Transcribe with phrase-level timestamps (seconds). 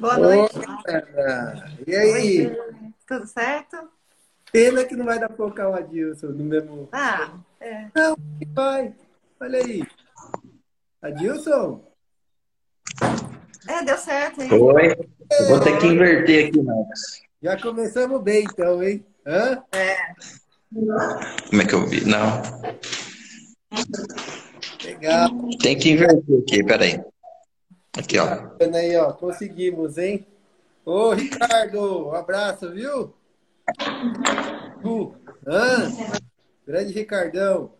[0.00, 0.54] Boa noite.
[1.86, 2.46] E aí?
[2.46, 2.56] Oi,
[3.06, 3.76] tudo certo?
[4.50, 6.88] Pena que não vai dar pra colocar o Adilson no mesmo.
[6.90, 7.88] Ah, é.
[7.94, 8.16] Não,
[8.54, 8.94] vai.
[9.38, 9.82] Olha aí.
[11.02, 11.84] Adilson?
[13.68, 14.50] É, deu certo, hein?
[14.50, 14.96] Oi.
[15.38, 17.20] Eu vou ter que inverter aqui, Marcos.
[17.42, 19.04] Já começamos bem, então, hein?
[19.26, 19.62] Hã?
[19.72, 19.96] É.
[21.50, 22.06] Como é que eu vi?
[22.06, 22.42] Não.
[24.82, 25.28] Legal.
[25.60, 27.09] Tem que inverter aqui, peraí.
[27.96, 28.26] Aqui, ó.
[28.26, 29.12] Bacana aí, ó.
[29.12, 30.26] Conseguimos, hein?
[30.84, 33.14] Ô, Ricardo, um abraço, viu?
[34.84, 35.14] Uh?
[36.66, 37.72] Grande Ricardão.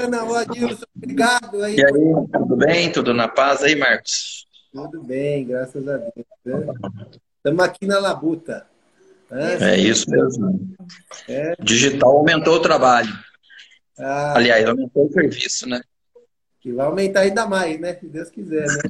[0.00, 1.76] Ana, o Adilson, obrigado aí.
[1.76, 2.90] E aí, tudo bem?
[2.90, 4.46] Tudo na paz aí, Marcos?
[4.72, 5.98] Tudo bem, graças a
[6.44, 6.76] Deus.
[7.36, 8.66] Estamos aqui na Labuta.
[9.30, 9.52] Hã?
[9.60, 10.76] É isso mesmo.
[11.28, 11.54] É.
[11.60, 13.12] Digital aumentou o trabalho.
[13.98, 15.80] Ah, Aliás, aumentou o serviço, né?
[16.68, 17.94] Que vai aumentar ainda mais, né?
[17.94, 18.82] Se Deus quiser, né?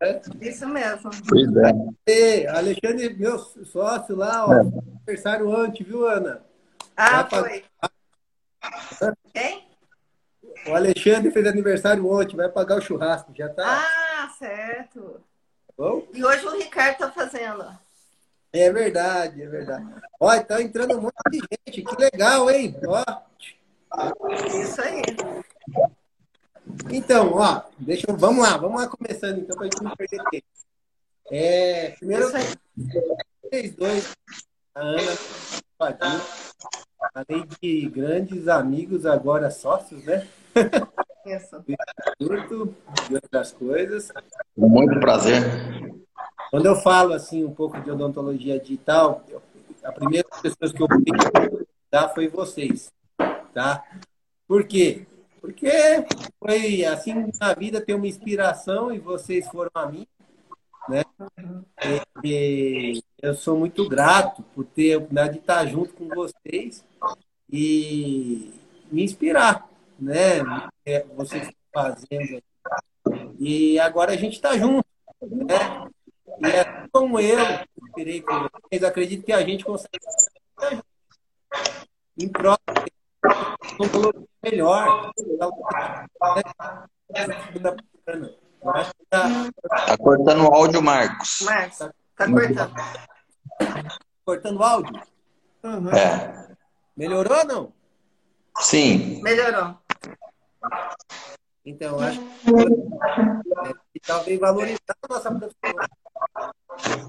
[0.40, 1.10] Isso mesmo.
[1.28, 1.72] Pois é.
[2.10, 4.60] E, Alexandre, meu sócio lá, ó, É.
[4.60, 6.42] aniversário ontem, viu, Ana?
[6.96, 7.64] Ah, Vai foi.
[9.34, 9.68] Quem?
[10.66, 15.20] O Alexandre fez aniversário ontem, vai pagar o churrasco, já tá Ah, certo.
[15.76, 16.06] bom?
[16.14, 17.66] E hoje o Ricardo tá fazendo.
[18.54, 19.84] É verdade, é verdade.
[20.18, 22.74] Ó, tá entrando um monte de gente, que legal, hein?
[22.86, 23.04] Ó,
[24.62, 25.02] Isso aí.
[26.90, 30.46] Então, ó, deixa eu, vamos lá, vamos lá começando então, pra gente não perder tempo.
[31.30, 32.44] É, primeiro, aí.
[33.42, 34.16] vocês dois,
[34.74, 35.12] a Ana,
[35.78, 36.20] o Adil,
[37.14, 40.26] além de grandes amigos, agora sócios, né?
[41.26, 41.62] Isso.
[42.20, 42.74] Instituto
[43.10, 44.10] e outras coisas.
[44.54, 45.42] Com muito prazer.
[46.50, 49.42] Quando eu falo assim um pouco de odontologia digital, eu-
[49.84, 51.04] a primeira pessoas que eu fui
[51.90, 52.90] dar foi vocês,
[53.52, 53.84] tá?
[54.46, 55.06] Por quê?
[55.40, 55.70] Porque
[56.38, 60.06] foi assim na vida ter uma inspiração e vocês foram a mim,
[60.88, 61.02] né?
[62.24, 66.84] E eu sou muito grato por ter a oportunidade de estar junto com vocês
[67.50, 68.52] e
[68.90, 69.68] me inspirar,
[69.98, 70.38] né?
[70.84, 72.42] É, Vocês estão fazendo.
[73.38, 74.84] E agora a gente está junto,
[75.22, 75.88] né?
[76.40, 77.38] E é como eu
[77.82, 80.84] inspirei com vocês, acredito que a gente consegue estar junto.
[82.18, 82.56] em prol
[83.22, 85.12] de uma odontologia melhor.
[85.16, 85.24] Né?
[88.60, 89.28] Eu acho que tá
[89.86, 91.40] Tá cortando o áudio, Marcos.
[91.42, 91.92] Marcos, tá
[92.30, 92.74] cortando.
[94.24, 95.02] cortando o áudio.
[95.62, 95.90] Uhum.
[95.90, 96.48] É.
[96.96, 97.72] Melhorou ou não?
[98.60, 99.22] Sim.
[99.22, 99.76] Melhorou.
[101.64, 105.74] Então, eu acho que é, e talvez valorizar a nossa profissão.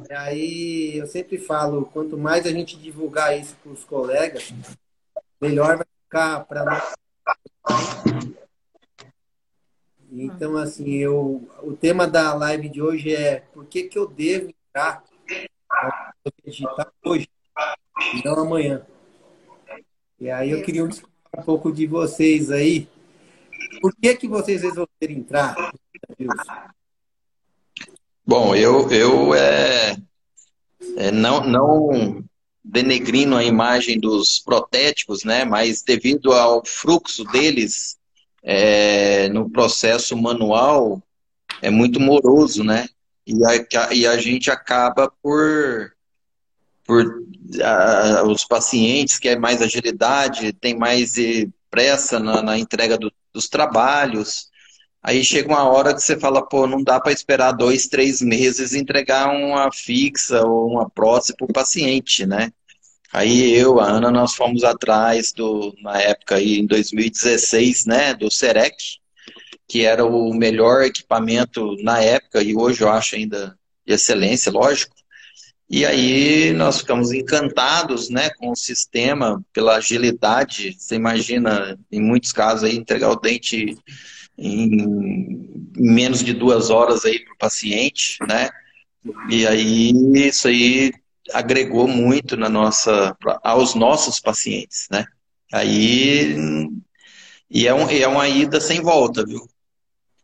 [0.09, 4.53] E aí, eu sempre falo, quanto mais a gente divulgar isso para os colegas,
[5.40, 6.92] melhor vai ficar para.
[10.12, 14.50] Então, assim, eu, o tema da live de hoje é por que, que eu devo
[14.50, 15.03] entrar
[16.44, 17.30] digital hoje
[18.16, 18.84] e não amanhã.
[20.20, 20.90] E aí eu queria um
[21.46, 22.90] pouco de vocês aí.
[23.80, 25.56] Por que, que vocês resolveram entrar?
[28.26, 29.96] Bom, eu, eu é,
[30.97, 32.24] é, não, não
[32.72, 35.44] denegrindo a imagem dos protéticos, né?
[35.46, 37.97] Mas devido ao fluxo deles
[38.44, 41.02] é, no processo manual
[41.62, 42.88] é muito moroso, né?
[43.25, 45.91] E a, e a gente acaba por,
[46.85, 47.24] por
[47.63, 53.12] a, os pacientes que é mais agilidade, tem mais eh, pressa na, na entrega do-
[53.34, 54.47] dos trabalhos.
[55.02, 58.74] Aí chega uma hora que você fala, pô, não dá para esperar dois, três meses
[58.74, 62.52] entregar uma fixa ou uma prótese para o paciente, né?
[63.12, 68.30] Aí eu, a Ana, nós fomos atrás do, na época aí, em 2016, né, do
[68.30, 68.75] Serec,
[69.68, 74.96] que era o melhor equipamento na época, e hoje eu acho ainda de excelência, lógico.
[75.70, 80.76] E aí nós ficamos encantados, né, com o sistema, pela agilidade.
[80.78, 83.76] Você imagina, em muitos casos aí, entregar o dente
[84.38, 88.50] em menos de duas horas aí para o paciente, né?
[89.29, 90.91] E aí isso aí
[91.34, 95.05] agregou muito na nossa, aos nossos pacientes, né?
[95.52, 96.35] Aí
[97.49, 99.47] e é, um, é uma ida sem volta, viu?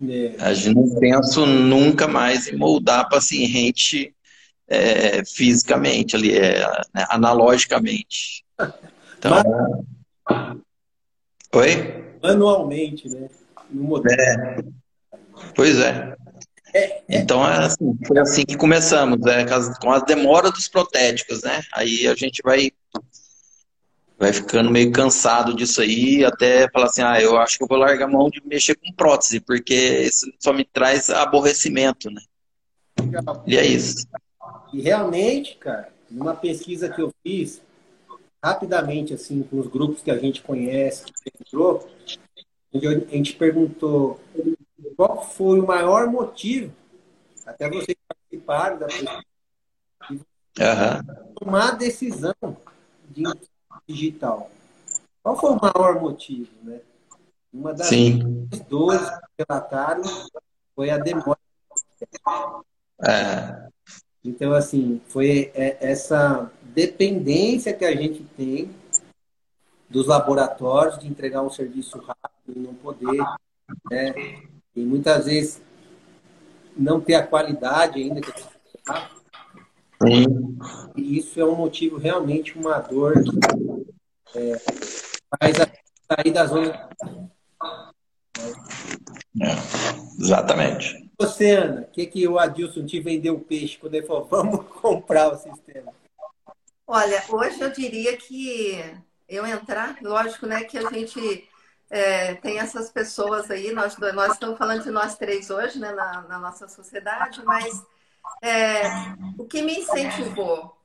[0.07, 4.13] É, A gente não pensa nunca mais em moldar paciente
[4.67, 6.59] é, fisicamente ali, é,
[6.93, 8.43] né, analogicamente.
[9.17, 9.41] Então,
[11.55, 12.05] oi?
[12.21, 13.27] manualmente, né?
[13.71, 14.73] No modelo.
[15.55, 16.15] Pois é.
[17.07, 19.45] Então, é assim, foi assim que começamos, né?
[19.81, 21.61] com as, demoras dos protéticos, né?
[21.73, 22.71] Aí a gente vai,
[24.17, 27.77] vai ficando meio cansado disso aí, até falar assim, ah, eu acho que eu vou
[27.77, 32.21] largar a mão de mexer com prótese, porque isso só me traz aborrecimento, né?
[33.45, 34.05] E é isso.
[34.73, 37.61] E realmente, cara, numa pesquisa que eu fiz,
[38.43, 41.87] rapidamente, assim, com os grupos que a gente conhece, que entrou,
[42.73, 44.19] a gente perguntou
[44.95, 46.73] qual foi o maior motivo,
[47.45, 48.87] até vocês participaram da
[50.09, 51.33] uhum.
[51.35, 52.35] tomar a decisão
[53.09, 53.23] de
[53.87, 54.49] digital.
[55.21, 56.79] Qual foi o maior motivo, né?
[57.53, 58.47] Uma das Sim.
[58.69, 60.03] dores que relataram
[60.75, 61.39] foi a demora.
[63.07, 63.67] É.
[64.23, 68.73] Então, assim, foi é, essa dependência que a gente tem
[69.89, 73.23] dos laboratórios de entregar um serviço rápido e não poder,
[73.89, 74.13] né?
[74.75, 75.61] E muitas vezes
[76.75, 78.31] não ter a qualidade ainda que
[80.03, 80.57] Sim.
[80.95, 84.57] E isso é um motivo realmente uma dor que é,
[85.39, 85.67] faz a
[86.11, 86.89] sair da zona.
[89.41, 89.51] É,
[90.19, 91.09] exatamente.
[91.17, 94.65] Você, Ana, o que, que o Adilson te vendeu o peixe quando ele falou, vamos
[94.67, 95.93] comprar o sistema?
[96.85, 98.83] Olha, hoje eu diria que
[99.27, 101.47] eu entrar, lógico, né, que a gente
[101.89, 106.21] é, tem essas pessoas aí, nós, nós estamos falando de nós três hoje, né, na,
[106.21, 107.83] na nossa sociedade, mas
[108.41, 108.83] é,
[109.37, 110.75] o que me incentivou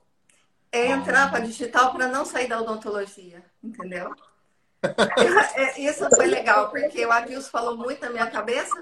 [0.73, 4.14] é entrar para digital para não sair da odontologia, entendeu?
[5.55, 8.81] É, isso foi legal, porque o Adilson falou muito na minha cabeça.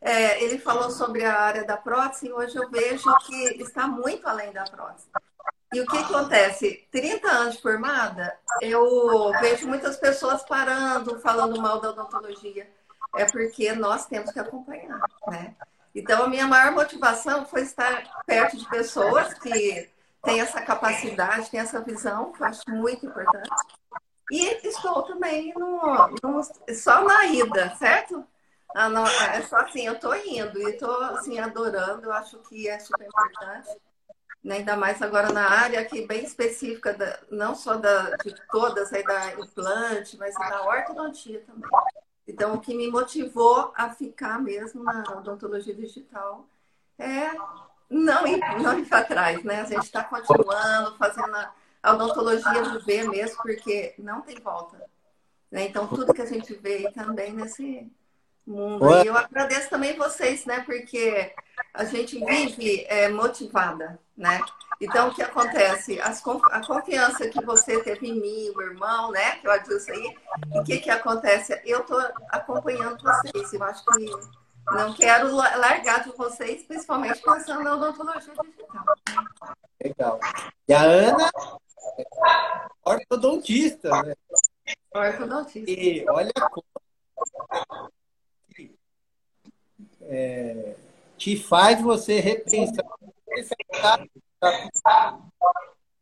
[0.00, 4.28] É, ele falou sobre a área da prótese e hoje eu vejo que está muito
[4.28, 5.06] além da prótese.
[5.72, 6.86] E o que acontece?
[6.90, 12.70] 30 anos de formada, eu vejo muitas pessoas parando, falando mal da odontologia.
[13.16, 15.54] É porque nós temos que acompanhar, né?
[15.94, 19.90] Então, a minha maior motivação foi estar perto de pessoas que
[20.22, 23.48] têm essa capacidade, têm essa visão, que eu acho muito importante.
[24.30, 26.42] E estou também no, no
[26.74, 28.24] só na ida, certo?
[28.76, 28.90] Ah,
[29.34, 33.06] é só assim, eu estou indo e estou assim, adorando, eu acho que é super
[33.06, 33.70] importante.
[34.42, 34.56] Né?
[34.56, 39.02] Ainda mais agora na área que bem específica, da, não só da, de todas, aí
[39.02, 41.70] da implante, mas da ortodontia também.
[42.26, 46.46] Então, o que me motivou a ficar mesmo na odontologia digital
[46.98, 47.30] é
[47.88, 49.62] não ir, não ir para trás, né?
[49.62, 51.34] A gente está continuando fazendo
[51.82, 54.78] a odontologia viver mesmo, porque não tem volta.
[55.50, 55.66] Né?
[55.68, 57.90] Então, tudo que a gente vê também nesse
[58.46, 58.86] mundo.
[59.02, 60.60] E eu agradeço também vocês, né?
[60.60, 61.34] Porque
[61.72, 64.40] a gente vive é, motivada, né?
[64.80, 66.00] Então, o que acontece?
[66.00, 69.36] As, a confiança que você teve em mim, o irmão, né?
[69.36, 70.16] Que eu disse aí.
[70.52, 71.60] o que que acontece?
[71.64, 72.00] Eu estou
[72.30, 73.52] acompanhando vocês.
[73.52, 74.10] Eu acho que
[74.66, 78.84] não quero largar de vocês, principalmente pensando na odontologia digital.
[79.82, 80.20] Legal.
[80.68, 81.30] E a Ana
[82.84, 84.14] ortodontista, né?
[84.92, 85.70] Ortodontista.
[85.70, 86.64] E olha como
[90.02, 90.74] é,
[91.16, 92.84] te faz você repensar.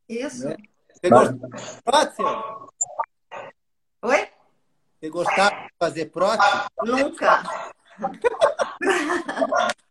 [0.09, 0.49] Isso.
[0.49, 0.57] Né?
[0.93, 1.51] Você gostou
[1.85, 2.23] prótese?
[4.03, 4.29] Oi?
[5.01, 6.67] Você gostava de fazer prótese?
[6.85, 7.43] Nunca.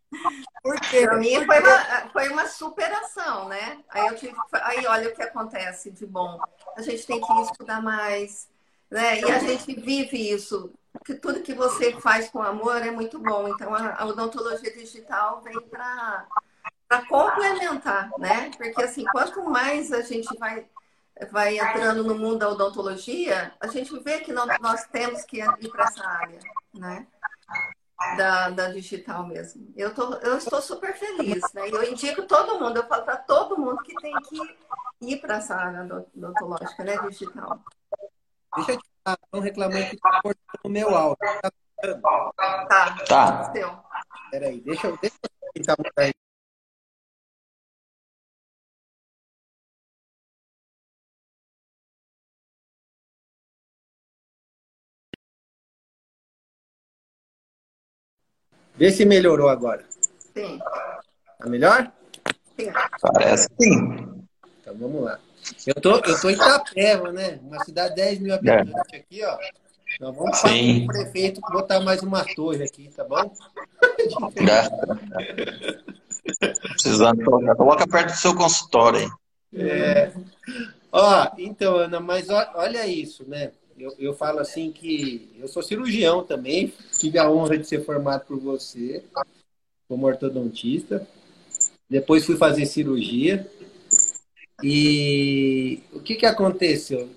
[0.62, 3.84] Porque para mim foi uma, foi uma superação, né?
[3.90, 6.40] Aí, eu tive, aí olha o que acontece de bom.
[6.76, 8.50] A gente tem que estudar mais,
[8.90, 9.20] né?
[9.20, 10.72] E a gente vive isso.
[11.04, 13.48] Que tudo que você faz com amor é muito bom.
[13.48, 16.26] Então a, a odontologia digital vem para
[17.10, 18.52] complementar, né?
[18.58, 20.66] Porque assim, quanto mais a gente vai
[21.32, 25.70] vai entrando no mundo da odontologia, a gente vê que nós, nós temos que ir
[25.70, 26.40] para essa área,
[26.74, 27.08] né?
[28.18, 29.72] da, da digital mesmo.
[29.76, 31.70] Eu, tô, eu estou super feliz, né?
[31.70, 34.38] Eu indico todo mundo, eu falo para todo mundo que tem que
[35.02, 36.98] ir para essa área odontológica, né?
[37.08, 37.60] Digital.
[38.56, 41.18] Deixa eu te falar, estão reclamando que está cortando o meu áudio.
[41.18, 41.52] Tá.
[42.68, 42.96] Tá.
[43.08, 43.54] Tá.
[44.32, 46.12] Peraí, deixa eu, deixa eu tentar mudar
[58.78, 59.84] Vê se melhorou agora.
[60.34, 60.60] Sim.
[61.40, 61.92] Tá melhor?
[62.60, 62.72] Sim.
[63.02, 64.26] Parece sim.
[64.62, 65.20] Então vamos lá.
[65.66, 67.40] Eu tô, eu tô em Itapeva, né?
[67.42, 68.98] Uma cidade de 10 mil habitantes é.
[68.98, 69.38] aqui, ó.
[69.96, 73.32] Então vamos falar com o prefeito botar mais uma torre aqui, tá bom?
[74.36, 74.70] É.
[76.70, 77.56] Precisando colocar.
[77.56, 79.10] Coloca perto do seu consultório aí.
[79.62, 80.12] É.
[80.92, 83.52] Ó, então, Ana, mas olha isso, né?
[83.78, 88.26] Eu, eu falo assim que eu sou cirurgião também, tive a honra de ser formado
[88.26, 89.04] por você
[89.88, 91.06] como ortodontista.
[91.90, 93.50] Depois fui fazer cirurgia.
[94.64, 97.10] E o que, que aconteceu?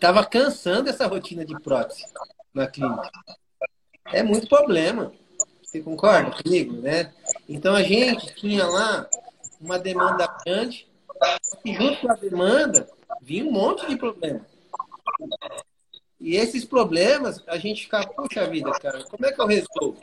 [0.00, 2.04] Tava cansando essa rotina de prótese
[2.54, 3.10] na clínica.
[4.06, 5.12] É muito problema.
[5.62, 7.12] Você concorda comigo, né?
[7.46, 9.08] Então a gente tinha lá
[9.60, 10.88] uma demanda grande,
[11.64, 12.88] e junto com a demanda
[13.20, 14.40] vinha um monte de problema.
[16.20, 20.00] E esses problemas, a gente ficava, puxa vida, cara, como é que eu resolvo?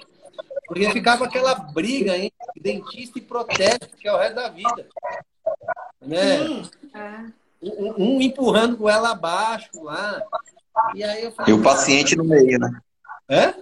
[0.68, 4.88] Porque ficava aquela briga entre dentista e protético, que é o resto da vida.
[6.02, 6.40] Né?
[6.40, 6.70] Sim.
[7.62, 10.22] Um, um, empurrando com ela abaixo lá.
[10.94, 12.80] E, aí eu falei, e o paciente no meio, né?
[13.28, 13.54] É?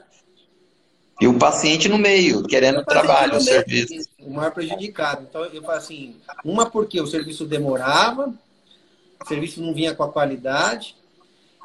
[1.22, 4.10] E o paciente no meio, querendo o trabalho, o serviço.
[4.20, 5.26] O maior prejudicado.
[5.30, 8.34] Então, eu falo assim, uma porque o serviço demorava,
[9.22, 10.96] o serviço não vinha com a qualidade,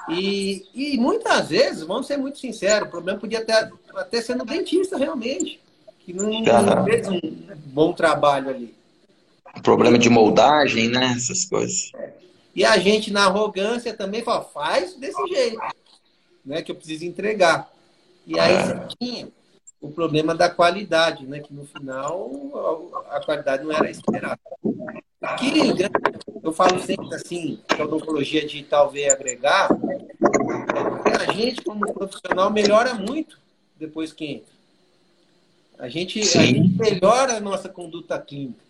[0.09, 4.45] e, e muitas vezes, vamos ser muito sinceros, o problema podia até, até ser no
[4.45, 5.61] dentista, realmente,
[6.00, 7.21] que não, não fez um
[7.67, 8.75] bom trabalho ali.
[9.62, 11.14] Problema de moldagem, né?
[11.17, 11.90] Essas coisas.
[11.95, 12.12] É.
[12.55, 15.61] E a gente, na arrogância, também fala, faz desse jeito,
[16.45, 16.62] né?
[16.62, 17.71] Que eu preciso entregar.
[18.26, 18.87] E aí é.
[18.99, 19.28] tinha
[19.81, 21.40] o problema da qualidade, né?
[21.40, 22.31] Que no final
[23.11, 24.40] a qualidade não era esperada.
[25.37, 25.62] Que
[26.42, 29.68] eu falo sempre assim, que a odontologia digital veio agregar,
[31.18, 33.40] a gente, como profissional, melhora muito
[33.76, 34.52] depois que entra.
[35.78, 38.64] A gente, a gente melhora a nossa conduta clínica.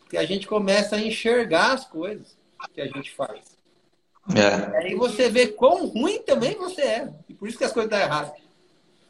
[0.00, 2.36] Porque a gente começa a enxergar as coisas
[2.74, 3.58] que a gente faz.
[4.34, 4.78] É.
[4.78, 7.12] Aí você vê quão ruim também você é.
[7.28, 8.32] E por isso que as coisas estão erradas.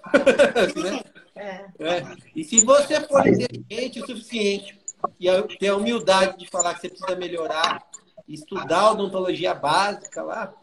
[0.76, 1.02] né?
[1.34, 1.64] é.
[1.78, 2.16] É.
[2.34, 4.78] E se você for inteligente o suficiente
[5.18, 7.84] e ter a humildade de falar que você precisa melhorar,
[8.26, 10.54] estudar a odontologia básica lá,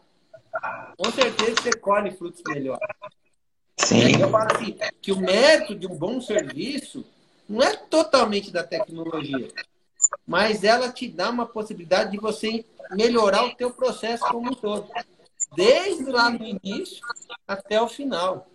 [0.96, 2.88] com certeza você colhe frutos melhores.
[3.78, 4.20] Sim.
[4.20, 7.04] Eu falo assim, que o método de um bom serviço
[7.48, 9.48] não é totalmente da tecnologia,
[10.26, 14.88] mas ela te dá uma possibilidade de você melhorar o teu processo como um todo,
[15.54, 17.00] desde lá no início
[17.46, 18.48] até o final.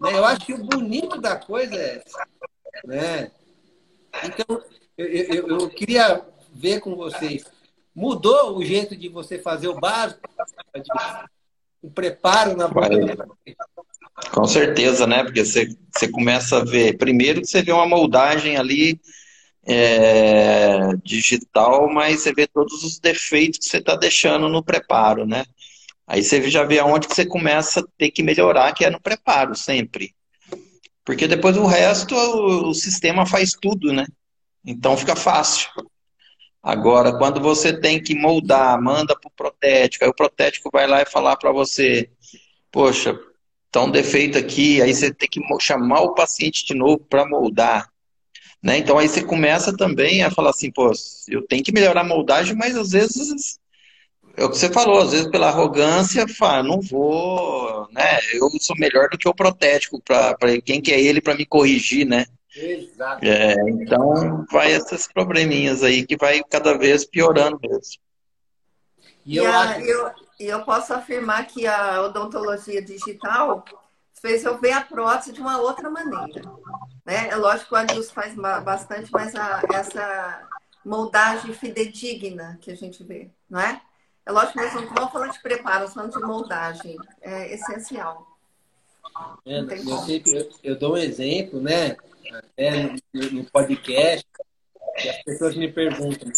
[0.00, 0.16] Né?
[0.16, 2.26] Eu acho que o bonito da coisa é essa.
[2.84, 3.30] Né?
[4.24, 4.62] Então,
[5.06, 7.44] eu, eu, queria ver com vocês,
[7.94, 10.20] mudou o jeito de você fazer o básico?
[11.82, 13.28] O preparo na boca?
[14.32, 15.24] Com certeza, né?
[15.24, 16.98] Porque você, você começa a ver.
[16.98, 19.00] Primeiro você vê uma moldagem ali
[19.66, 25.44] é, digital, mas você vê todos os defeitos que você está deixando no preparo, né?
[26.06, 29.00] Aí você já vê aonde que você começa a ter que melhorar, que é no
[29.00, 30.14] preparo, sempre.
[31.04, 34.06] Porque depois o resto, o sistema faz tudo, né?
[34.64, 35.68] Então fica fácil.
[36.62, 41.00] Agora, quando você tem que moldar, manda para o protético, aí o protético vai lá
[41.00, 42.10] e falar para você,
[42.70, 43.18] poxa,
[43.70, 47.88] tá um defeito aqui, aí você tem que chamar o paciente de novo para moldar.
[48.62, 48.76] Né?
[48.76, 50.92] Então aí você começa também a falar assim, pô,
[51.28, 53.58] eu tenho que melhorar a moldagem, mas às vezes
[54.36, 58.20] é o que você falou, às vezes pela arrogância, fala, não vou, né?
[58.34, 62.06] Eu sou melhor do que o protético, para quem que é ele para me corrigir,
[62.06, 62.26] né?
[62.54, 63.24] Exato.
[63.24, 68.02] É, então vai esses probleminhas aí que vai cada vez piorando mesmo.
[69.24, 69.80] E eu, a, acho...
[69.80, 73.64] eu, eu posso afirmar que a odontologia digital
[74.20, 76.42] fez eu ver a prótese de uma outra maneira.
[77.04, 77.28] Né?
[77.28, 80.48] É lógico que o Alius faz bastante, mas a, essa
[80.84, 83.80] moldagem fidedigna que a gente vê, não é?
[84.26, 86.96] É lógico que nós não estamos falando de preparo, estamos falando de moldagem.
[87.20, 88.26] É essencial.
[89.44, 91.96] É, eu, sempre, eu, eu, dou um exemplo, né?
[92.32, 94.26] Até no, no podcast,
[95.04, 96.30] e as pessoas me perguntam,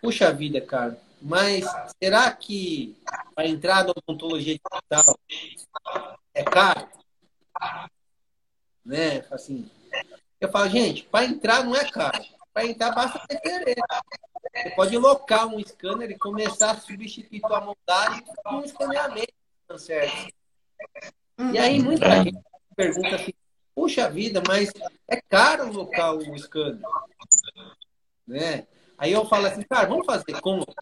[0.00, 1.64] puxa vida, cara, mas
[2.02, 2.96] será que
[3.34, 5.18] para entrar na odontologia digital
[6.34, 6.88] é caro?
[8.84, 9.24] Né?
[9.30, 9.70] Assim,
[10.40, 12.22] eu falo, gente, para entrar não é caro.
[12.52, 13.76] Para entrar basta ter querer.
[14.54, 19.34] Você pode locar um scanner e começar a substituir tua moldagem com um escaneamento,
[19.66, 20.32] tá certo?
[21.52, 22.24] E aí muita é.
[22.24, 22.38] gente
[22.74, 23.34] pergunta assim,
[23.76, 24.72] puxa vida, mas
[25.06, 26.80] é caro locar o scanner.
[28.26, 28.66] Né?
[28.96, 30.72] Aí eu falo assim, cara, vamos fazer conta.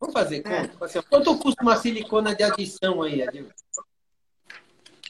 [0.00, 0.72] Vamos fazer conta.
[0.80, 0.84] É.
[0.84, 3.50] Assim, quanto custa uma silicona de adição aí, Adilson?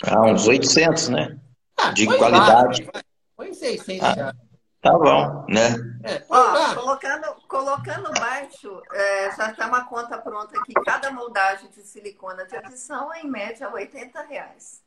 [0.02, 1.38] Ah, uns 800, né?
[1.76, 2.82] Ah, de qualidade.
[2.84, 3.02] Vai,
[3.36, 4.34] põe 600 ah, já.
[4.80, 5.74] Tá bom, né?
[6.04, 10.72] É, Ó, colocando, colocando baixo, é, já está uma conta pronta aqui.
[10.84, 14.85] Cada moldagem de silicona de adição é, em média, 80 reais.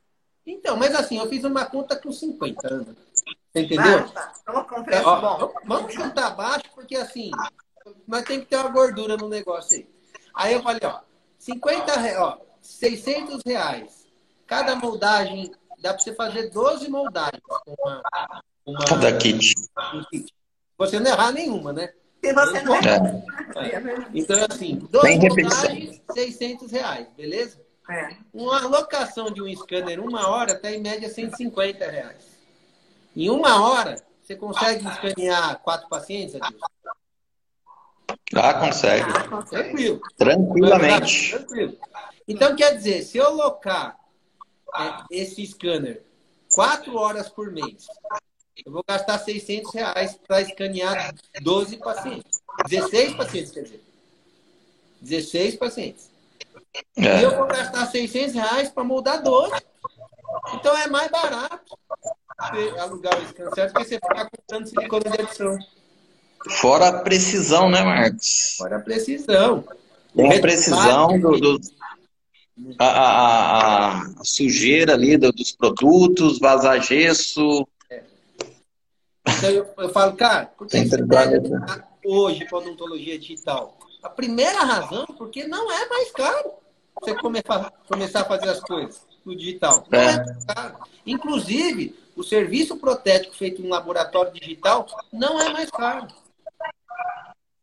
[0.50, 2.96] Então, mas assim, eu fiz uma conta com 50 anos.
[3.54, 4.00] Entendeu?
[4.00, 4.34] Ah, tá.
[4.42, 5.52] Então, com preço é, ó.
[5.66, 7.30] Vamos chutar baixo, porque assim,
[8.08, 9.88] mas tem que ter uma gordura no negócio aí.
[10.34, 11.02] Aí eu falei, ó,
[11.38, 14.08] 50 reais, ó, 600 reais.
[14.48, 18.02] Cada moldagem, dá para você fazer 12 moldagens com uma,
[18.66, 19.54] uma, Cada kit.
[19.94, 20.34] Um kit.
[20.80, 21.94] Você não errar nenhuma, né?
[22.24, 23.06] Se você não errar.
[23.56, 24.10] É.
[24.16, 27.69] Então, assim, 12 moldagens, 600 reais, beleza?
[27.90, 28.16] É.
[28.34, 32.24] Uma locação de um scanner uma hora está em média 150 reais.
[33.16, 36.68] Em uma hora, você consegue escanear quatro pacientes, Adilson?
[38.36, 39.10] Ah, consegue.
[39.10, 39.64] Ah, consegue.
[39.64, 40.02] Tranquilo.
[40.16, 41.32] Tranquilamente.
[41.32, 41.78] Tranquilo.
[42.28, 43.98] Então, quer dizer, se eu alocar
[44.76, 46.04] é, esse scanner
[46.54, 47.88] quatro horas por mês,
[48.64, 52.40] eu vou gastar 600 reais para escanear 12 pacientes.
[52.68, 53.84] 16 pacientes, quer dizer.
[55.02, 56.09] 16 pacientes.
[56.98, 57.20] É.
[57.20, 59.54] E eu vou gastar 600 reais para moldar 12.
[60.54, 61.78] Então é mais barato
[62.80, 65.58] alugar o scan certo que você ficar comprando silicone de adição.
[66.50, 68.56] Fora a precisão, né, Marcos?
[68.58, 69.64] Fora a precisão.
[70.16, 71.60] Tem a precisão do, do
[72.80, 77.68] a, a, a, sujeira ali do, dos produtos, vazar gesso.
[77.90, 78.04] É.
[79.28, 81.50] Então eu, eu, falo, cara, por que você deve
[82.06, 83.78] hoje para odontologia digital?
[84.02, 86.54] A primeira razão é porque não é mais caro
[87.00, 89.86] você começar, começar a fazer as coisas no digital.
[89.92, 90.16] É.
[90.16, 90.76] é.
[91.06, 96.08] Inclusive, o serviço protético feito em laboratório digital não é mais caro.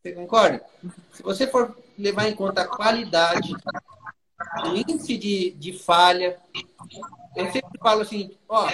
[0.01, 0.65] Você concorda?
[1.11, 3.53] Se você for levar em conta a qualidade,
[4.65, 6.39] o índice de, de falha,
[7.35, 8.69] eu sempre falo assim, ó,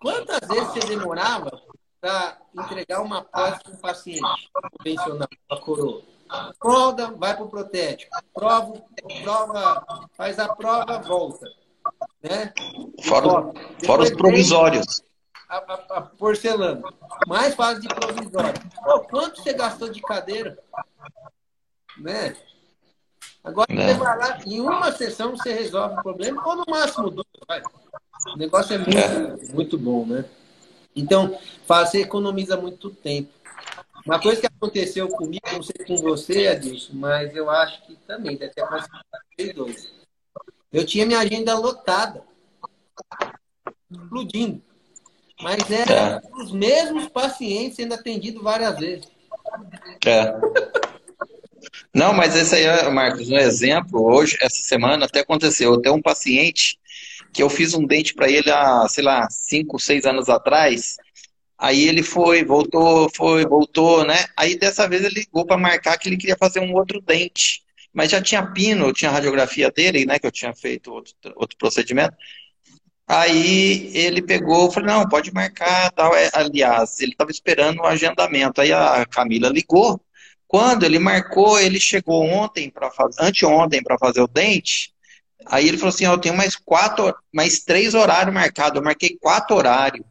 [0.00, 1.62] quantas vezes você demorava
[2.00, 6.02] para entregar uma prótese para um paciente convencional, a coroa?
[6.60, 8.16] Roda, vai para o protético.
[8.34, 8.82] Prova,
[9.22, 11.46] prova, faz a prova, volta.
[12.22, 12.52] Né?
[13.02, 13.52] Fora,
[13.84, 15.02] fora os provisórios.
[15.48, 16.82] A, a, a, porcelana.
[17.26, 18.54] Mais fase de provisório.
[18.82, 20.58] Pô, quanto você gastou de cadeira?
[21.98, 22.36] Né?
[23.44, 23.88] Agora é.
[23.88, 27.26] você vai lá, em uma sessão você resolve o problema, ou no máximo duas.
[27.46, 27.60] Vai.
[28.34, 29.52] O negócio é muito, é.
[29.52, 30.24] muito bom, né?
[30.94, 31.36] Então,
[31.66, 33.32] você economiza muito tempo.
[34.04, 38.36] Uma coisa que aconteceu comigo, não sei com você, Adilson, mas eu acho que também
[38.36, 38.94] deve ter acontecido
[39.36, 39.92] com dois.
[40.72, 42.22] Eu tinha minha agenda lotada,
[43.90, 44.62] explodindo.
[45.40, 46.42] Mas era é.
[46.42, 49.08] os mesmos pacientes sendo atendidos várias vezes.
[50.06, 50.34] É.
[51.94, 54.02] Não, mas esse aí, Marcos, um exemplo.
[54.02, 55.74] Hoje, essa semana, até aconteceu.
[55.74, 56.78] Até um paciente
[57.32, 60.96] que eu fiz um dente para ele há, sei lá, cinco, seis anos atrás.
[61.62, 64.24] Aí ele foi, voltou, foi, voltou, né?
[64.36, 67.62] Aí dessa vez ele ligou para marcar que ele queria fazer um outro dente.
[67.94, 70.18] Mas já tinha pino, tinha radiografia dele, né?
[70.18, 72.16] Que eu tinha feito outro, outro procedimento.
[73.06, 76.12] Aí ele pegou, falei, não, pode marcar, tal.
[76.16, 78.60] É, aliás, ele estava esperando o agendamento.
[78.60, 80.00] Aí a Camila ligou.
[80.48, 84.92] Quando ele marcou, ele chegou ontem para fazer, anteontem para fazer o dente.
[85.46, 88.76] Aí ele falou assim, oh, eu tenho mais quatro, mais três horários marcados.
[88.76, 90.04] Eu marquei quatro horários.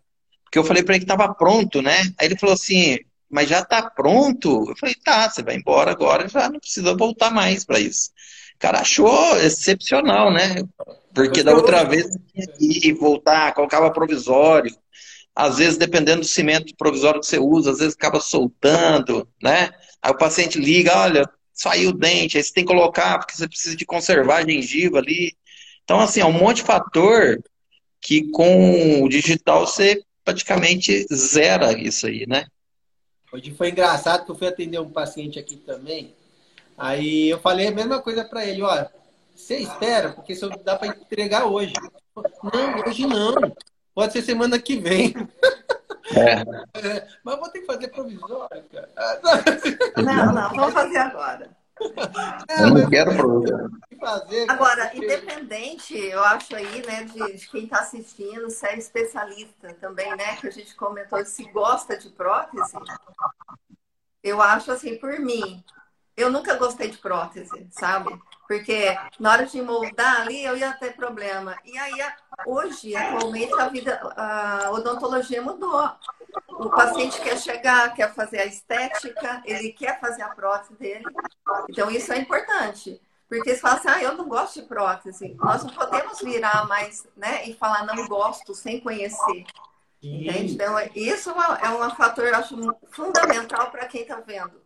[0.52, 2.02] Porque eu falei para ele que estava pronto, né?
[2.20, 4.66] Aí ele falou assim, mas já está pronto?
[4.70, 8.10] Eu falei, tá, você vai embora agora, já não precisa voltar mais para isso.
[8.56, 10.56] O cara achou excepcional, né?
[11.16, 12.06] Porque da outra vez
[12.60, 14.76] ia voltar, colocava provisório.
[15.34, 19.72] Às vezes, dependendo do cimento provisório que você usa, às vezes acaba soltando, né?
[20.02, 23.48] Aí o paciente liga, olha, saiu o dente, aí você tem que colocar, porque você
[23.48, 25.34] precisa de conservar a gengiva ali.
[25.86, 27.42] Então, assim, é um monte de fator
[28.02, 32.46] que com o digital você praticamente zera isso aí, né?
[33.32, 36.14] Hoje foi engraçado que eu fui atender um paciente aqui também.
[36.78, 38.92] Aí eu falei a mesma coisa para ele, olha,
[39.36, 41.74] você espera, porque se dá para entregar hoje.
[42.16, 43.36] Não, hoje não.
[43.94, 45.14] Pode ser semana que vem.
[46.16, 46.42] É.
[46.88, 47.08] é.
[47.24, 49.22] mas vou ter que fazer provisório, cara.
[50.02, 51.50] Não, não, vamos fazer agora.
[52.50, 53.70] É, eu não quero problema.
[54.48, 60.10] Agora, independente, eu acho aí, né, de, de quem está assistindo, se é especialista também,
[60.16, 62.78] né, que a gente comentou, se gosta de prótese,
[64.24, 65.64] eu acho assim, por mim,
[66.16, 68.10] eu nunca gostei de prótese, sabe?
[68.48, 71.56] Porque na hora de moldar ali, eu ia ter problema.
[71.64, 71.94] E aí,
[72.46, 75.90] hoje, atualmente, a vida, a odontologia mudou.
[76.48, 81.06] O paciente quer chegar, quer fazer a estética, ele quer fazer a prótese dele.
[81.70, 83.02] Então, isso é importante.
[83.28, 85.34] Porque se fala assim, ah, eu não gosto de prótese.
[85.36, 87.46] Nós não podemos virar mais, né?
[87.46, 89.46] E falar não gosto sem conhecer.
[90.04, 90.54] Entende?
[90.54, 92.58] Então, isso é um é fator, eu acho,
[92.92, 94.62] fundamental para quem está vendo.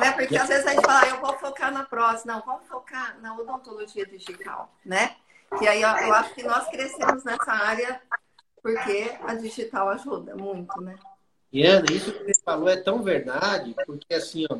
[0.00, 2.26] É, porque às vezes a gente fala, ah, eu vou focar na prótese.
[2.26, 5.14] Não, vamos focar na odontologia digital, né?
[5.58, 8.00] Que aí eu acho que nós crescemos nessa área
[8.62, 10.96] porque a digital ajuda muito, né?
[11.52, 14.56] E Ana, isso que você falou é tão verdade, porque assim, ó,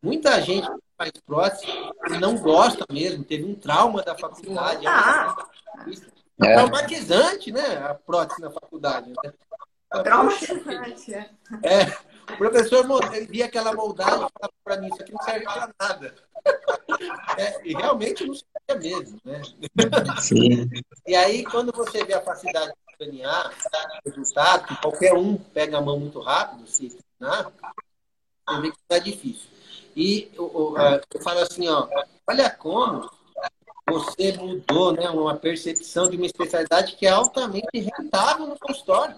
[0.00, 1.66] muita gente faz prótese
[2.10, 4.86] e não gosta mesmo, teve um trauma da faculdade.
[4.86, 5.36] Ah,
[6.40, 6.54] é.
[6.54, 7.78] Traumatizante, né?
[7.78, 9.10] A prótese na faculdade.
[9.10, 9.32] Né?
[10.02, 11.30] Traumatizante, é.
[11.64, 12.08] É.
[12.32, 12.86] O professor
[13.28, 16.14] via aquela moldagem e falava para mim, isso aqui não serve para nada.
[17.36, 19.42] É, e realmente não servia mesmo, né?
[20.20, 20.70] Sim.
[21.06, 26.00] E aí, quando você vê a facilidade o resultado, que qualquer um pega a mão
[26.00, 27.52] muito rápido, se treinar,
[28.46, 29.48] você vê que é difícil.
[29.94, 30.74] E eu,
[31.12, 31.88] eu falo assim, ó,
[32.26, 33.10] olha como
[33.88, 39.16] você mudou né, uma percepção de uma especialidade que é altamente rentável no consultório.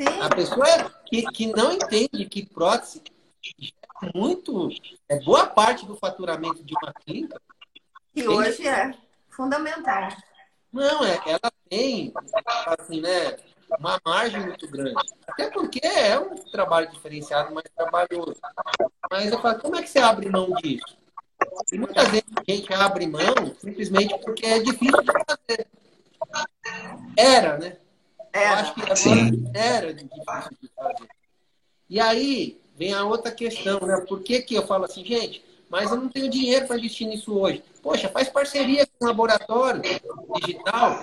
[0.00, 0.20] Sim.
[0.20, 0.66] A pessoa
[1.06, 3.02] que, que não entende que prótese
[4.02, 4.68] é muito,
[5.08, 7.40] é boa parte do faturamento de uma clínica.
[8.14, 8.94] E hoje é
[9.28, 10.08] fundamental.
[10.74, 12.12] Não, é, ela tem,
[12.66, 13.36] assim, né,
[13.78, 14.96] uma margem muito grande.
[15.24, 18.36] Até porque é um trabalho diferenciado, mais trabalhoso.
[19.08, 20.98] Mas eu falo, como é que você abre mão disso?
[21.72, 23.20] E muitas vezes a gente abre mão
[23.60, 25.66] simplesmente porque é difícil de fazer.
[27.16, 27.76] Era, né?
[28.32, 28.50] Era.
[28.50, 29.50] Eu acho que agora Sim.
[29.54, 31.08] era difícil de fazer.
[31.88, 34.04] E aí vem a outra questão, né?
[34.08, 37.36] Por que, que eu falo assim, gente, mas eu não tenho dinheiro para investir nisso
[37.36, 37.64] hoje.
[37.82, 39.82] Poxa, faz parceria com laboratório
[40.36, 41.02] digital,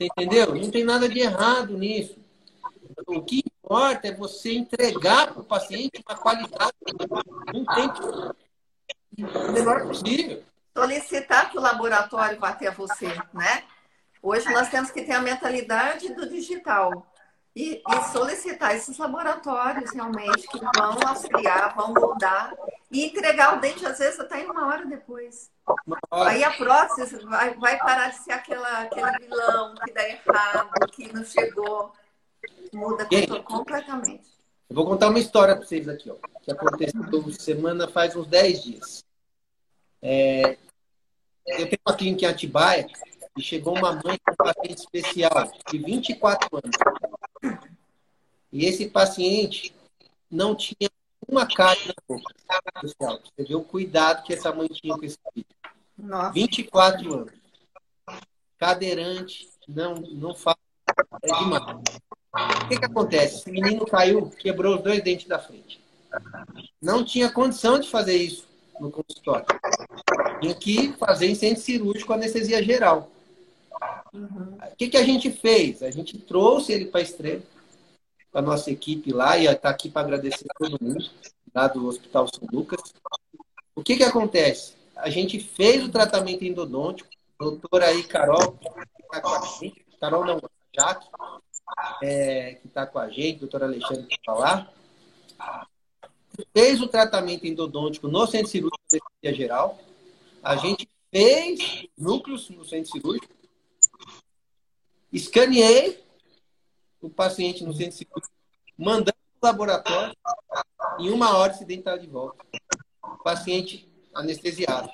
[0.00, 0.54] entendeu?
[0.54, 2.16] Não tem nada de errado nisso.
[3.08, 6.72] O que importa é você entregar para o paciente uma qualidade
[7.52, 8.36] um tempo
[9.18, 10.44] o menor possível.
[10.72, 13.64] Solicitar que o laboratório vá até você, né?
[14.22, 17.04] Hoje nós temos que ter a mentalidade do digital.
[17.56, 22.54] E, e, solicitar esses laboratórios realmente que vão auxiliar, vão moldar
[22.90, 25.50] e entregar o dente, às vezes, até uma hora depois.
[26.10, 31.12] Aí a prótese vai, vai parar de ser aquela, aquele vilão que dá errado, que
[31.12, 31.92] não chegou.
[32.72, 34.28] Muda Gente, completamente.
[34.68, 38.62] Eu vou contar uma história para vocês aqui, ó, que aconteceu semana faz uns 10
[38.62, 39.04] dias.
[40.02, 40.58] É,
[41.46, 42.86] eu tenho uma clínica em Atibaia
[43.36, 46.76] e chegou uma mãe com um paciente especial de 24 anos.
[48.52, 49.74] E esse paciente
[50.30, 50.90] não tinha
[51.26, 52.34] uma cárie na boca.
[52.82, 55.46] Você vê o cuidado que essa mãe tinha com esse filho.
[55.96, 56.32] Nossa.
[56.32, 57.32] 24 anos.
[58.58, 60.56] Cadeirante, não, não fala.
[61.22, 61.62] É demais.
[62.32, 63.36] O que, que acontece?
[63.36, 65.80] Esse menino caiu, quebrou os dois dentes da frente.
[66.80, 68.46] Não tinha condição de fazer isso
[68.80, 69.46] no consultório.
[70.40, 73.10] Tinha que fazer centro cirúrgico anestesia geral.
[74.12, 74.56] Uhum.
[74.72, 75.82] O que, que a gente fez?
[75.82, 77.42] A gente trouxe ele para a Estrela,
[78.30, 81.04] para a nossa equipe lá, e está aqui para agradecer a todo mundo,
[81.54, 82.80] lá do Hospital São Lucas.
[83.74, 84.74] O que, que acontece?
[84.96, 88.68] A gente fez o tratamento endodôntico, doutora aí, Carol, que
[89.02, 90.40] está com a gente, Carol não,
[90.74, 91.08] Jaque,
[92.02, 94.72] é, que está com a gente, doutora Alexandre que está lá,
[96.52, 99.78] fez o tratamento endodôntico no centro cirúrgico de anestesia geral,
[100.42, 103.32] a gente fez núcleos no centro cirúrgico,
[105.12, 106.02] escaneei
[107.00, 108.34] o paciente no centro cirúrgico,
[108.76, 110.16] mandando para o laboratório,
[110.98, 112.44] em uma hora esse dente estava de volta.
[113.02, 114.90] O paciente anestesiado,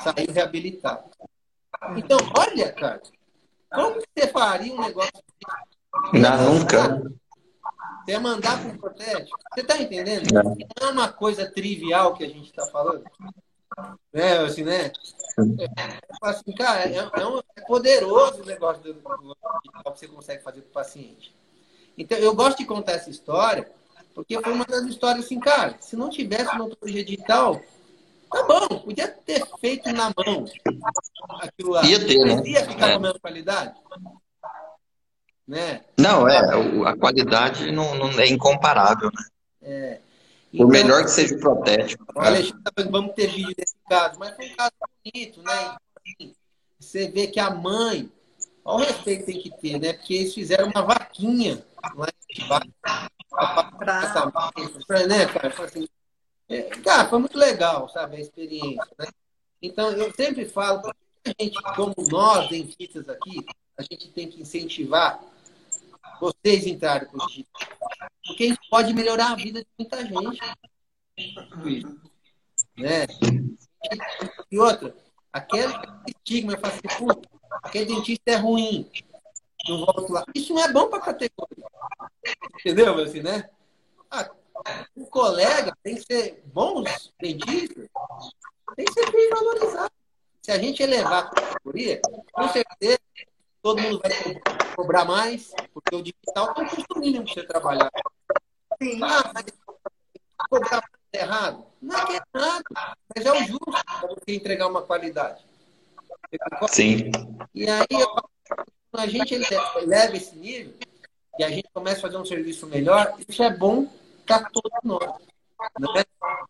[0.00, 1.10] saiu reabilitado.
[1.96, 3.02] Então, olha, cara,
[3.72, 5.12] como você faria um negócio
[6.12, 7.02] Não, nunca.
[8.04, 9.38] Você mandar para um protético?
[9.52, 10.30] Você está entendendo?
[10.32, 10.42] Não.
[10.42, 13.04] não é uma coisa trivial que a gente está falando.
[14.12, 14.92] Né, assim, né?
[15.38, 19.02] É, assim, cara, é, é, um, é poderoso o negócio do, do,
[19.62, 21.34] que você consegue fazer com o paciente.
[21.98, 23.70] Então, eu gosto de contar essa história,
[24.14, 27.60] porque foi uma das histórias assim, cara, se não tivesse odontologia digital,
[28.30, 30.44] tá bom, podia ter feito na mão
[31.40, 31.84] aquilo lá.
[31.84, 32.42] Ia ter, né?
[32.44, 32.90] Ia ficar é.
[32.92, 33.74] com a mesma qualidade.
[35.46, 35.82] Né?
[35.98, 36.38] Não, é,
[36.86, 39.24] a qualidade não, não é incomparável, né?
[39.62, 40.00] É.
[40.56, 42.04] Por então, melhor que seja o protético.
[42.16, 44.72] Alexandre, vamos ter vídeo desse caso, mas foi um caso
[45.04, 45.76] bonito, né?
[45.96, 46.34] Assim,
[46.78, 48.08] você vê que a mãe,
[48.64, 49.92] olha o respeito que tem que ter, né?
[49.94, 51.64] Porque eles fizeram uma vaquinha
[51.96, 52.70] lá embaixo.
[54.86, 55.64] Pra, né, cara?
[55.64, 55.88] Assim,
[56.48, 59.08] é, cara, foi muito legal, sabe, a experiência, né?
[59.60, 63.44] Então, eu sempre falo, a gente, como nós, dentistas aqui,
[63.76, 65.20] a gente tem que incentivar
[66.20, 67.62] vocês entrarem com o digital.
[68.26, 70.40] Porque isso pode melhorar a vida de muita gente.
[72.76, 73.06] Né?
[74.50, 74.94] E outra,
[75.32, 75.72] aquele
[76.08, 76.56] estigma,
[76.98, 77.28] puta,
[77.62, 78.90] aquele dentista é ruim.
[79.68, 80.24] Não volto lá.
[80.34, 81.66] Isso não é bom para a categoria.
[82.60, 83.02] Entendeu?
[83.02, 83.48] Assim, né?
[84.10, 84.30] Ah,
[84.94, 87.88] o colega tem que ser bons dentistas,
[88.76, 89.92] tem que ser bem valorizado.
[90.42, 92.00] Se a gente elevar a categoria,
[92.32, 93.00] com certeza
[93.64, 94.42] todo mundo vai
[94.76, 97.90] cobrar mais, porque o digital tem um custo mínimo para você trabalhar.
[98.82, 99.00] Sim.
[99.02, 99.44] Ah, mas
[100.50, 101.66] cobrar mais é errado?
[101.80, 102.64] Não é que é errado,
[103.16, 105.42] mas é o justo para você entregar uma qualidade.
[106.68, 107.10] Sim.
[107.54, 107.86] E aí,
[108.92, 109.34] a gente
[109.86, 110.74] leva esse nível
[111.38, 113.88] e a gente começa a fazer um serviço melhor, isso é bom
[114.26, 115.10] para todos nós.
[115.80, 116.04] Né?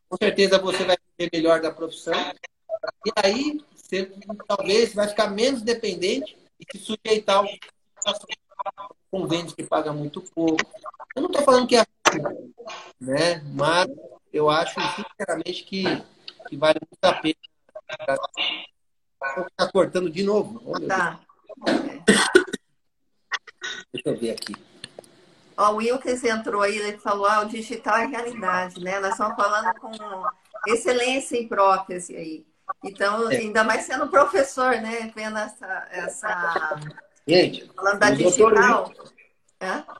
[0.08, 2.14] Com certeza você vai ser melhor da profissão.
[3.06, 4.10] E aí, você
[4.48, 7.46] talvez vai ficar menos dependente se sujeitar ao
[9.10, 10.60] convênios que paga muito pouco.
[11.14, 11.84] Eu não estou falando que é
[13.00, 13.42] né?
[13.52, 13.88] Mas
[14.32, 15.84] eu acho, sinceramente, que,
[16.48, 17.36] que vale muito a pena.
[19.50, 20.62] Está cortando de novo.
[20.64, 21.20] Oh, tá.
[23.92, 24.54] Deixa eu ver aqui.
[25.56, 28.98] Ó, o Wilkes entrou aí, ele falou, ah, o digital é realidade, né?
[28.98, 29.92] Nós estamos falando com
[30.66, 32.46] excelência em prótese aí.
[32.82, 33.36] Então, é.
[33.36, 35.12] ainda mais sendo professor, né?
[35.14, 35.88] Vendo essa.
[35.90, 36.80] essa...
[37.26, 38.92] Gente, falando da digital.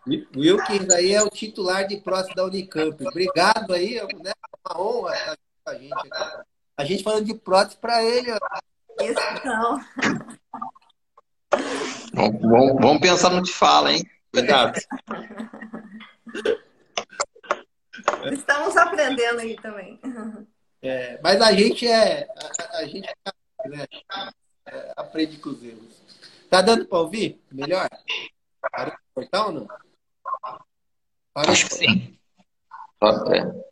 [0.07, 3.07] O Wilkins aí é o titular de prótese da Unicamp.
[3.07, 4.33] Obrigado aí, né?
[4.33, 6.11] É uma honra estar com a gente aqui.
[6.77, 8.33] A gente falando de prótese para ele.
[8.33, 8.39] Ó.
[9.03, 9.81] Isso não.
[12.15, 14.05] Vamos, vamos pensar no que fala, hein?
[14.33, 14.79] Cuidado.
[18.33, 20.01] Estamos aprendendo aí também.
[20.85, 22.29] É, mas a gente é.
[22.37, 23.09] A, a gente
[23.65, 23.87] né,
[24.67, 26.03] é, aprende com os erros.
[26.51, 27.41] Tá dando para ouvir?
[27.51, 27.89] Melhor?
[28.61, 29.67] Parou de cortar ou não?
[31.33, 32.19] Parou Acho que sim.
[33.03, 33.65] É.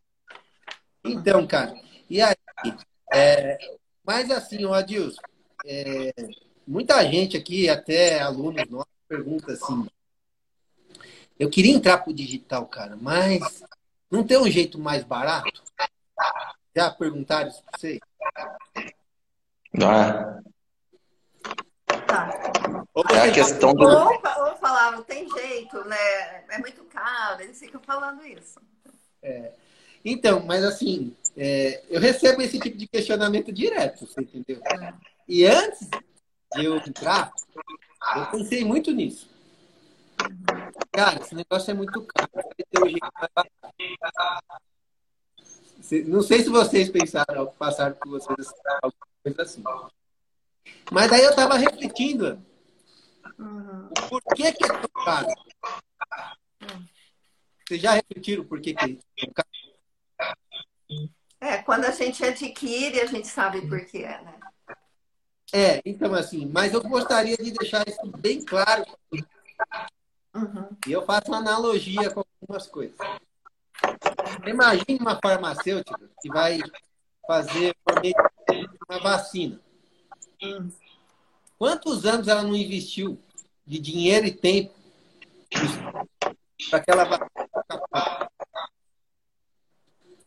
[1.04, 1.74] Então, cara,
[2.08, 2.34] e aí?
[3.12, 3.58] É,
[4.02, 5.20] mas assim, o Adilson,
[5.66, 6.14] é,
[6.66, 9.86] muita gente aqui, até alunos nossos, pergunta assim:
[11.38, 13.62] eu queria entrar pro digital, cara, mas
[14.10, 15.62] não tem um jeito mais barato?
[16.74, 18.00] Já perguntaram isso para vocês?
[19.82, 20.40] Ah.
[22.06, 22.84] Tá.
[23.10, 23.84] É a questão do.
[23.84, 26.44] Ou, ou falavam, tem jeito, né?
[26.50, 28.60] É muito caro, eles ficam falando isso.
[29.22, 29.52] É.
[30.04, 34.60] Então, mas assim, é, eu recebo esse tipo de questionamento direto, você entendeu?
[34.64, 34.92] É.
[35.28, 35.88] E antes
[36.54, 37.32] de eu entrar,
[38.16, 39.30] eu pensei muito nisso.
[40.90, 42.30] Cara, esse negócio é muito caro.
[46.06, 49.64] Não sei se vocês pensaram, passaram por vocês alguma coisa assim.
[50.90, 52.40] Mas aí eu estava refletindo.
[53.38, 53.88] Uhum.
[54.08, 55.26] Por que, que é tão caro?
[57.66, 59.48] Vocês já refletiram por que, que é tão caro?
[61.40, 64.38] É, quando a gente adquire, a gente sabe por que é, né?
[65.52, 68.84] É, então assim, mas eu gostaria de deixar isso bem claro.
[70.34, 70.68] Uhum.
[70.86, 72.96] E eu faço uma analogia com algumas coisas.
[74.46, 76.58] Imagine uma farmacêutica que vai
[77.26, 77.74] fazer
[78.88, 79.60] uma vacina.
[81.58, 83.20] Quantos anos ela não investiu
[83.66, 84.74] de dinheiro e tempo
[86.70, 87.30] para aquela vacina?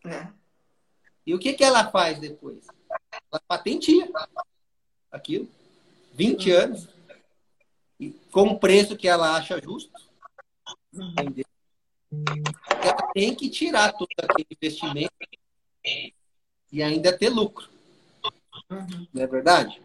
[0.05, 0.27] É.
[1.25, 2.67] E o que, que ela faz depois?
[3.31, 4.07] Ela patentia
[5.11, 5.49] aquilo.
[6.13, 6.57] 20 uhum.
[6.57, 6.87] anos.
[7.99, 9.91] E com um preço que ela acha justo.
[10.93, 11.44] Entendeu?
[12.83, 15.13] Ela tem que tirar todo aquele investimento
[16.71, 17.69] e ainda ter lucro.
[18.69, 19.07] Uhum.
[19.13, 19.81] Não é verdade?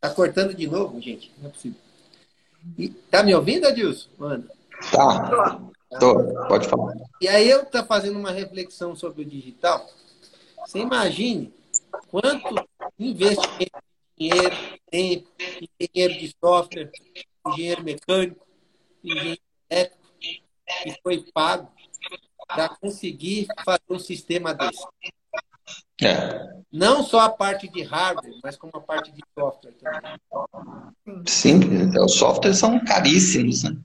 [0.00, 1.32] Tá cortando de novo, gente?
[1.38, 1.78] Não é possível.
[2.78, 4.08] E, tá me ouvindo, Adilson?
[4.18, 4.50] Manda.
[4.90, 5.60] Tá.
[5.98, 6.46] Tô.
[6.48, 6.94] Pode falar.
[7.20, 9.88] E aí eu tá fazendo uma reflexão sobre o digital.
[10.66, 11.52] Você imagine
[12.08, 12.66] quanto
[12.98, 13.82] investimento
[14.16, 14.56] de dinheiro,
[14.90, 15.28] tempo,
[15.80, 16.90] engenheiro de software,
[17.48, 18.46] engenheiro mecânico,
[19.02, 19.99] engenheiro elétrico,
[20.82, 21.70] que foi pago
[22.46, 24.84] para conseguir fazer um sistema desse.
[26.02, 26.60] É.
[26.72, 31.24] Não só a parte de hardware, mas como a parte de software também.
[31.26, 31.60] Sim,
[31.98, 33.76] os softwares são caríssimos, né?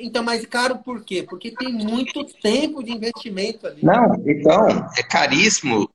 [0.00, 1.22] Então, mas caro por quê?
[1.22, 3.82] Porque tem muito tempo de investimento ali.
[3.82, 5.88] Não, então, é caríssimo.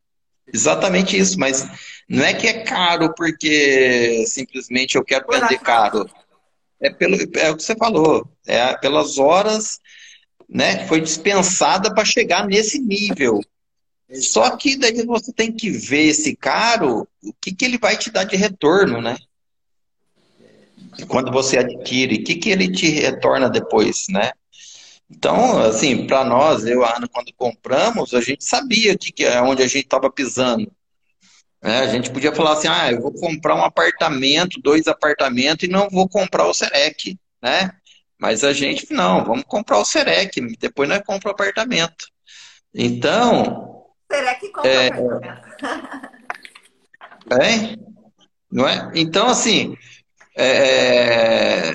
[0.51, 1.67] Exatamente isso, mas
[2.09, 6.09] não é que é caro porque simplesmente eu quero vender caro.
[6.81, 8.27] É, pelo, é o que você falou.
[8.45, 9.79] É pelas horas
[10.53, 13.41] né, foi dispensada para chegar nesse nível.
[14.21, 18.11] Só que daí você tem que ver esse caro, o que, que ele vai te
[18.11, 19.17] dar de retorno, né?
[21.07, 24.31] Quando você adquire, o que, que ele te retorna depois, né?
[25.09, 29.27] Então, assim, para nós, eu e a Ana, quando compramos, a gente sabia que, que
[29.39, 30.71] onde a gente estava pisando.
[31.61, 35.71] É, a gente podia falar assim, ah, eu vou comprar um apartamento, dois apartamentos e
[35.71, 37.71] não vou comprar o Serec, né?
[38.23, 42.07] Mas a gente, não, vamos comprar o Serec, depois nós compramos o apartamento.
[42.73, 43.83] Então,
[44.39, 44.87] que compra é...
[47.41, 47.75] é?
[48.49, 48.89] Não é?
[48.95, 49.75] Então, assim,
[50.37, 51.73] é...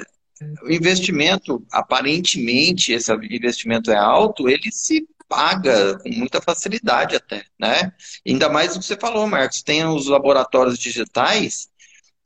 [0.62, 7.92] o investimento, aparentemente, esse investimento é alto, ele se paga com muita facilidade até, né?
[8.26, 11.68] Ainda mais o que você falou, Marcos, tem os laboratórios digitais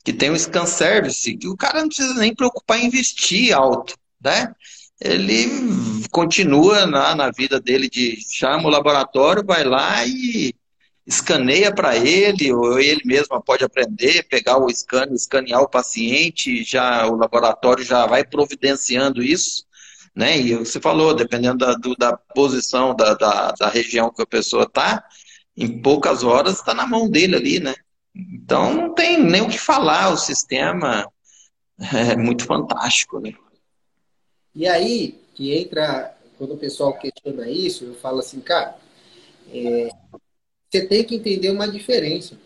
[0.01, 3.95] que tem o scan service, que o cara não precisa nem preocupar em investir alto,
[4.23, 4.53] né?
[5.01, 5.47] ele
[6.11, 10.55] continua na, na vida dele de chama o laboratório, vai lá e,
[11.05, 17.05] escaneia para ele, ou ele mesmo pode aprender, pegar o scan, escanear o paciente, já
[17.07, 19.65] o laboratório já vai providenciando isso,
[20.15, 20.37] né?
[20.39, 24.63] E você falou, dependendo da, do, da posição da, da, da, região que a pessoa
[24.63, 25.03] está,
[25.57, 27.75] em poucas horas está na mão dele ali, né?
[28.15, 31.05] Então não tem nem o que falar, o sistema
[31.93, 33.33] é muito fantástico, né?
[34.55, 38.77] E aí que entra, quando o pessoal questiona isso, eu falo assim, cara,
[39.51, 39.89] é,
[40.69, 42.37] você tem que entender uma diferença.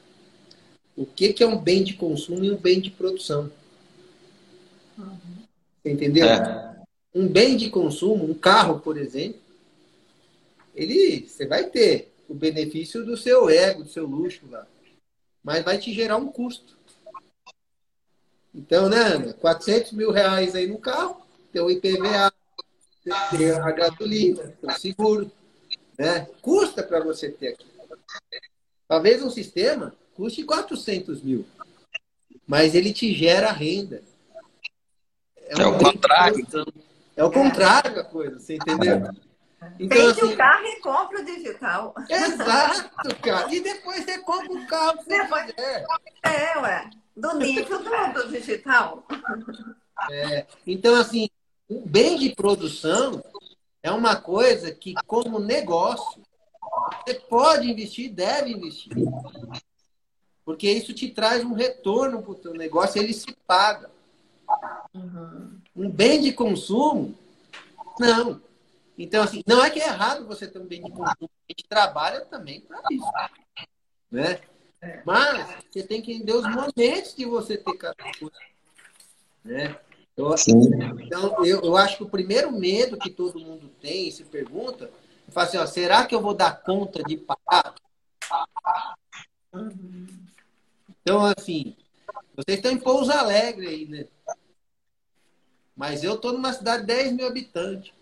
[0.96, 3.52] O que, que é um bem de consumo e um bem de produção.
[5.82, 6.28] Você entendeu?
[6.28, 6.76] É.
[7.14, 9.40] Um bem de consumo, um carro, por exemplo,
[10.76, 14.68] ele, você vai ter o benefício do seu ego, do seu luxo lá,
[15.44, 16.78] mas vai te gerar um custo.
[18.54, 19.34] Então, né, Ana?
[19.34, 21.22] 400 mil reais aí no carro,
[21.58, 22.32] tem o IPVA,
[23.32, 25.32] tem a gasolina, tem o seguro.
[25.98, 26.28] Né?
[26.42, 27.66] Custa para você ter aqui.
[28.88, 31.46] Talvez um sistema custe 400 mil,
[32.46, 34.04] mas ele te gera renda.
[35.38, 36.48] É, é o contrário.
[37.16, 38.98] É o contrário da coisa, você entendeu?
[39.80, 41.96] Então, Vende assim, o carro e compra o digital.
[42.08, 43.54] Exato, cara.
[43.54, 45.46] E depois você compra o carro depois...
[45.52, 45.86] quiser.
[46.22, 46.90] É, ué.
[47.16, 49.04] Do nível do, do digital.
[50.12, 50.46] É.
[50.66, 51.28] Então, assim,
[51.70, 53.24] o bem de produção
[53.84, 56.22] é uma coisa que, como negócio,
[57.06, 58.94] você pode investir e deve investir.
[60.46, 63.90] Porque isso te traz um retorno para o teu negócio, ele se paga.
[64.94, 65.60] Uhum.
[65.76, 67.14] Um bem de consumo,
[68.00, 68.42] não.
[68.98, 71.30] Então, assim, não é que é errado você ter um bem de consumo.
[71.50, 73.12] A gente trabalha também para isso.
[74.10, 74.40] Né?
[75.06, 78.38] Mas você tem que entender os momentos de você ter cada coisa.
[79.44, 79.78] Né?
[80.18, 80.34] Eu,
[81.00, 84.90] então, eu, eu acho que o primeiro medo que todo mundo tem e se pergunta
[85.30, 87.76] fala assim, ó, será que eu vou dar conta de pagar?
[91.02, 91.76] Então, assim,
[92.36, 94.08] vocês estão em Pouso Alegre aí, né?
[95.76, 97.94] Mas eu estou numa cidade de 10 mil habitantes.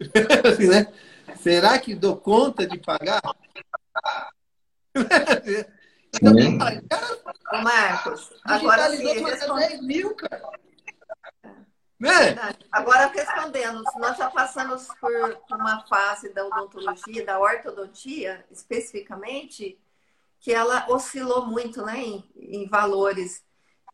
[0.50, 0.92] assim, né?
[1.36, 3.20] Será que dou conta de pagar?
[6.22, 9.68] então, cara, Marcos, agora sim, responde...
[9.68, 10.42] 10 mil, cara.
[11.98, 12.36] Né?
[12.70, 19.78] Agora, respondendo, nós já passamos por uma fase da odontologia, da ortodontia, especificamente,
[20.40, 23.42] que ela oscilou muito né, em, em valores.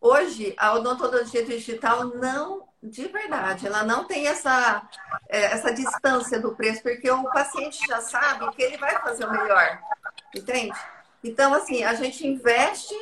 [0.01, 4.89] Hoje, a odontologia digital não, de verdade, ela não tem essa,
[5.29, 9.31] é, essa distância do preço, porque o paciente já sabe que ele vai fazer o
[9.31, 9.79] melhor,
[10.35, 10.77] entende?
[11.23, 12.95] Então, assim, a gente investe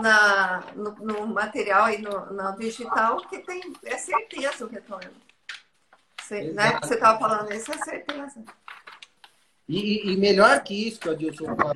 [0.00, 5.10] na, no, no material e no, no, digital que tem é certeza o retorno.
[6.20, 6.78] Você, né?
[6.82, 8.44] Você estava falando isso, é certeza.
[9.68, 11.74] E, e, melhor que isso que o Adilson fala,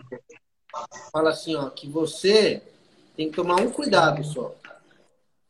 [1.13, 2.63] fala assim, ó, que você
[3.17, 4.55] tem que tomar um cuidado só.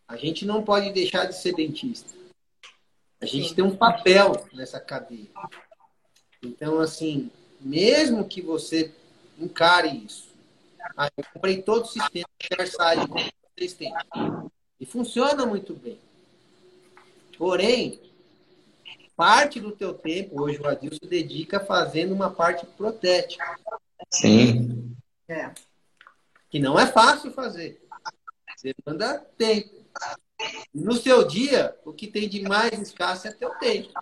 [0.07, 2.12] A gente não pode deixar de ser dentista.
[3.20, 5.31] A gente tem um papel nessa cadeia.
[6.42, 8.92] Então, assim, mesmo que você
[9.44, 10.33] encare isso,
[10.96, 13.94] ah, eu comprei todo o sistema ShareSide que vocês têm.
[14.81, 15.98] E funciona muito bem.
[17.38, 18.00] Porém,
[19.16, 23.59] parte do teu tempo, hoje o Adilson dedica fazendo uma parte protética.
[24.11, 24.94] Sim.
[25.28, 25.52] É.
[26.50, 27.83] Que não é fácil fazer.
[28.57, 29.83] Você manda tempo.
[30.74, 33.92] No seu dia, o que tem de mais escasso é teu tempo.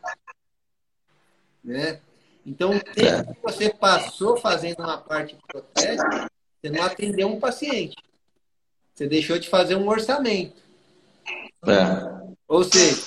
[1.63, 2.01] Né?
[2.45, 6.31] Então, o tempo que você passou fazendo uma parte protética
[6.63, 7.97] você não atendeu um paciente.
[8.95, 10.63] Você deixou de fazer um orçamento.
[11.67, 12.35] É.
[12.47, 13.03] Ou seja,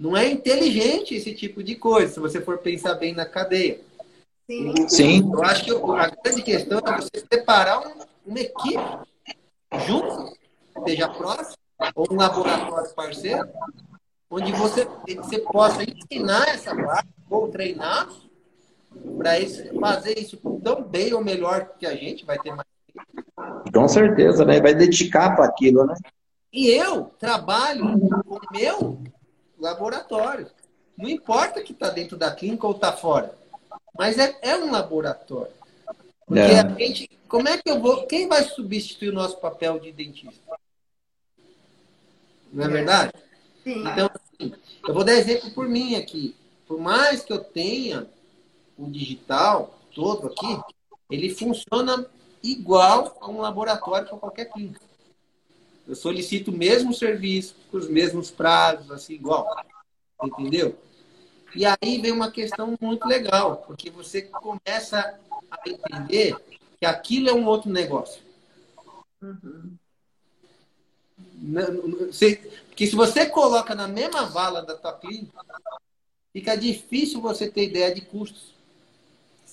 [0.00, 3.80] não é inteligente esse tipo de coisa, se você for pensar bem na cadeia.
[4.48, 4.88] Sim.
[4.88, 5.30] Sim.
[5.32, 8.80] Eu acho que a grande questão é você separar um, uma equipe
[9.86, 10.36] junto,
[10.86, 11.56] seja próximo,
[11.94, 13.48] ou um laboratório parceiro,
[14.30, 14.86] onde você,
[15.16, 18.08] você possa ensinar essa parte, ou treinar,
[19.18, 19.32] para
[19.80, 22.66] fazer isso tão bem ou melhor que a gente, vai ter mais
[23.72, 24.60] com certeza, né?
[24.60, 25.94] Vai dedicar para aquilo, né?
[26.52, 29.02] E eu trabalho com o meu
[29.58, 30.50] laboratório.
[30.96, 33.36] Não importa que está dentro da clínica ou está fora.
[33.98, 35.52] Mas é, é um laboratório.
[36.26, 36.60] Porque é.
[36.60, 37.10] a gente.
[37.28, 38.06] Como é que eu vou.
[38.06, 40.56] Quem vai substituir o nosso papel de dentista?
[42.52, 43.12] Não é verdade?
[43.62, 43.80] Sim.
[43.80, 44.54] Então, assim,
[44.86, 46.34] eu vou dar exemplo por mim aqui.
[46.66, 48.06] Por mais que eu tenha
[48.78, 50.60] o digital todo aqui,
[51.10, 52.06] ele funciona
[52.42, 54.80] igual a um laboratório para qualquer clínica.
[55.86, 59.46] Eu solicito o mesmo serviço, com os mesmos prazos, assim, igual.
[60.22, 60.76] Entendeu?
[61.54, 65.18] E aí vem uma questão muito legal, porque você começa
[65.50, 66.36] a entender
[66.78, 68.20] que aquilo é um outro negócio.
[69.22, 69.76] Uhum.
[72.68, 75.38] Porque se você coloca na mesma vala da tua clínica,
[76.32, 78.55] fica difícil você ter ideia de custos.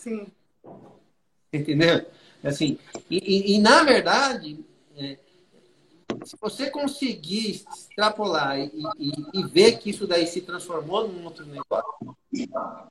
[0.04, 0.28] Sim.
[1.54, 2.06] Entendeu?
[2.43, 2.78] Assim,
[3.10, 4.60] e, e, e na verdade,
[4.97, 5.18] é,
[6.26, 11.45] se você conseguir extrapolar e, e, e, ver que isso daí se transformou num outro
[11.45, 12.18] negócio,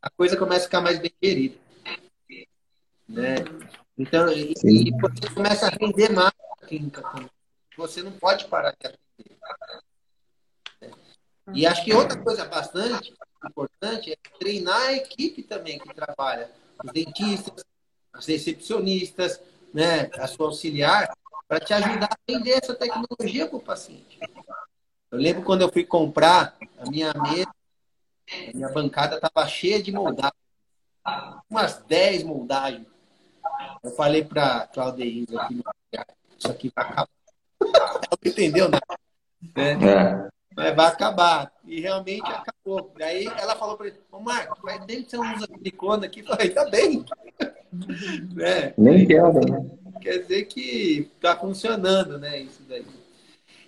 [0.01, 1.59] a coisa começa a ficar mais bem gerida.
[3.07, 3.35] Né?
[3.99, 6.33] Então, e, e, você começa a render mais
[6.63, 7.31] a clínica.
[7.77, 9.03] Você não pode parar de atender.
[11.53, 13.13] E acho que outra coisa bastante
[13.45, 16.51] importante é treinar a equipe também que trabalha.
[16.85, 17.65] Os dentistas,
[18.13, 19.41] as recepcionistas,
[19.73, 21.13] né, a sua auxiliar,
[21.49, 24.19] para te ajudar a vender essa tecnologia para o paciente.
[25.11, 27.55] Eu lembro quando eu fui comprar a minha mesa,
[28.49, 30.33] a minha bancada estava cheia de moldagens.
[31.51, 32.87] Umas 10 moldagens.
[33.83, 35.63] Eu falei para a Claudeísa aqui,
[36.39, 37.09] isso aqui vai acabar.
[37.61, 38.99] Ela não entendeu nada.
[39.55, 39.73] Né?
[39.73, 40.29] É.
[40.57, 41.53] Mas vai acabar.
[41.65, 42.93] E realmente acabou.
[42.99, 46.21] Daí ela falou para ele, ô Marco, tempo que você usa silicone aqui.
[46.21, 47.05] Eu falei, tá bem.
[48.35, 48.75] né?
[48.79, 49.71] Nem quero, né?
[50.01, 52.41] Quer dizer que está funcionando, né?
[52.41, 52.85] Isso daí.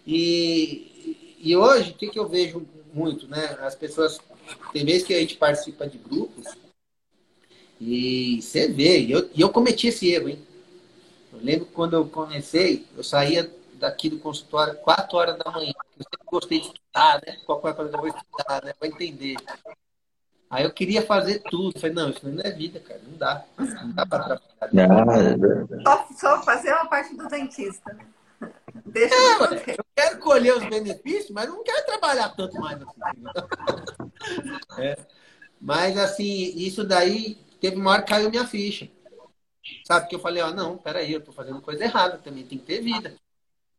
[0.06, 3.56] E, e hoje, o que, que eu vejo muito, né?
[3.60, 4.20] As pessoas,
[4.72, 6.46] tem vezes que a gente participa de grupos
[7.80, 10.38] e você vê, e eu, e eu cometi esse erro, hein?
[11.32, 13.50] Eu lembro quando eu comecei, eu saía
[13.84, 15.72] daqui do consultório 4 horas da manhã.
[15.98, 17.36] Eu sempre gostei de estudar, né?
[17.44, 18.72] Qualquer coisa eu vou estudar, né?
[18.80, 19.36] Vou entender.
[20.48, 21.78] Aí eu queria fazer tudo.
[21.78, 23.00] Falei, não, isso não é vida, cara.
[23.06, 23.44] Não dá.
[23.58, 24.88] Não dá para trabalhar.
[25.82, 27.96] Só, só fazer uma parte do dentista.
[28.86, 32.94] Deixa é, eu quero colher os benefícios, mas não quero trabalhar tanto mais assim.
[34.78, 34.96] É.
[35.60, 38.88] Mas assim, isso daí teve uma hora que caiu minha ficha.
[39.86, 40.08] Sabe?
[40.08, 42.80] Que eu falei, ó, não, peraí, eu tô fazendo coisa errada, também tem que ter
[42.80, 43.14] vida.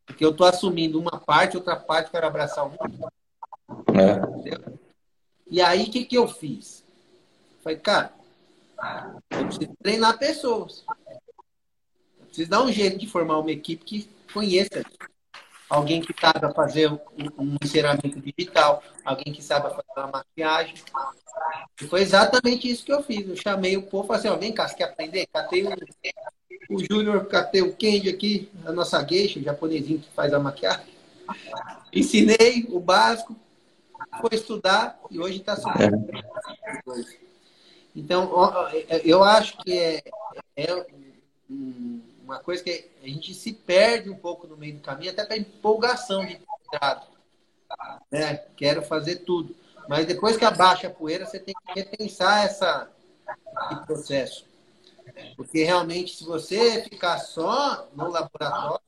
[0.05, 3.07] Porque eu tô assumindo uma parte, outra parte, quero abraçar o mundo.
[3.93, 4.75] É.
[5.47, 6.83] E aí, o que, que eu fiz?
[7.63, 8.13] Falei, cara,
[9.31, 10.85] eu preciso treinar pessoas.
[12.19, 14.83] Eu preciso dar um jeito de formar uma equipe que conheça
[15.69, 20.75] alguém que saiba fazer um encerramento digital, alguém que saiba fazer uma maquiagem.
[21.81, 23.27] E foi exatamente isso que eu fiz.
[23.27, 25.27] Eu chamei o povo e falei assim, ó, vem cá, você quer aprender?
[25.27, 25.69] Catei o,
[26.69, 30.93] o Júnior, catei o Kendi aqui, a nossa gueixa, o japonesinho que faz a maquiagem.
[31.93, 33.35] Ensinei o básico,
[34.21, 36.09] foi estudar e hoje está subindo.
[36.13, 37.25] É.
[37.95, 38.29] Então,
[39.03, 40.03] eu acho que é,
[40.55, 40.85] é
[42.23, 45.37] uma coisa que a gente se perde um pouco no meio do caminho, até para
[45.37, 47.07] empolgação de cuidado.
[48.11, 48.37] Né?
[48.57, 49.55] Quero fazer tudo.
[49.87, 52.89] Mas depois que abaixa a poeira, você tem que repensar essa,
[53.71, 54.45] esse processo.
[55.35, 58.81] Porque realmente, se você ficar só no laboratório,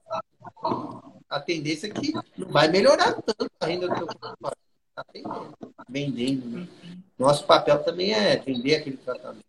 [1.29, 4.57] a tendência é que não vai melhorar tanto a renda do seu consultório
[5.01, 6.45] está vendendo.
[6.47, 6.67] Né?
[7.17, 9.45] Nosso papel também é vender aquele tratamento.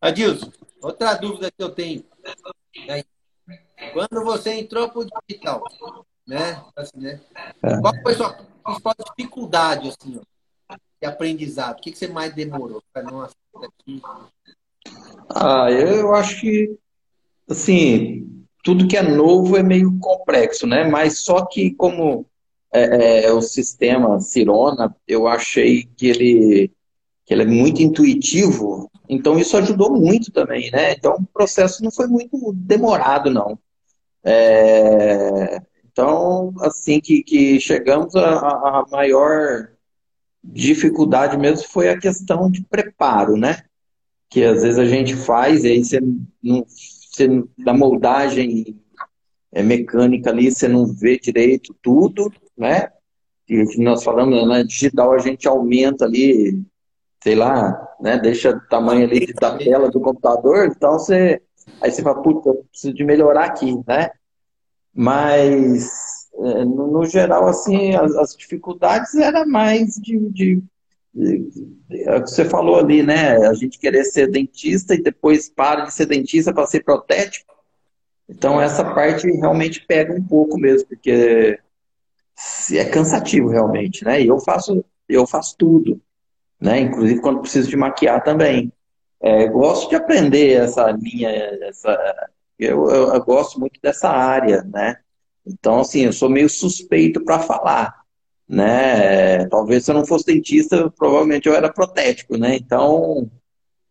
[0.00, 0.50] Adilson,
[0.80, 2.04] outra dúvida que eu tenho.
[3.92, 5.64] Quando você entrou para o digital,
[6.26, 6.64] né?
[6.76, 7.20] Assim, né?
[7.62, 7.80] É.
[7.80, 8.32] Qual foi a sua
[8.64, 11.78] principal dificuldade assim, ó, de aprendizado?
[11.78, 14.02] O que, que você mais demorou para não aqui?
[15.34, 16.76] Ah, eu acho que
[17.48, 20.84] assim, tudo que é novo é meio complexo, né?
[20.88, 22.26] Mas só que como
[22.72, 26.72] é, é, o sistema Cirona, eu achei que ele,
[27.24, 30.92] que ele é muito intuitivo, então isso ajudou muito também, né?
[30.92, 33.58] Então o processo não foi muito demorado, não.
[34.24, 35.60] É,
[35.90, 39.70] então, assim que, que chegamos, a, a maior
[40.42, 43.64] dificuldade mesmo foi a questão de preparo, né?
[44.30, 46.00] Que às vezes a gente faz, e aí você,
[46.42, 48.80] não, você da moldagem
[49.52, 52.88] é, mecânica ali, você não vê direito tudo, né?
[53.48, 56.62] E que nós falamos, na digital a gente aumenta ali,
[57.22, 58.18] sei lá, né?
[58.18, 61.42] Deixa o tamanho ali da tela do computador, então você.
[61.80, 64.10] Aí você fala, puta, eu preciso de melhorar aqui, né?
[64.94, 65.88] Mas,
[66.34, 70.62] é, no, geral, assim, as, as, dificuldades era mais de, de,
[71.90, 73.36] é o que você falou ali, né?
[73.48, 77.52] A gente querer ser dentista e depois para de ser dentista para ser protético.
[78.28, 81.58] Então, essa parte realmente pega um pouco mesmo, porque
[82.72, 84.22] é cansativo realmente, né?
[84.22, 86.00] E eu faço, eu faço tudo,
[86.60, 86.80] né?
[86.80, 88.72] Inclusive quando preciso de maquiar também.
[89.20, 91.28] É, gosto de aprender essa linha,
[91.62, 94.96] essa, eu, eu, eu, gosto muito dessa área, né?
[95.46, 97.99] Então, assim, eu sou meio suspeito para falar,
[98.50, 99.46] né?
[99.46, 102.56] Talvez se eu não fosse dentista, provavelmente eu era protético, né?
[102.56, 103.30] Então...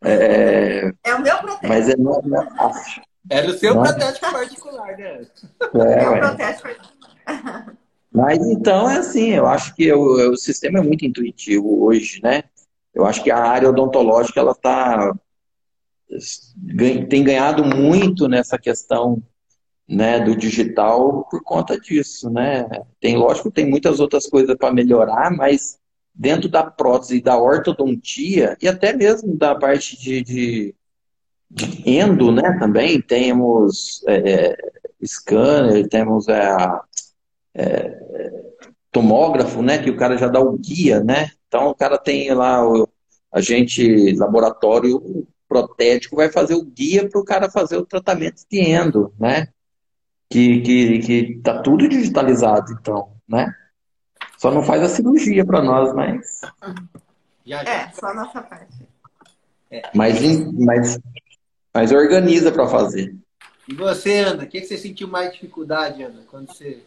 [0.03, 1.67] É, é o meu protético.
[1.67, 3.01] Mas é, não, é fácil.
[3.29, 3.83] Era o seu não.
[3.83, 5.27] protético particular, né?
[5.75, 7.75] É, é o protético particular.
[8.11, 12.43] Mas então é assim, eu acho que o, o sistema é muito intuitivo hoje, né?
[12.93, 15.13] Eu acho que a área odontológica ela tá
[17.07, 19.21] tem ganhado muito nessa questão
[19.89, 22.69] né, do digital por conta disso, né?
[23.01, 25.79] Tem, lógico, tem muitas outras coisas para melhorar, mas
[26.13, 30.75] dentro da prótese da ortodontia e até mesmo da parte de, de,
[31.49, 34.55] de endo, né, também temos é,
[35.03, 36.55] scanner, temos é,
[37.55, 37.99] é,
[38.91, 41.31] tomógrafo, né, que o cara já dá o guia, né?
[41.47, 42.87] Então o cara tem lá o
[43.31, 49.11] agente laboratório protético vai fazer o guia para o cara fazer o tratamento de endo,
[49.19, 49.47] né?
[50.29, 53.53] Que, que, que tá tudo digitalizado, então, né?
[54.37, 56.41] Só não faz a cirurgia para nós, mas.
[57.45, 58.87] É, só a nossa parte.
[59.71, 59.89] É.
[59.93, 60.19] Mas,
[60.53, 60.99] mas,
[61.73, 63.15] mas organiza para fazer.
[63.67, 66.81] E você, Ana, o que, que você sentiu mais dificuldade, Ana, quando você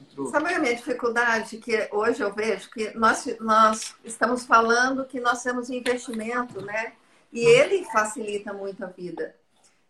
[0.00, 0.28] entrou?
[0.28, 1.58] Sabe a minha dificuldade?
[1.58, 6.92] Que hoje eu vejo que nós, nós estamos falando que nós temos investimento, né?
[7.32, 9.34] E ele facilita muito a vida.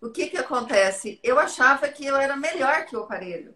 [0.02, 1.20] O que, que acontece?
[1.22, 3.54] Eu achava que eu era melhor que o aparelho.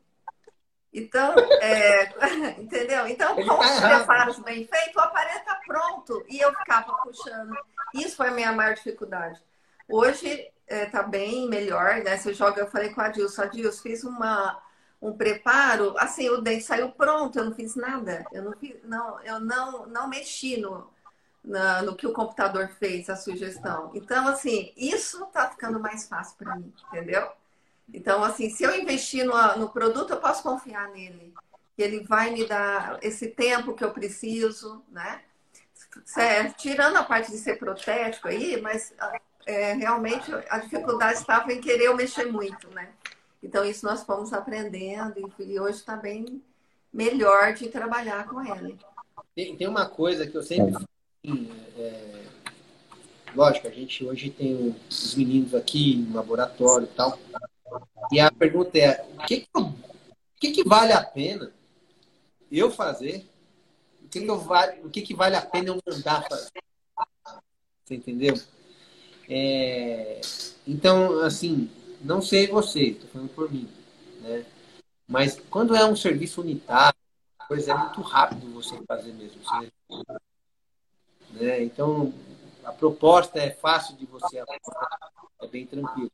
[0.92, 2.04] Então, é,
[2.56, 3.08] entendeu?
[3.08, 6.24] Então, com tá os preparos bem feitos, o aparelho está pronto.
[6.28, 7.52] E eu ficava puxando.
[7.96, 9.42] Isso foi a minha maior dificuldade.
[9.88, 12.16] Hoje está é, tá bem melhor, né?
[12.16, 14.62] Você joga, eu falei com a Adilson, Adilson, fiz uma,
[15.02, 18.24] um preparo, assim, o dente saiu pronto, eu não fiz nada.
[18.30, 20.88] Eu não, fiz, não, eu não, não mexi no,
[21.46, 23.92] na, no que o computador fez, a sugestão.
[23.94, 27.30] Então, assim, isso está ficando mais fácil para mim, entendeu?
[27.94, 31.32] Então, assim, se eu investir no, no produto, eu posso confiar nele.
[31.76, 35.22] Que ele vai me dar esse tempo que eu preciso, né?
[36.04, 36.56] Certo.
[36.56, 38.92] Tirando a parte de ser protético aí, mas
[39.46, 42.88] é, realmente a dificuldade estava em querer eu mexer muito, né?
[43.40, 46.42] Então, isso nós fomos aprendendo e hoje está bem
[46.92, 48.76] melhor de trabalhar com ele.
[49.34, 50.74] Tem, tem uma coisa que eu sempre
[51.76, 52.24] é,
[53.34, 57.18] lógico, a gente hoje tem os meninos aqui no laboratório e tal.
[58.12, 59.74] E a pergunta é: o que, que, o
[60.40, 61.52] que, que vale a pena
[62.50, 63.26] eu fazer?
[64.04, 66.50] O que, que, eu vale, o que, que vale a pena eu mandar fazer?
[67.84, 68.34] Você entendeu?
[69.28, 70.20] É,
[70.66, 71.68] então, assim,
[72.00, 73.68] não sei você, estou falando por mim,
[74.20, 74.46] né?
[75.08, 76.98] Mas quando é um serviço unitário,
[77.48, 79.40] coisa é muito rápido você fazer mesmo.
[79.42, 79.72] Você
[81.36, 81.62] né?
[81.62, 82.12] Então,
[82.64, 86.10] a proposta é fácil de você aplicar, é bem tranquilo.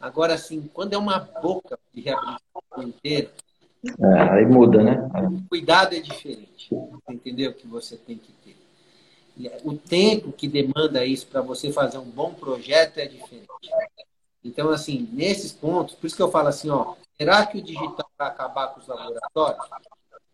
[0.00, 3.32] Agora, assim, quando é uma boca de reabilitação inteira,
[4.00, 4.96] é, aí muda, né?
[5.28, 6.70] O cuidado é diferente,
[7.08, 7.52] entendeu?
[7.52, 8.56] Que você tem que ter.
[9.64, 13.48] O tempo que demanda isso para você fazer um bom projeto é diferente.
[14.44, 18.08] Então, assim, nesses pontos, por isso que eu falo assim, ó, será que o digital
[18.16, 19.66] vai acabar com os laboratórios?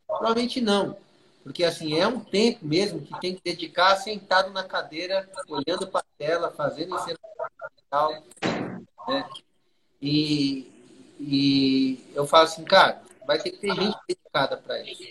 [0.06, 0.96] Provavelmente não.
[1.42, 6.00] Porque, assim, é um tempo mesmo que tem que dedicar sentado na cadeira, olhando para
[6.00, 7.20] a tela, fazendo encenação
[9.08, 9.28] né?
[10.00, 10.70] E,
[11.18, 15.02] e eu falo assim, cara, vai ter que ter gente dedicada para isso.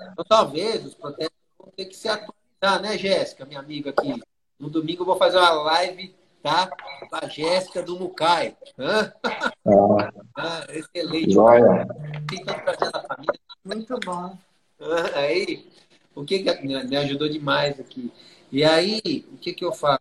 [0.00, 4.22] Então, talvez os protestos vão ter que se atualizar, né, Jéssica, minha amiga aqui?
[4.58, 6.68] No domingo eu vou fazer uma live, tá?
[6.68, 8.56] Com a Jéssica do Mucai.
[8.78, 9.12] Ah.
[10.36, 11.34] ah, excelente.
[12.28, 13.40] Tentando trazer a família.
[13.64, 14.38] Muito bom.
[15.14, 15.70] Aí,
[16.14, 18.12] o que, que me ajudou demais aqui.
[18.50, 19.98] E aí, o que, que eu falo?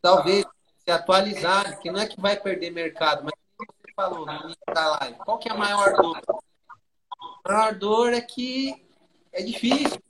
[0.00, 0.46] Talvez
[0.84, 4.98] se atualizar, que não é que vai perder mercado, mas você falou no início da
[4.98, 6.22] live, qual que é a maior dor?
[7.44, 8.84] A maior dor é que
[9.32, 10.00] é difícil.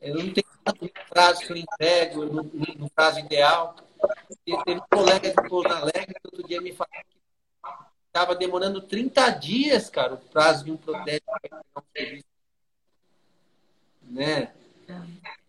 [0.00, 3.76] Eu não tenho tanto prazo que eu entrego no, no prazo ideal.
[4.46, 7.18] E teve um colega de Pouso Alegre que outro dia me falou que
[8.06, 12.33] estava demorando 30 dias, cara, o prazo de um protético para um serviço
[14.10, 14.50] né?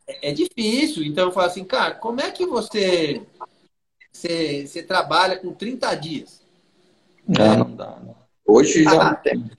[0.07, 1.03] É, é difícil.
[1.03, 3.21] Então eu falo assim, cara, como é que você,
[4.11, 6.41] você, você trabalha com 30 dias?
[7.27, 7.99] Não, não dá.
[8.45, 9.51] Hoje já ah, não tem.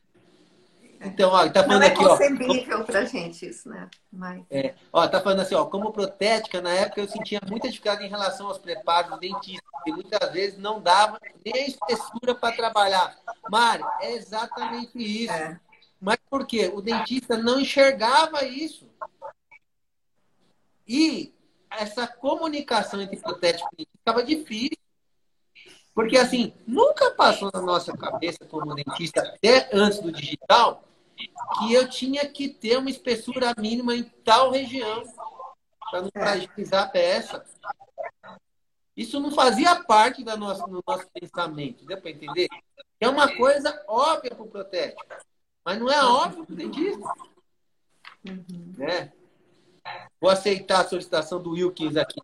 [1.01, 2.09] Então, ó, tá falando não é aqui, ó.
[2.09, 3.89] concebível pra gente isso, né?
[4.13, 4.43] Mas...
[4.51, 8.09] É, ó, tá falando assim, ó, como protética, na época eu sentia muita dificuldade em
[8.09, 13.17] relação aos preparos dentistas, que muitas vezes não dava nem a espessura para trabalhar.
[13.51, 15.33] Mari, é exatamente isso.
[15.33, 15.61] É.
[16.01, 16.71] Mas por quê?
[16.73, 18.89] O dentista não enxergava isso.
[20.87, 21.33] E
[21.71, 24.79] essa comunicação entre protético e dentista estava difícil.
[25.95, 30.85] Porque, assim, nunca passou na nossa cabeça, como dentista, até antes do digital,
[31.17, 35.03] que eu tinha que ter uma espessura mínima em tal região
[35.91, 37.45] para não fragilizar a peça.
[38.95, 40.65] Isso não fazia parte do nosso
[41.13, 42.49] pensamento, deu para entender?
[43.01, 45.03] É uma coisa óbvia para o protético,
[45.67, 47.13] mas não é óbvio para o dentista.
[48.25, 48.75] Uhum.
[48.79, 49.11] Né?
[50.21, 52.21] Vou aceitar a solicitação do Wilkins aqui.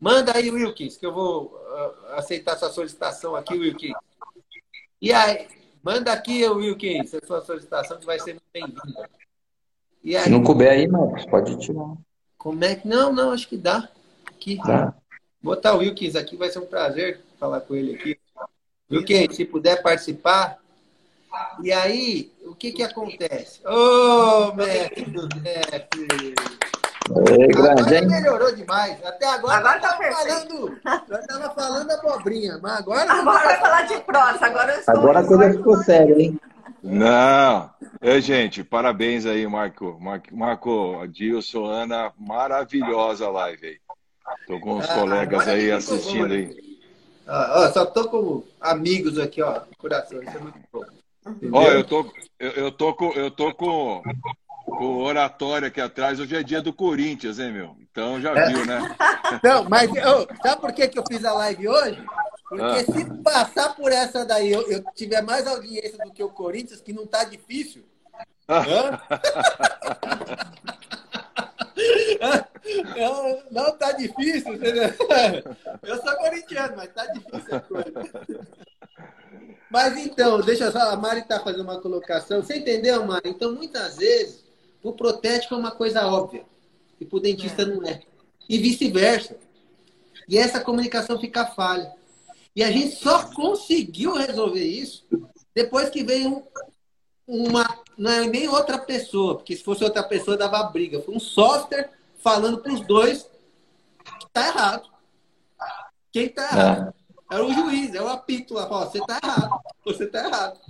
[0.00, 3.92] Manda aí, Wilkins, que eu vou uh, aceitar sua solicitação aqui, Wilkins.
[5.00, 5.46] E aí,
[5.82, 9.10] manda aqui, Wilkins, a sua solicitação que vai ser muito bem-vinda.
[10.24, 11.96] Se não couber aí, Marcos, pode tirar.
[12.38, 12.88] Como é que.
[12.88, 13.90] Não, não, acho que dá.
[14.24, 14.56] Aqui.
[14.64, 14.94] Dá.
[15.42, 18.18] Botar o Wilkins aqui, vai ser um prazer falar com ele aqui.
[18.90, 20.64] Wilkins, se puder participar.
[21.62, 23.60] E aí, o que que acontece?
[23.66, 26.34] Ô, oh, mestre do grande,
[27.54, 29.04] agora melhorou demais.
[29.04, 30.80] Até agora, agora tá falando.
[31.08, 33.12] Eu estava falando abobrinha, mas agora.
[33.12, 34.46] Agora vai falar de prosa.
[34.46, 36.40] Agora, agora a coisa ficou séria, hein?
[36.82, 37.70] Não.
[38.00, 39.98] É, gente, parabéns aí, Marco.
[40.00, 43.78] Marco, Marco Dilson, Ana, maravilhosa live aí.
[44.46, 46.56] Tô com os ah, colegas aí assistindo aí.
[47.26, 50.22] Ah, ó, só tô com amigos aqui, ó, coração.
[50.22, 50.84] Isso é muito bom.
[51.52, 54.02] Ó, eu tô, eu, eu tô com, eu tô com,
[54.64, 56.20] com oratório aqui atrás.
[56.20, 57.76] Hoje é dia do Corinthians, hein, meu?
[57.80, 58.96] Então já viu, né?
[59.42, 62.04] Não, mas oh, sabe por que, que eu fiz a live hoje?
[62.48, 62.84] Porque ah.
[62.84, 66.92] se passar por essa daí, eu, eu, tiver mais audiência do que o Corinthians, que
[66.92, 67.84] não tá difícil.
[68.48, 68.62] Ah.
[72.96, 74.88] Não, não tá difícil, entendeu?
[75.82, 77.92] Eu sou corintiano, mas tá difícil a coisa.
[79.70, 82.42] Mas então, deixa eu só, a Mari tá fazendo uma colocação.
[82.42, 83.30] Você entendeu, Mari?
[83.30, 84.44] Então, muitas vezes,
[84.82, 86.44] o protético é uma coisa óbvia.
[87.00, 87.64] E pro dentista é.
[87.66, 88.02] não é.
[88.48, 89.36] E vice-versa.
[90.28, 91.92] E essa comunicação fica falha.
[92.54, 95.04] E a gente só conseguiu resolver isso
[95.54, 96.46] depois que veio
[97.26, 97.66] uma.
[97.98, 101.00] Não é nem outra pessoa, porque se fosse outra pessoa dava briga.
[101.00, 101.90] Foi um software
[102.22, 103.28] falando para os dois
[104.20, 104.88] que tá errado.
[106.12, 106.94] Quem tá errado?
[106.98, 107.05] É.
[107.30, 108.68] Era o juiz, é o apito lá.
[108.68, 110.60] Fala, você tá errado, você tá errado.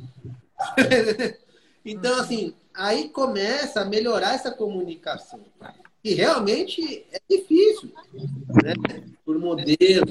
[1.85, 5.41] então, assim, aí começa a melhorar essa comunicação.
[6.03, 7.93] E realmente é difícil,
[8.63, 8.75] né?
[9.25, 10.07] Por modelo.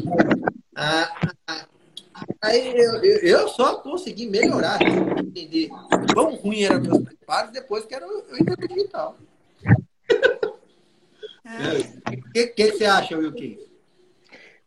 [2.41, 5.69] aí eu, eu, só consegui melhorar, entender
[6.13, 9.17] quão ruim era meus preparos depois que era o internet digital.
[12.13, 13.57] O que, que, você acha, Wilkin?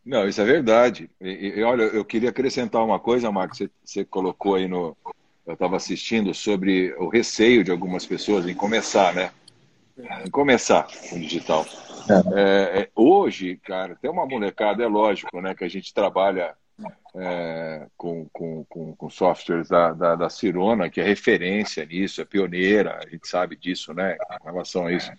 [0.08, 1.10] Não, isso é verdade.
[1.20, 4.96] E, e, olha, eu queria acrescentar uma coisa, Marcos, você, você colocou aí no.
[5.46, 9.30] Eu estava assistindo sobre o receio de algumas pessoas em começar, né?
[10.24, 11.66] Em começar com digital.
[12.08, 12.40] É.
[12.40, 16.54] É, é, hoje, cara, tem uma molecada, é lógico, né, que a gente trabalha
[17.14, 22.24] é, com, com, com, com, softwares da, da, da Cirona, que é referência nisso, é
[22.24, 25.10] pioneira, a gente sabe disso, né, em relação a isso.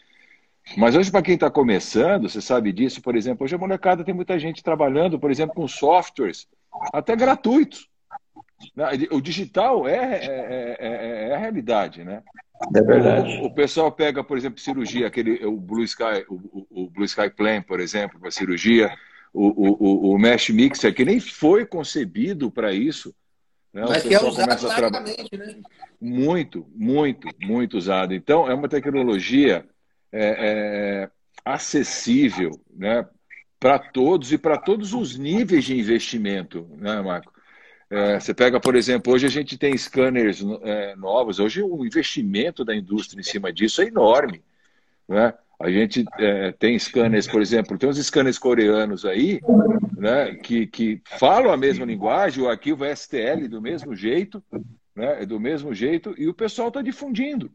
[0.77, 4.13] Mas hoje, para quem está começando, você sabe disso, por exemplo, hoje a molecada tem
[4.13, 6.47] muita gente trabalhando, por exemplo, com softwares
[6.93, 7.89] até gratuitos.
[9.11, 12.21] O digital é, é, é, é a realidade, né?
[12.75, 13.37] É verdade.
[13.41, 17.29] O, o, pessoal pega, por exemplo, cirurgia, aquele, o Blue Sky, o, o Blue Sky
[17.29, 18.93] Plan, por exemplo, para cirurgia,
[19.33, 23.15] o, o, o Mesh Mixer, que nem foi concebido para isso.
[23.73, 23.85] Né?
[23.87, 25.55] Mas que é usado largamente, né?
[26.01, 28.13] Muito, muito, muito usado.
[28.13, 29.65] Então, é uma tecnologia
[30.11, 31.09] é, é,
[31.45, 33.05] acessível né,
[33.59, 37.33] para todos e para todos os níveis de investimento, né, Marco?
[37.89, 42.63] É, você pega, por exemplo, hoje a gente tem scanners é, novos, hoje o investimento
[42.63, 44.43] da indústria em cima disso é enorme.
[45.07, 45.33] Né?
[45.59, 49.41] A gente é, tem scanners, por exemplo, tem uns scanners coreanos aí,
[49.97, 54.41] né, que, que falam a mesma linguagem, o arquivo é STL do mesmo jeito,
[54.95, 57.51] né, do mesmo jeito, e o pessoal está difundindo.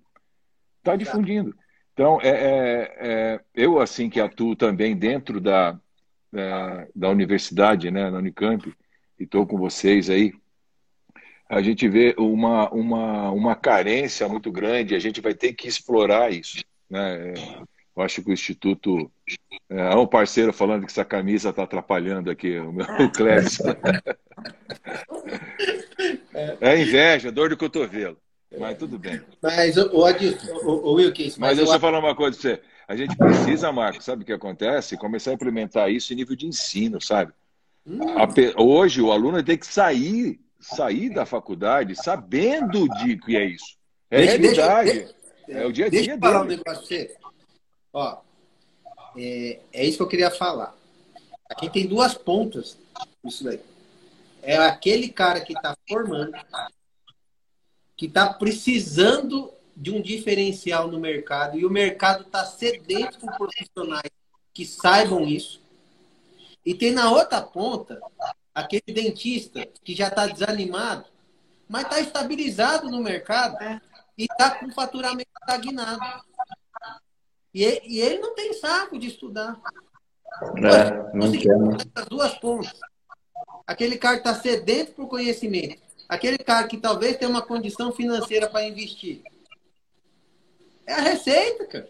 [0.80, 1.56] Está difundindo.
[1.94, 5.78] Então, é, é, é, eu, assim, que atuo também dentro da,
[6.30, 8.68] da, da universidade, né, na Unicamp,
[9.18, 10.32] e estou com vocês aí,
[11.48, 16.32] a gente vê uma, uma, uma carência muito grande, a gente vai ter que explorar
[16.32, 16.64] isso.
[16.90, 17.32] Né?
[17.96, 19.10] Eu acho que o Instituto.
[19.68, 23.64] É um parceiro falando que essa camisa está atrapalhando aqui, o meu o Clécio.
[26.60, 28.18] É inveja, dor de cotovelo.
[28.58, 29.20] Mas tudo bem.
[29.42, 31.36] Mas, o, o, o, o Wilkins...
[31.38, 32.62] Mas, mas eu só falar uma coisa para você.
[32.86, 34.96] A gente precisa, Marcos, sabe o que acontece?
[34.96, 37.32] Começar a implementar isso em nível de ensino, sabe?
[37.86, 37.98] Hum.
[38.58, 43.76] Hoje, o aluno tem que sair, sair da faculdade sabendo de que é isso.
[44.10, 44.92] É deixa, realidade.
[44.92, 45.14] Deixa,
[45.46, 47.16] deixa, é o dia a dia Deixa eu falar um negócio pra você.
[47.92, 48.18] Ó,
[49.16, 50.74] é, é isso que eu queria falar.
[51.48, 52.78] Aqui tem duas pontas
[53.24, 53.60] isso daí.
[54.42, 56.32] É aquele cara que está formando,
[57.96, 64.10] que está precisando de um diferencial no mercado e o mercado está sedento por profissionais
[64.52, 65.60] que saibam isso.
[66.64, 68.00] E tem na outra ponta
[68.54, 71.04] aquele dentista que já está desanimado,
[71.68, 73.80] mas está estabilizado no mercado É.
[74.16, 76.00] e está com faturamento estagnado.
[77.52, 79.60] E ele, e ele não tem saco de estudar.
[80.56, 81.76] É, não quer, né?
[81.94, 82.72] Essas duas pontas.
[83.66, 85.80] Aquele cara está sedento por conhecimento.
[86.08, 89.22] Aquele cara que talvez tenha uma condição financeira para investir.
[90.86, 91.88] É a receita, cara.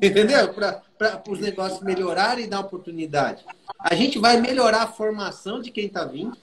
[0.00, 0.52] Entendeu?
[0.52, 3.44] Para os negócios melhorarem e dar oportunidade.
[3.78, 6.36] A gente vai melhorar a formação de quem está vindo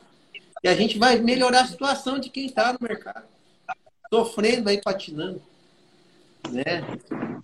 [0.64, 3.26] e a gente vai melhorar a situação de quem está no mercado.
[4.12, 5.42] Sofrendo aí, patinando.
[6.50, 6.82] Né?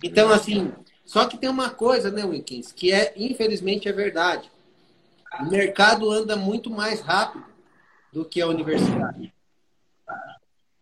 [0.02, 0.72] Então, assim,
[1.04, 4.50] só que tem uma coisa, né, Winkins, que é, infelizmente, é verdade.
[5.40, 7.44] O mercado anda muito mais rápido
[8.12, 9.32] do que a universidade.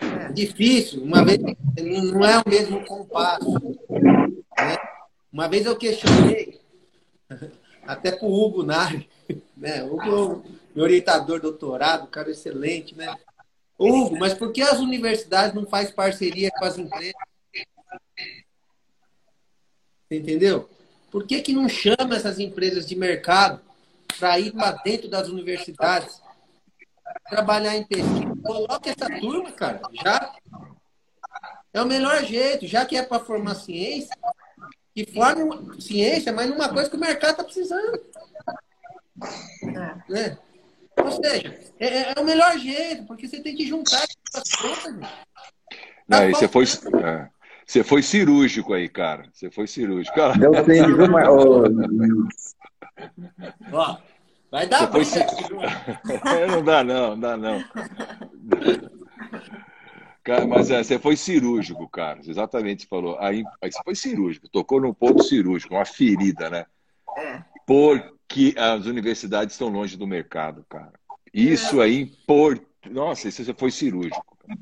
[0.01, 3.53] É difícil, uma vez não é o mesmo compasso.
[3.91, 4.77] né?
[5.33, 6.61] Uma vez eu questionei,
[7.87, 9.09] até com o Hugo Nari,
[9.57, 9.83] né?
[9.85, 13.15] Hugo, meu orientador doutorado, cara excelente, né?
[13.79, 17.15] Hugo, mas por que as universidades não fazem parceria com as empresas?
[20.11, 20.69] Entendeu?
[21.11, 23.61] Por que, que não chama essas empresas de mercado
[24.19, 26.23] para ir para dentro das universidades?
[27.29, 28.35] Trabalhar em pesquisa.
[28.43, 29.81] Coloca essa turma, cara.
[29.93, 30.35] Já
[31.73, 34.17] é o melhor jeito, já que é para formar ciência,
[34.95, 38.01] que forme ciência, mas numa coisa que o mercado está precisando.
[39.63, 40.13] É.
[40.13, 40.39] Né?
[40.97, 44.05] Ou seja, é, é o melhor jeito, porque você tem que juntar
[44.35, 44.95] as coisas.
[44.95, 45.25] gente.
[46.07, 46.65] Não, Tá você foi,
[47.03, 47.29] é,
[47.67, 49.29] você foi cirúrgico aí, cara.
[49.33, 50.15] Você foi cirúrgico.
[50.15, 51.65] Cara, Deu tempo, viu, ô,
[53.73, 53.97] Ó,
[54.55, 55.43] vai dar Você briga.
[55.49, 55.61] viu?
[56.31, 57.65] É, não dá não, não dá não.
[60.23, 62.21] Cara, mas é, você foi cirúrgico, cara.
[62.25, 63.19] Exatamente, você falou.
[63.19, 66.67] Aí, aí você foi cirúrgico, tocou num ponto cirúrgico, uma ferida, né?
[67.19, 67.43] É.
[67.67, 70.93] Porque as universidades estão longe do mercado, cara.
[71.33, 72.61] Isso aí, por...
[72.89, 74.39] nossa, isso você foi cirúrgico.
[74.47, 74.59] Cara.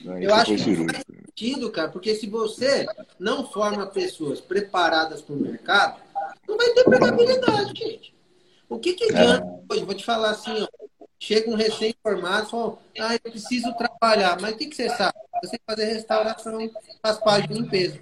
[0.00, 0.24] Né?
[0.24, 0.94] Eu acho foi que cirúrgico.
[0.94, 2.86] faz sentido, cara, porque se você
[3.20, 6.00] não forma pessoas preparadas para o mercado,
[6.48, 8.17] não vai ter empregabilidade, gente.
[8.68, 9.84] O que, que adianta hoje?
[9.84, 10.68] Vou te falar assim, ó.
[11.20, 14.40] Chega um recém-formado e fala, ah, eu preciso trabalhar.
[14.40, 15.18] Mas o que, que você sabe?
[15.42, 16.70] Eu sei fazer restauração,
[17.04, 17.98] raspagem e limpeza.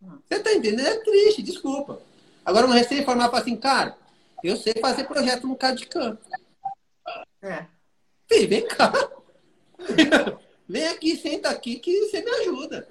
[0.00, 0.86] Você tá entendendo?
[0.86, 2.00] É triste, desculpa.
[2.44, 3.96] Agora um recém-formado fala assim, cara,
[4.42, 6.16] eu sei fazer projeto no CAD-CAM.
[7.42, 7.66] É.
[8.26, 8.92] Fih, vem cá.
[10.66, 12.88] vem aqui, senta aqui que você me ajuda.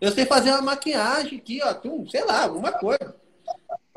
[0.00, 3.14] Eu sei fazer uma maquiagem aqui, ó, tum, sei lá, alguma coisa.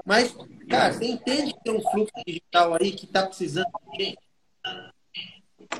[0.08, 0.34] Mas,
[0.70, 4.18] cara, você entende que tem um fluxo digital aí que tá precisando de gente?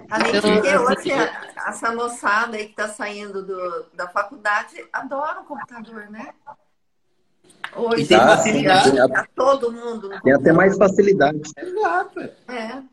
[0.09, 5.39] Além de que hoje a- essa moçada aí que está saindo do, da faculdade adora
[5.39, 6.34] o computador, né?
[7.73, 8.97] Hoje E tem facilidade.
[9.13, 11.39] tá todo mundo Tem até mais facilidade.
[11.57, 12.19] Exato.
[12.19, 12.84] É,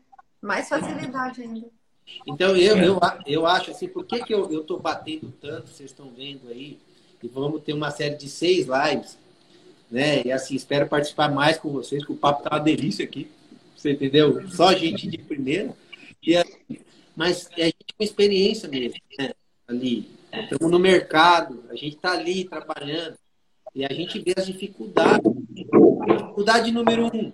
[0.41, 1.67] mais facilidade ainda.
[2.25, 5.89] Então, eu, eu, eu acho assim, por que, que eu, eu tô batendo tanto, vocês
[5.91, 6.79] estão vendo aí,
[7.21, 9.17] e vamos ter uma série de seis lives,
[9.95, 10.23] né?
[10.25, 13.31] E assim, espero participar mais com vocês, que o papo tá uma delícia aqui.
[13.73, 14.45] Você entendeu?
[14.49, 15.73] Só gente de primeira.
[16.21, 16.79] E, assim,
[17.15, 19.31] mas é a gente com experiência mesmo, né?
[19.65, 20.09] Ali.
[20.33, 23.17] Estamos no mercado, a gente tá ali trabalhando.
[23.73, 25.31] E a gente vê as dificuldades.
[25.49, 27.31] Dificuldade número um.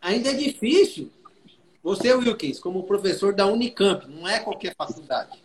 [0.00, 1.12] Ainda é difícil
[1.80, 5.38] você, Wilkins, como professor da Unicamp, não é qualquer faculdade.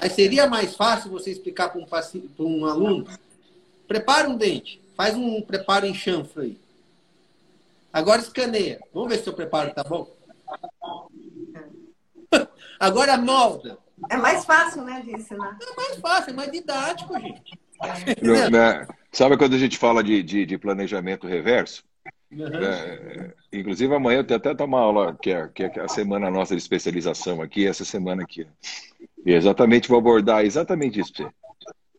[0.00, 1.86] Mas seria mais fácil você explicar para um,
[2.38, 3.06] um aluno?
[3.86, 6.58] Prepara um dente, faz um preparo em chanfro aí.
[7.92, 8.80] Agora escaneia.
[8.92, 10.12] Vamos ver se o preparo tá bom?
[12.80, 13.78] Agora molda.
[14.10, 15.56] É mais fácil, né, de ensinar.
[15.60, 17.58] É mais fácil, é mais didático, gente.
[18.50, 18.86] Né?
[19.12, 21.84] Sabe quando a gente fala de, de, de planejamento reverso?
[22.32, 22.46] Uhum.
[22.46, 26.54] É, inclusive amanhã eu tenho até uma aula que é, que é a semana nossa
[26.54, 28.46] de especialização aqui, essa semana aqui.
[29.24, 31.34] E exatamente vou abordar exatamente isso pra você.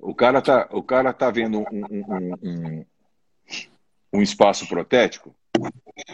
[0.05, 2.85] O cara tá, o cara tá vendo um, um, um,
[4.13, 5.35] um, espaço protético,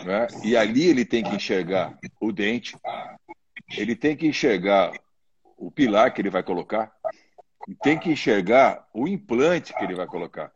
[0.05, 0.27] né?
[0.45, 2.77] e ali ele tem que enxergar o dente,
[3.77, 4.93] ele tem que enxergar
[5.57, 6.89] o pilar que ele vai colocar,
[7.67, 10.53] e tem que enxergar o implante que ele vai colocar,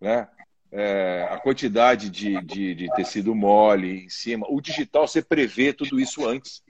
[0.00, 0.28] né?
[0.72, 4.46] É, a quantidade de, de, de tecido mole em cima.
[4.48, 6.62] O digital, você prevê tudo isso antes.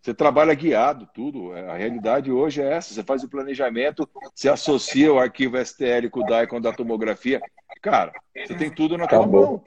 [0.00, 1.52] Você trabalha guiado, tudo.
[1.52, 2.94] A realidade hoje é essa.
[2.94, 7.40] Você faz o planejamento, você associa o arquivo STL com o DICOM da tomografia.
[7.82, 9.62] Cara, você tem tudo na tua mão.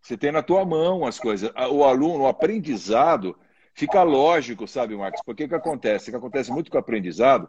[0.00, 1.50] Você tem na tua mão as coisas.
[1.70, 3.36] O aluno, o aprendizado,
[3.74, 5.20] fica lógico, sabe, Marcos?
[5.26, 6.08] Porque o que acontece?
[6.08, 7.48] O que acontece muito com o aprendizado,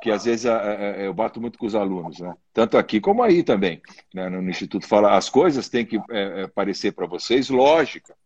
[0.00, 0.50] que às vezes
[0.98, 2.34] eu bato muito com os alunos, né?
[2.54, 3.80] tanto aqui como aí também,
[4.12, 4.28] né?
[4.28, 8.16] no Instituto fala, as coisas têm que é, parecer para vocês lógica,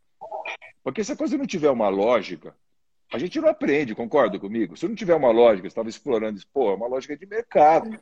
[0.83, 2.55] porque se a coisa não tiver uma lógica,
[3.13, 4.77] a gente não aprende, concorda comigo?
[4.77, 7.99] Se não tiver uma lógica, estava explorando isso, pô, é uma lógica de mercado.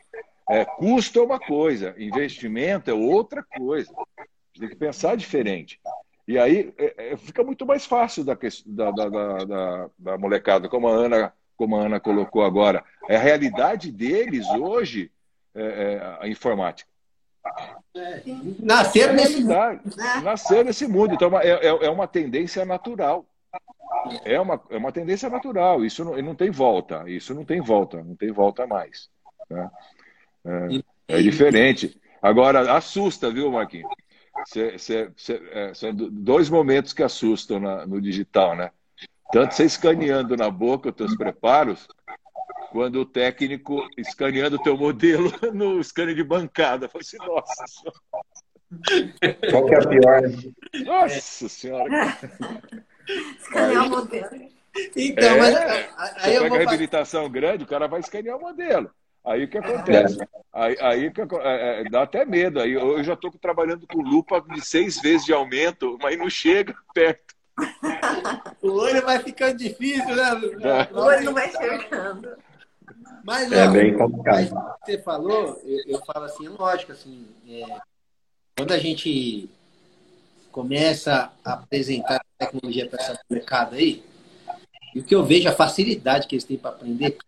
[0.49, 3.93] É, custo é uma coisa, investimento é outra coisa.
[4.19, 5.81] A gente tem que pensar diferente.
[6.27, 8.35] E aí é, é, fica muito mais fácil da,
[8.67, 9.09] da, da,
[9.45, 12.85] da, da molecada, como a Ana como a Ana colocou agora.
[13.09, 15.11] É a realidade deles hoje,
[15.55, 16.91] é, é a informática.
[18.61, 19.55] Nascer nesse mundo.
[20.23, 21.15] Nascer nesse mundo.
[21.15, 23.27] Então, é, é, é uma tendência natural.
[24.25, 25.85] É uma, é uma tendência natural.
[25.85, 27.09] Isso não, não tem volta.
[27.09, 28.03] Isso não tem volta.
[28.03, 29.09] Não tem volta mais.
[29.49, 29.71] Né?
[31.09, 31.99] É, é diferente.
[32.21, 33.91] Agora, assusta, viu, Marquinhos?
[34.47, 38.71] Cê, cê, cê, é, são dois momentos que assustam na, no digital, né?
[39.33, 41.87] Tanto você escaneando na boca os teus preparos,
[42.71, 46.91] quando o técnico escaneando o teu modelo no scanner de bancada.
[46.93, 47.99] Eu assim, nossa senhora.
[49.51, 50.23] Qual que é a pior?
[50.85, 52.19] Nossa senhora.
[53.39, 54.55] Escanear o modelo.
[54.97, 56.59] Então, é, mas aí você eu pega vou...
[56.59, 58.91] reabilitação grande, o cara vai escanear o modelo.
[59.25, 60.21] Aí o que acontece?
[60.21, 60.29] É.
[60.53, 62.61] Aí, aí é, é, dá até medo.
[62.61, 66.75] Aí eu já estou trabalhando com lupa de seis vezes de aumento, mas não chega
[66.93, 67.35] perto.
[68.61, 70.33] o olho vai ficando difícil, né?
[70.93, 72.37] O olho não vai chegando.
[73.25, 74.77] Mas, é ó, bem complicado.
[74.85, 77.81] Você falou, eu, eu, falo assim, lógico, assim, é,
[78.57, 79.49] quando a gente
[80.55, 84.05] começa a apresentar tecnologia para essa mercado aí,
[84.95, 87.19] e o que eu vejo, a facilidade que eles têm para aprender,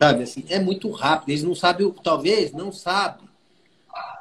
[0.00, 1.30] sabe, assim, é muito rápido.
[1.30, 3.28] Eles não sabem, talvez, não sabem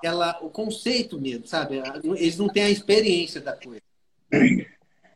[0.03, 1.83] ela, o conceito mesmo, sabe?
[2.03, 3.83] Eles não têm a experiência da coisa.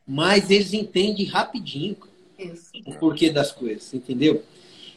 [0.06, 1.96] Mas eles entendem rapidinho
[2.38, 2.70] Isso.
[2.86, 4.44] o porquê das coisas, entendeu?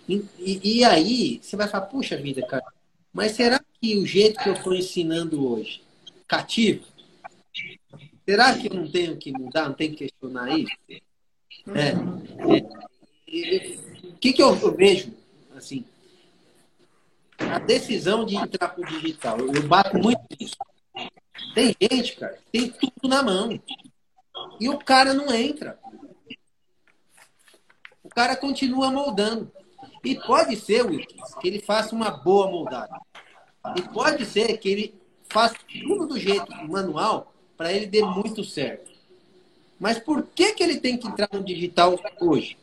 [0.08, 2.64] E, e, e, aí, você vai falar, puxa vida, cara,
[3.12, 5.82] mas será que o jeito que eu estou ensinando hoje
[6.28, 6.92] cativa?
[8.26, 10.72] Será que eu não tenho que mudar, não tenho que questionar isso?
[10.89, 11.95] É, é,
[14.07, 15.13] o que, que eu, eu, vejo,
[15.55, 15.86] assim,
[17.38, 20.55] a decisão de entrar para o digital, eu bato muito nisso.
[21.53, 23.59] Tem gente, cara, tem tudo na mão.
[24.59, 25.80] E o cara não entra.
[28.03, 29.51] O cara continua moldando.
[30.03, 32.99] E pode ser, Wilkins, que ele faça uma boa moldada.
[33.76, 38.89] E pode ser que ele faça tudo do jeito manual para ele dê muito certo.
[39.80, 42.57] Mas por que, que ele tem que entrar no digital hoje?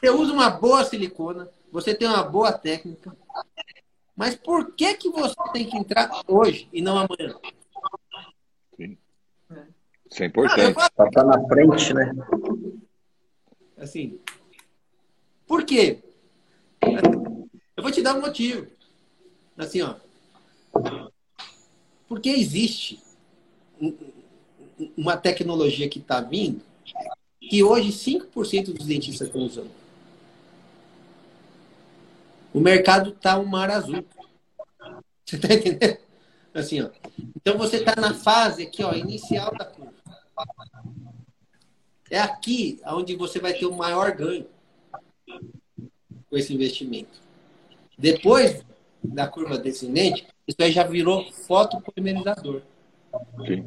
[0.00, 3.14] Você usa uma boa silicona, você tem uma boa técnica,
[4.16, 7.38] mas por que, que você tem que entrar hoje e não amanhã?
[8.74, 8.96] Sim.
[10.10, 10.74] Isso é importante.
[10.96, 12.14] Para estar na frente, né?
[13.76, 14.18] Assim.
[15.46, 15.98] Por quê?
[17.76, 18.66] Eu vou te dar um motivo.
[19.58, 19.96] Assim, ó.
[22.08, 23.00] Porque existe
[24.96, 26.62] uma tecnologia que está vindo
[27.40, 29.70] que hoje 5% dos dentistas estão usando.
[32.52, 34.04] O mercado está um mar azul.
[35.24, 35.98] Você está entendendo?
[36.54, 36.90] Assim, ó.
[37.36, 39.94] Então você está na fase aqui, ó, inicial da curva.
[42.10, 44.46] É aqui onde você vai ter o maior ganho
[46.28, 47.20] com esse investimento.
[47.96, 48.64] Depois
[49.02, 52.62] da curva descendente, isso aí já virou fotopolimerizador.
[53.46, 53.64] Sim.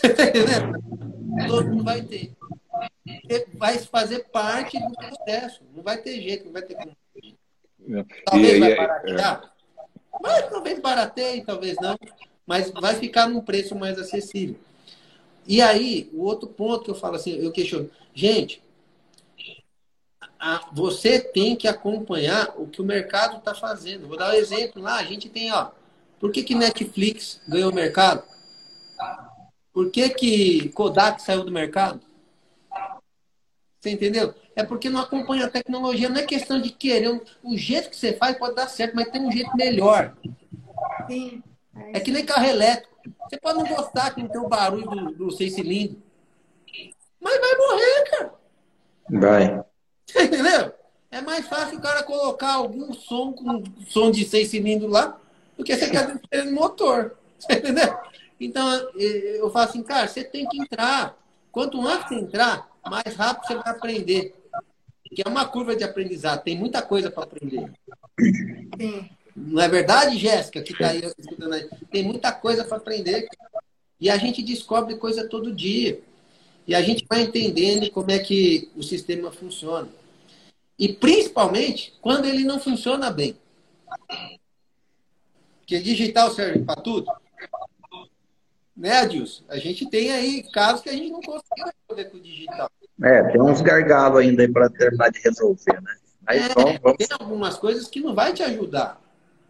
[1.48, 2.32] Todo mundo vai ter.
[3.54, 5.60] Vai fazer parte do processo.
[5.74, 6.96] Não vai ter jeito, não vai ter como.
[7.98, 8.04] É.
[8.24, 9.42] Talvez e, vai baratear.
[9.44, 9.52] É...
[10.22, 11.98] Mas talvez barateie, talvez não.
[12.46, 14.56] Mas vai ficar num preço mais acessível.
[15.44, 18.61] E aí, o outro ponto que eu falo assim, eu questiono, gente,
[20.42, 24.08] a, você tem que acompanhar o que o mercado está fazendo.
[24.08, 25.70] Vou dar um exemplo lá, a gente tem, ó,
[26.18, 28.24] por que, que Netflix ganhou o mercado?
[29.72, 32.00] Por que, que Kodak saiu do mercado?
[33.78, 34.34] Você entendeu?
[34.56, 36.08] É porque não acompanha a tecnologia.
[36.08, 37.22] Não é questão de querer.
[37.42, 40.14] O jeito que você faz pode dar certo, mas tem um jeito melhor.
[41.08, 41.42] Sim.
[41.92, 42.92] É que nem carro elétrico.
[43.28, 45.98] Você pode não gostar que não tem o barulho do, do seis cilindros.
[47.20, 48.34] Mas vai morrer, cara.
[49.10, 49.71] Vai.
[51.42, 55.18] Mais fácil o cara colocar algum som com som de seis cilindros lá
[55.56, 57.16] do que você quer no motor.
[57.50, 57.96] Entendeu?
[58.40, 61.18] Então, eu falo assim, cara, você tem que entrar.
[61.50, 64.34] Quanto antes você entrar, mais rápido você vai aprender.
[65.14, 67.70] Que é uma curva de aprendizado, tem muita coisa para aprender.
[68.80, 69.10] Sim.
[69.34, 71.68] Não é verdade, Jéssica, que está aí escutando aí?
[71.90, 73.26] Tem muita coisa para aprender.
[74.00, 76.00] E a gente descobre coisa todo dia.
[76.66, 79.88] E a gente vai entendendo como é que o sistema funciona.
[80.82, 83.36] E principalmente quando ele não funciona bem.
[85.60, 87.06] Porque digital serve para tudo.
[88.76, 89.44] Né, Adilson?
[89.48, 92.68] A gente tem aí casos que a gente não consegue resolver com o digital.
[93.00, 95.94] É, tem uns gargalos ainda aí para terminar de resolver, né?
[96.26, 96.98] Mas é, vamos, vamos...
[96.98, 99.00] Tem algumas coisas que não vai te ajudar.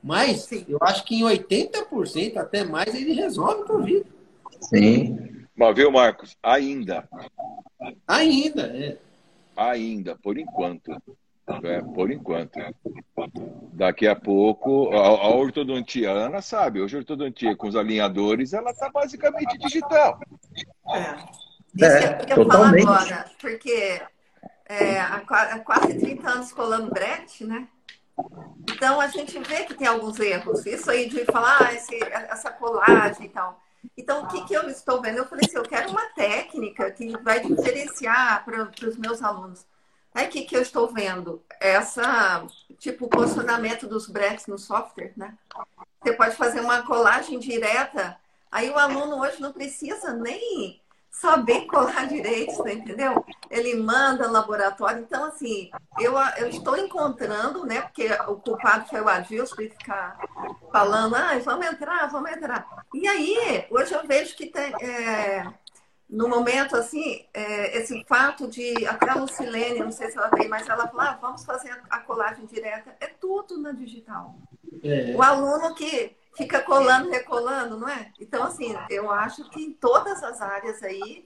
[0.03, 0.67] Mas Sim.
[0.69, 4.05] eu acho que em 80%, até mais, ele resolve o Covid.
[4.61, 5.47] Sim.
[5.57, 6.37] Mas viu, Marcos?
[6.43, 7.09] Ainda.
[8.07, 8.99] Ainda, é.
[9.57, 10.95] Ainda, por enquanto.
[11.65, 12.59] É, por enquanto.
[13.73, 18.53] Daqui a pouco, a, a ortodontia, a Ana sabe, hoje a ortodontia com os alinhadores,
[18.53, 20.21] ela está basicamente digital.
[20.95, 21.43] É.
[21.75, 22.85] Isso é, que eu totalmente.
[22.85, 24.03] falar agora, porque
[24.67, 27.67] é, há quase 30 anos colando brete, né?
[28.71, 30.65] Então a gente vê que tem alguns erros.
[30.67, 33.61] Isso aí de falar ah, esse, essa colagem e tal.
[33.97, 35.19] Então, o que, que eu estou vendo?
[35.19, 39.67] Eu falei assim, eu quero uma técnica que vai diferenciar para os meus alunos.
[40.15, 41.43] Aí, o que, que eu estou vendo?
[41.61, 42.47] Essa,
[42.79, 45.37] tipo, o posicionamento dos breaks no software, né?
[46.03, 48.19] Você pode fazer uma colagem direta.
[48.51, 53.25] Aí, o aluno hoje não precisa nem saber colar direito, entendeu?
[53.51, 55.01] Ele manda laboratório.
[55.01, 57.83] Então, assim, eu, eu estou encontrando, né?
[57.83, 60.19] Porque o culpado foi o Adilson para ficar
[60.71, 62.85] falando, ah, vamos entrar, vamos entrar.
[62.93, 65.47] E aí, hoje eu vejo que tem, é,
[66.13, 70.47] no momento, assim, é, esse fato de, até a Lucilene, não sei se ela tem,
[70.47, 72.95] mas ela falou, ah, vamos fazer a colagem direta.
[73.01, 74.35] É tudo na digital.
[74.85, 75.15] É.
[75.17, 78.13] O aluno que fica colando, recolando, não é?
[78.21, 81.25] Então, assim, eu acho que em todas as áreas aí,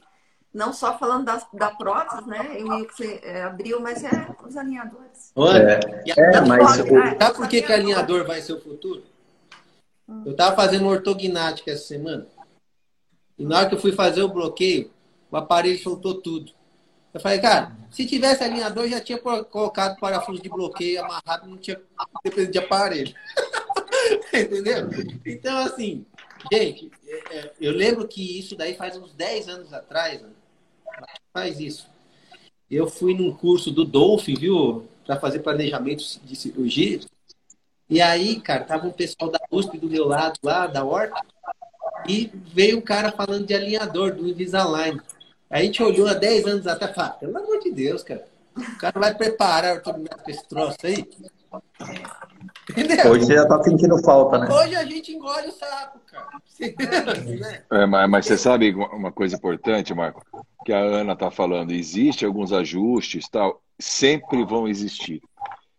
[0.54, 2.56] não só falando da, da prótese, né?
[2.56, 5.32] Eu que é, abriu, mas é os alinhadores.
[5.34, 9.02] Olha, é, é mas pode, sabe por que, que alinhador vai ser o futuro?
[10.08, 10.22] Hum.
[10.26, 12.35] Eu estava fazendo ortognática essa semana.
[13.38, 14.90] E na hora que eu fui fazer o bloqueio,
[15.30, 16.52] o aparelho soltou tudo.
[17.12, 21.80] Eu falei, cara, se tivesse alinhador, já tinha colocado parafuso de bloqueio amarrado, não tinha
[22.22, 23.14] dependido de aparelho.
[24.34, 24.88] Entendeu?
[25.24, 26.04] Então, assim,
[26.52, 30.28] gente, é, é, eu lembro que isso daí faz uns 10 anos atrás, né?
[31.32, 31.88] faz isso.
[32.70, 34.86] Eu fui num curso do Dolphin, viu?
[35.06, 37.00] Para fazer planejamento de cirurgia.
[37.88, 41.24] E aí, cara, tava um pessoal da USP do meu lado lá, da Horta,
[42.08, 45.00] e veio um cara falando de alinhador, do Invisalign.
[45.50, 48.02] Aí a gente olhou há 10 anos atrás e falou, ah, pelo amor de Deus,
[48.02, 48.24] cara.
[48.56, 51.06] O cara vai preparar o esse troço aí.
[52.70, 53.10] Entendeu?
[53.10, 54.48] Hoje você já tá sentindo falta, né?
[54.50, 56.26] Hoje a gente engole o saco, cara.
[57.70, 60.22] É, mas, mas, você sabe uma coisa importante, Marco?
[60.64, 65.20] Que a Ana tá falando, existe alguns ajustes, tal, sempre vão existir.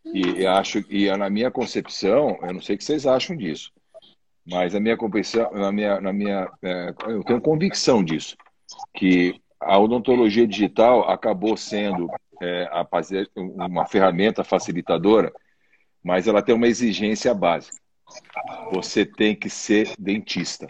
[0.05, 3.71] E acho e na minha concepção, eu não sei o que vocês acham disso,
[4.49, 8.35] mas a minha concepção, na minha, na minha, é, eu tenho convicção disso,
[8.93, 12.09] que a odontologia digital acabou sendo
[12.41, 12.69] é,
[13.35, 15.31] uma ferramenta facilitadora
[16.07, 17.77] mas ela tem uma exigência básica.
[18.71, 20.65] Você tem que ser dentista.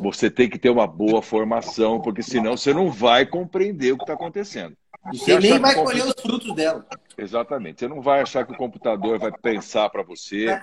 [0.00, 4.04] Você tem que ter uma boa formação, porque senão você não vai compreender o que
[4.04, 4.74] está acontecendo.
[5.12, 6.86] Você nem vai colher os frutos dela.
[7.16, 7.80] Exatamente.
[7.80, 10.60] Você não vai achar que o computador vai pensar para você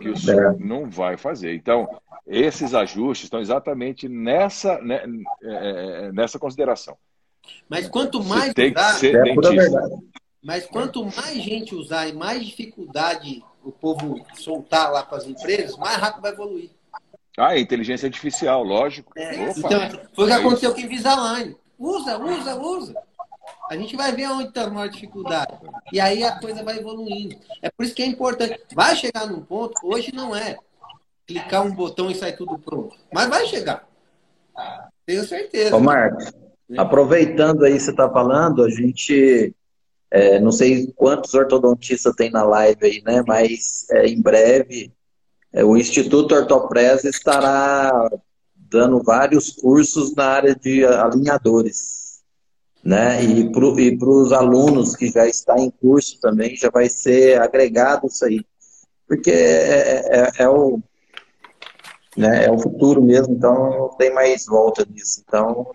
[0.00, 1.54] que o não vai fazer.
[1.54, 1.88] Então,
[2.26, 5.02] esses ajustes estão exatamente nessa, né,
[5.42, 6.96] é, é, é, nessa consideração.
[7.68, 9.34] Mas quanto mais você tem que ser é.
[10.42, 15.76] Mas quanto mais gente usar e mais dificuldade o povo soltar lá para as empresas,
[15.76, 16.70] mais rápido vai evoluir.
[17.36, 19.12] Ah, é inteligência artificial, lógico.
[19.16, 19.80] É, então,
[20.14, 21.56] foi o que é aconteceu com o Invisalign.
[21.78, 23.07] Usa, usa, usa.
[23.70, 25.52] A gente vai ver onde está a maior dificuldade.
[25.92, 27.36] E aí a coisa vai evoluindo.
[27.62, 28.58] É por isso que é importante.
[28.74, 30.56] Vai chegar num ponto, hoje não é
[31.26, 32.96] clicar um botão e sair tudo pronto.
[33.12, 33.86] Mas vai chegar.
[35.04, 35.76] Tenho certeza.
[35.76, 36.32] Ô, Marcos,
[36.76, 39.54] aproveitando aí você está falando, a gente
[40.10, 43.22] é, não sei quantos ortodontistas tem na live aí, né?
[43.26, 44.92] Mas é, em breve
[45.52, 47.92] é, o Instituto Ortopresa estará
[48.54, 51.97] dando vários cursos na área de alinhadores,
[52.82, 53.22] né?
[53.22, 53.64] E para
[54.08, 58.44] os alunos que já estão em curso também já vai ser agregado isso aí,
[59.06, 60.80] porque é, é, é o
[62.16, 65.22] né, é o futuro mesmo, então não tem mais volta nisso.
[65.26, 65.70] Então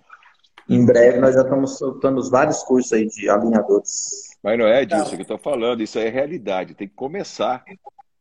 [0.70, 4.34] em breve nós já estamos soltando vários cursos aí de alinhadores.
[4.42, 7.64] Mas não é disso que eu estou falando, isso é realidade, tem que começar.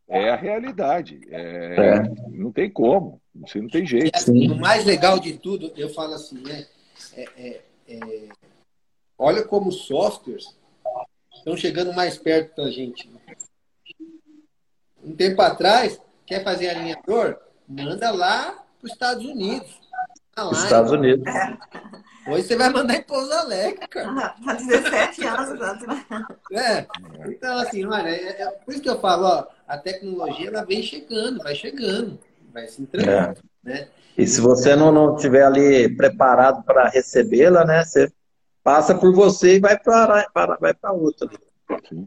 [0.09, 1.21] É a realidade.
[1.31, 1.97] É...
[1.97, 2.03] É.
[2.31, 4.15] Não tem como, você não tem jeito.
[4.15, 6.67] Assim, o mais legal de tudo, eu falo assim, né?
[7.17, 8.42] É, é, é
[9.19, 10.57] olha como os softwares
[11.35, 13.11] estão chegando mais perto da gente.
[15.03, 17.37] Um tempo atrás, quer fazer alinhador?
[17.67, 19.81] Manda lá para os Estados Unidos.
[20.53, 21.25] Estados Unidos.
[22.27, 24.35] Hoje você vai mandar em Pouso Alegre, cara.
[24.47, 26.07] Há 17 anos né?
[26.53, 26.87] É.
[27.29, 30.83] Então, assim, olha, é, é, por isso que eu falo, ó, a tecnologia ela vem
[30.83, 32.19] chegando, vai chegando,
[32.53, 33.69] vai se entregando, é.
[33.69, 33.89] né?
[34.17, 37.85] E se você não, não tiver ali preparado para recebê-la, né?
[37.85, 38.13] Você
[38.63, 40.27] passa por você e vai para
[40.61, 41.29] vai para outra.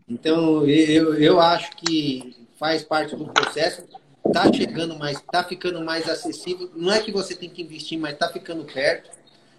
[0.07, 3.83] Então, eu, eu acho que faz parte do processo,
[4.25, 6.69] está chegando mais, está ficando mais acessível.
[6.75, 9.09] Não é que você tem que investir, mas está ficando perto.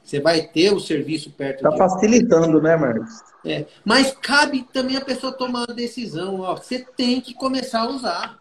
[0.03, 1.57] Você vai ter o serviço perto.
[1.57, 3.11] Está de facilitando, né, Marcos?
[3.45, 3.67] É.
[3.85, 6.41] Mas cabe também a pessoa tomar a decisão.
[6.41, 8.39] Ó, você tem que começar a usar.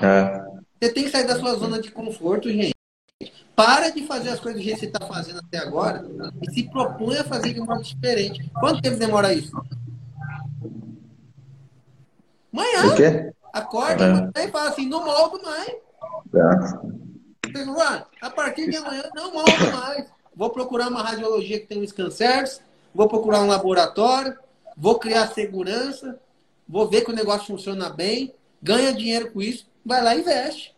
[0.00, 0.42] É.
[0.80, 2.74] Você tem que sair da sua zona de conforto, gente.
[3.54, 6.04] Para de fazer as coisas do jeito que você está fazendo até agora
[6.40, 8.50] e se propõe a fazer de um modo diferente.
[8.54, 9.52] Quanto tempo demora isso?
[12.52, 13.32] Amanhã.
[13.52, 14.44] Acorda é.
[14.44, 15.68] e fala assim, não moldo mais.
[16.34, 18.04] É.
[18.22, 20.08] A partir de amanhã, não moldo mais.
[20.34, 22.62] Vou procurar uma radiologia que tem um scansers,
[22.94, 24.38] vou procurar um laboratório,
[24.76, 26.18] vou criar segurança,
[26.66, 30.74] vou ver que o negócio funciona bem, ganha dinheiro com isso, vai lá e investe.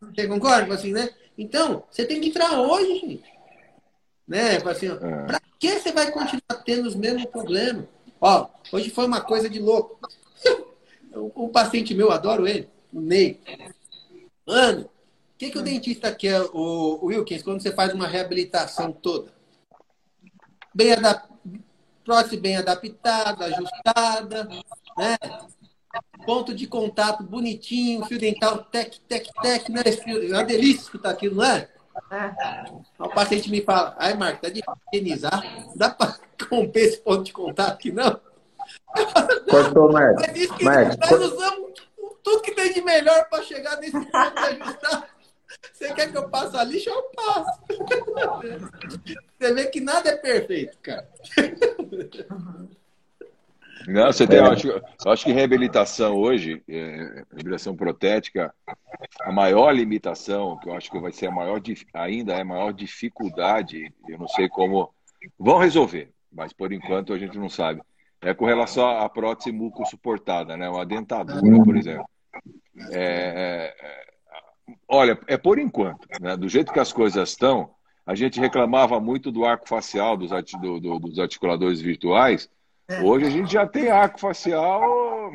[0.00, 0.74] Você concorda?
[0.74, 1.08] Assim, né?
[1.40, 3.32] Então, você tem que entrar hoje, gente.
[4.28, 4.56] Né?
[4.58, 5.26] Assim, ó, é.
[5.26, 7.86] Pra que você vai continuar tendo os mesmos problemas?
[8.20, 9.98] Ó, hoje foi uma coisa de louco.
[11.12, 13.40] Um paciente meu, adoro ele, o Ney.
[14.46, 14.88] Mano, o
[15.36, 19.32] que, que o dentista quer, o Wilkins, quando você faz uma reabilitação toda?
[20.72, 21.28] Bem adap...
[22.04, 24.44] Prótese bem adaptada, ajustada,
[24.96, 25.16] né?
[26.24, 29.82] Ponto de contato bonitinho, fio dental tec, tec, tec, né?
[29.86, 31.68] É uma delícia escutar aquilo, não é?
[32.10, 32.64] É.
[32.98, 34.62] O paciente me fala, ai, Marco, tá de
[34.92, 35.42] higienizar?
[35.74, 36.18] Dá para
[36.50, 38.20] romper esse ponto de contato aqui, não?
[39.48, 40.22] Cortou, Marco.
[40.62, 40.96] Marco.
[41.00, 41.72] Nós usamos
[42.22, 45.08] tudo que tem de melhor para chegar nesse ponto de ajustar.
[45.72, 46.90] Você quer que eu passe a lixa?
[46.90, 47.60] Eu passo.
[49.38, 51.08] Você vê que nada é perfeito, cara.
[53.86, 54.40] Não, você tem, é.
[54.40, 58.54] eu, acho, eu acho que reabilitação hoje, é, reabilitação protética,
[59.22, 61.60] a maior limitação, que eu acho que vai ser a maior,
[61.94, 64.92] ainda é a maior dificuldade, eu não sei como
[65.38, 67.80] vão resolver, mas por enquanto a gente não sabe.
[68.22, 70.68] É com relação à prótese muco suportada, né?
[70.68, 72.04] Uma dentadura, por exemplo.
[72.90, 73.74] É, é,
[74.86, 76.36] olha, é por enquanto, né?
[76.36, 77.70] Do jeito que as coisas estão,
[78.04, 82.50] a gente reclamava muito do arco facial dos, do, do, dos articuladores virtuais.
[82.90, 83.00] É.
[83.02, 85.30] Hoje a gente já tem arco facial.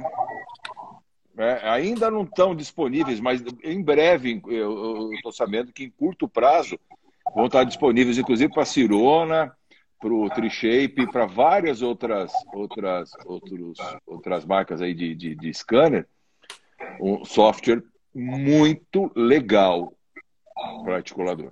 [1.37, 6.77] É, ainda não estão disponíveis, mas em breve eu estou sabendo que em curto prazo
[7.33, 9.55] vão estar disponíveis, inclusive para Cirona,
[9.99, 16.07] para o TreeShape, para várias outras, outras, outros, outras marcas aí de, de, de scanner,
[16.99, 17.83] um software
[18.13, 19.93] muito legal
[20.83, 21.51] para articulador.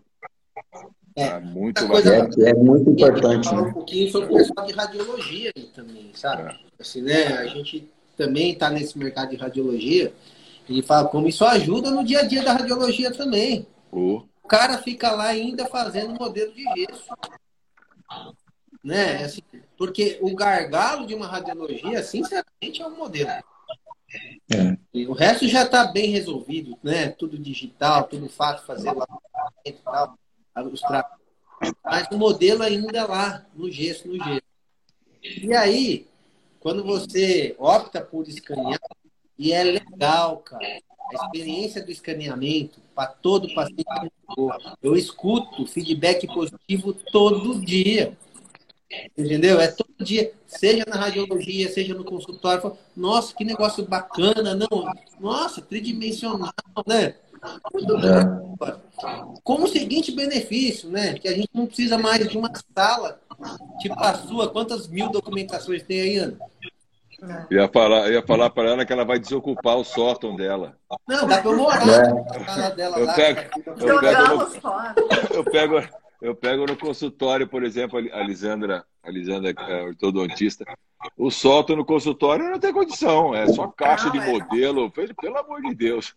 [1.16, 3.49] É, é muito coisa, é, é, muito importante.
[3.49, 3.68] Falar né?
[3.70, 6.51] um pouquinho sobre o pessoal de radiologia aí também, sabe?
[6.51, 6.57] É.
[6.80, 7.28] Assim, né?
[7.38, 10.14] A gente também está nesse mercado de radiologia
[10.68, 13.68] e fala como isso ajuda no dia a dia da radiologia também.
[13.91, 17.14] O cara fica lá ainda fazendo modelo de gesso
[18.84, 19.24] né?
[19.24, 19.41] Assim,
[19.78, 23.30] porque o gargalo de uma radiologia, sinceramente, é um modelo.
[23.30, 24.78] É.
[25.07, 27.09] O resto já está bem resolvido, né?
[27.09, 29.07] Tudo digital, tudo fácil fazer lá
[29.66, 30.18] e tal,
[30.56, 31.10] os tra...
[31.84, 34.41] Mas o modelo ainda é lá, no gesso, no gesso.
[35.22, 36.08] E aí,
[36.60, 38.80] quando você opta por escanear,
[39.38, 46.28] e é legal, cara, a experiência do escaneamento para todo paciente é Eu escuto feedback
[46.28, 48.18] positivo todo dia.
[49.17, 49.59] Entendeu?
[49.59, 52.78] É todo dia, seja na radiologia, seja no consultório.
[52.96, 54.93] Nossa, que negócio bacana, não?
[55.20, 56.54] Nossa, tridimensional,
[56.86, 57.16] né?
[57.74, 59.37] Muito bom.
[59.43, 61.13] Com o seguinte benefício, né?
[61.15, 63.20] Que a gente não precisa mais de uma sala
[63.79, 64.49] tipo a sua.
[64.49, 66.37] Quantas mil documentações tem aí, Ana?
[67.49, 70.75] Ia falar, ia falar para ela que ela vai desocupar o sótão dela.
[71.07, 72.39] Não, dá para eu morar é.
[72.39, 73.13] na sala dela eu lá.
[73.13, 79.54] Pego, eu, pego eu, pego, eu pego no consultório, por exemplo, a Lisandra, a Lisandra
[79.58, 80.63] é ortodontista.
[81.17, 84.89] O solto no consultório não tem condição, é só caixa de modelo.
[84.89, 86.16] Pelo amor de Deus.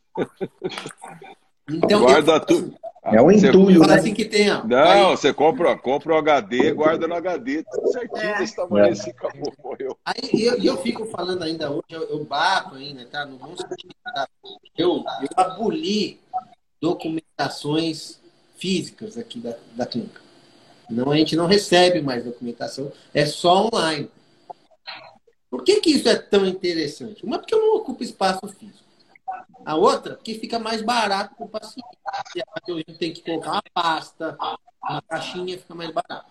[1.69, 2.73] Então, guarda tudo.
[3.03, 3.95] É um entulho, né?
[3.95, 4.62] assim que tem, ó.
[4.62, 5.16] Não, aí...
[5.16, 8.39] você compra, compra o HD, guarda no HD, tudo certinho é.
[8.39, 8.91] desse tamanho é.
[8.91, 9.99] assim, acabou, morreu.
[10.05, 13.27] Aí eu, eu fico falando ainda hoje, eu, eu bato ainda, tá?
[13.27, 14.28] Não vamos tá?
[14.77, 16.20] Eu, eu aboli
[16.81, 18.20] documentações
[18.57, 20.20] físicas aqui da, da clínica.
[20.89, 24.09] Não, a gente não recebe mais documentação, é só online.
[25.51, 27.24] Por que, que isso é tão interessante?
[27.24, 28.87] Uma, porque eu não ocupo espaço físico.
[29.65, 31.99] A outra, porque fica mais barato para o paciente.
[32.05, 34.37] A gente tem que colocar uma pasta,
[34.83, 36.31] uma caixinha, fica mais barato.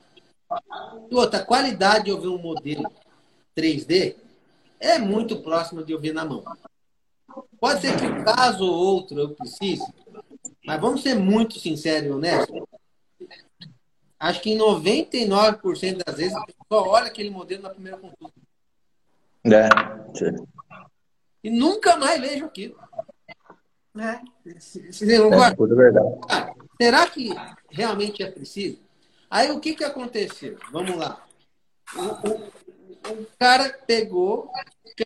[1.09, 2.89] E outra, a qualidade de eu ver um modelo
[3.57, 4.15] 3D
[4.79, 6.43] é muito próxima de eu ver na mão.
[7.59, 9.85] Pode ser que um caso ou outro eu precise,
[10.65, 12.61] mas vamos ser muito sinceros e honestos.
[14.19, 18.33] Acho que em 99% das vezes a pessoa olha aquele modelo na primeira consulta.
[19.43, 19.69] É.
[21.43, 22.75] E nunca mais vejo aquilo.
[23.97, 24.19] É.
[24.59, 26.07] Vocês não É, tudo verdade.
[26.29, 27.29] Ah, será que
[27.69, 28.79] realmente é preciso?
[29.29, 30.57] Aí o que, que aconteceu?
[30.71, 31.23] Vamos lá.
[31.95, 32.65] O, o-
[33.13, 34.49] o cara pegou,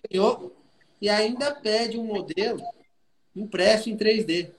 [0.10, 0.56] ganhou
[1.02, 2.62] e ainda pede um modelo
[3.36, 4.52] impresso em 3D.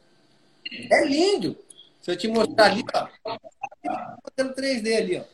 [0.70, 1.56] É lindo.
[2.00, 3.08] Se eu te mostrar ali, ó.
[4.24, 5.24] Modelo 3D ali, ó.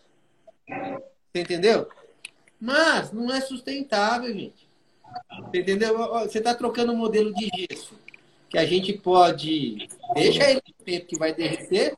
[1.32, 1.88] Você entendeu?
[2.60, 4.66] Mas não é sustentável, gente.
[5.50, 5.96] Você entendeu?
[6.20, 7.94] Você está trocando um modelo de gesso
[8.48, 11.96] que a gente pode deixa ele que vai derreter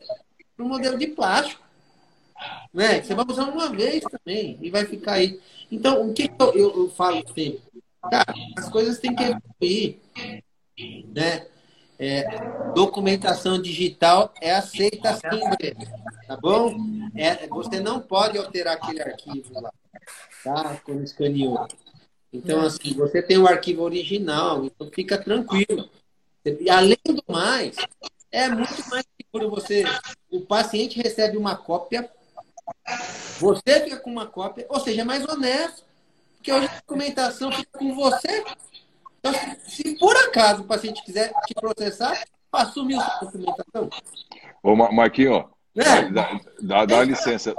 [0.56, 1.62] para um modelo de plástico.
[2.73, 3.02] Né?
[3.02, 5.40] Você vai usar uma vez também e vai ficar aí.
[5.70, 7.60] Então, o que, que eu, eu- eu falo sempre?
[8.10, 9.98] Cara, as coisas têm que evoluir.
[11.15, 11.47] Né?
[11.98, 12.24] É,
[12.74, 15.76] documentação digital é aceita mesmo,
[16.28, 16.76] tá bom?
[17.16, 19.72] É, você não pode alterar aquele arquivo lá,
[20.44, 20.80] tá?
[20.84, 21.66] Quando escaneou.
[22.32, 25.88] Então, assim, você tem o arquivo original, então fica tranquilo.
[26.44, 27.76] E além do mais,
[28.30, 29.84] é muito mais seguro você.
[30.30, 32.08] O paciente recebe uma cópia,
[33.40, 35.82] você fica com uma cópia, ou seja, é mais honesto.
[36.36, 38.44] Porque hoje a documentação fica com você.
[39.18, 39.32] Então,
[39.66, 42.22] se, por acaso o paciente quiser te processar,
[42.52, 43.90] assume a documentação.
[44.62, 46.08] Ô, Ma- Marquinho, É.
[46.10, 47.54] dá, dá, dá licença.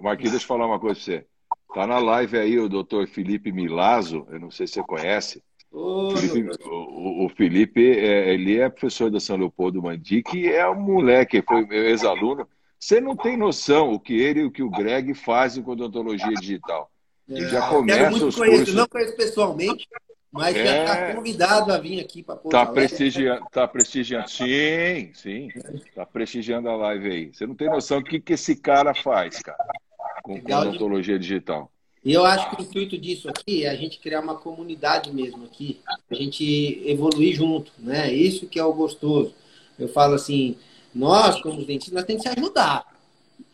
[0.00, 1.26] Marquinho, deixa eu falar uma coisa pra você.
[1.74, 5.42] Tá na live aí o doutor Felipe Milazzo, eu não sei se você conhece.
[5.70, 10.78] Felipe- o, o Felipe, é, ele é professor da São Leopoldo Mandic e é um
[10.80, 12.46] moleque, foi meu ex-aluno.
[12.78, 16.32] Você não tem noção o que ele e o que o Greg fazem com odontologia
[16.34, 16.90] digital.
[17.28, 18.74] Ele já começa muito os conhecer, cursos.
[18.74, 19.88] não conheço pessoalmente,
[20.32, 20.80] mas já É.
[20.84, 24.30] está convidado a vir aqui para Tá prestigiando, tá prestigiando.
[24.30, 25.48] Sim, sim.
[25.94, 27.26] Tá prestigiando a live aí.
[27.34, 29.62] Você não tem noção do que, que esse cara faz, cara,
[30.22, 31.70] com, Legal odontologia digital.
[32.04, 35.44] E eu acho que o intuito disso aqui é a gente criar uma comunidade mesmo
[35.44, 35.80] aqui,
[36.10, 38.12] a gente evoluir junto, né?
[38.12, 39.34] Isso que é o gostoso.
[39.78, 40.56] Eu falo assim,
[40.94, 42.86] nós, como dentistas, nós temos que se ajudar.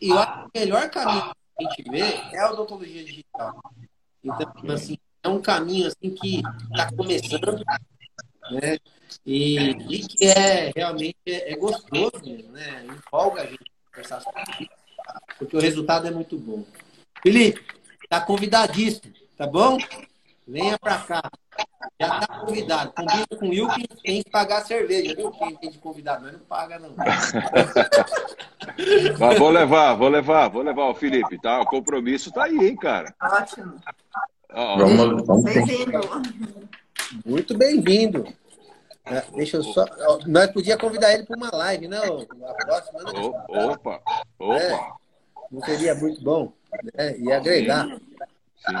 [0.01, 2.01] E eu acho que o melhor caminho que a gente vê
[2.35, 3.61] é a odontologia digital.
[4.23, 6.41] Então, assim, é um caminho assim que
[6.71, 7.63] está começando,
[8.51, 8.77] né?
[9.25, 12.85] E, e que é realmente é, é gostoso mesmo, né?
[12.85, 14.69] Empolga a gente conversar sobre isso,
[15.37, 16.63] porque o resultado é muito bom.
[17.21, 17.63] Felipe,
[18.07, 19.77] tá convidadíssimo, tá bom?
[20.47, 21.21] Venha pra cá.
[22.01, 22.91] Já tá convidado.
[22.93, 25.31] Combina com o Will que tem que pagar a cerveja, viu?
[25.31, 26.95] Quem tem de convidado, mas não paga, não.
[29.19, 31.61] Mas vou levar, vou levar, vou levar o Felipe, tá?
[31.61, 33.13] O compromisso tá aí, hein, cara.
[33.21, 33.75] Ótimo.
[34.51, 35.43] Ó, Vamos, vamos.
[35.43, 35.99] Bem-vindo.
[37.25, 38.33] Muito bem-vindo.
[39.05, 39.85] É, Deixa eu só.
[40.25, 41.99] Nós podíamos convidar ele para uma live, né?
[42.01, 42.21] ô?
[42.45, 43.11] A próxima, né?
[43.19, 44.01] o- opa,
[44.39, 44.95] opa.
[45.51, 46.53] Não seria muito bom?
[46.95, 47.17] Né?
[47.17, 47.87] Ia agregar.
[47.87, 48.75] Sim.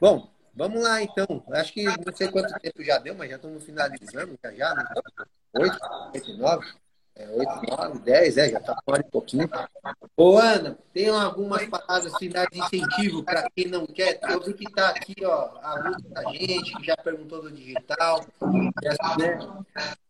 [0.00, 1.26] Bom, vamos lá então.
[1.52, 4.84] Acho que não sei quanto tempo já deu, mas já estamos finalizando, já já, né?
[5.54, 5.78] Oito,
[6.14, 6.66] oito, nove.
[7.18, 9.50] É, oito, nove, dez, é, já está hora e pouquinho.
[10.16, 14.20] Ô, Ana, tem algumas palavras finais de incentivo para quem não quer?
[14.30, 18.24] Eu vi que está aqui, ó, a luta da gente, que já perguntou do digital.
[18.84, 19.64] já, né?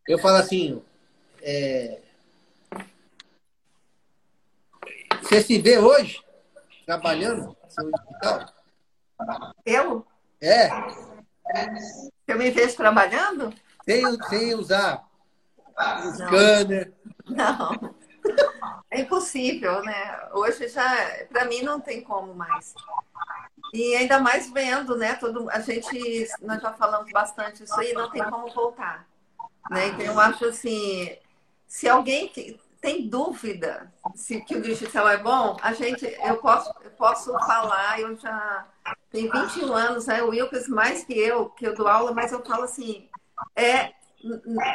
[0.07, 0.83] Eu falo assim,
[1.41, 2.03] é...
[5.23, 6.23] você se vê hoje
[6.85, 8.53] trabalhando no digital?
[9.65, 10.07] Eu?
[10.43, 10.69] É,
[12.27, 13.55] Eu me vejo trabalhando?
[13.83, 15.08] sem, sem usar
[16.15, 16.93] scanner.
[17.27, 17.95] Não.
[18.91, 20.29] É impossível, né?
[20.33, 20.87] Hoje já,
[21.31, 22.75] para mim, não tem como mais.
[23.73, 25.15] E ainda mais vendo, né?
[25.15, 29.07] Todo, a gente, nós já falamos bastante isso aí, não tem como voltar.
[29.71, 29.89] Né?
[29.89, 31.17] Então, eu acho assim,
[31.67, 36.73] se alguém que tem dúvida se que o digital é bom, a gente, eu posso,
[36.83, 38.67] eu posso falar, eu já
[39.11, 40.23] tenho 21 anos, né?
[40.23, 43.09] O Wilkes mais que eu, que eu dou aula, mas eu falo assim,
[43.55, 43.93] é,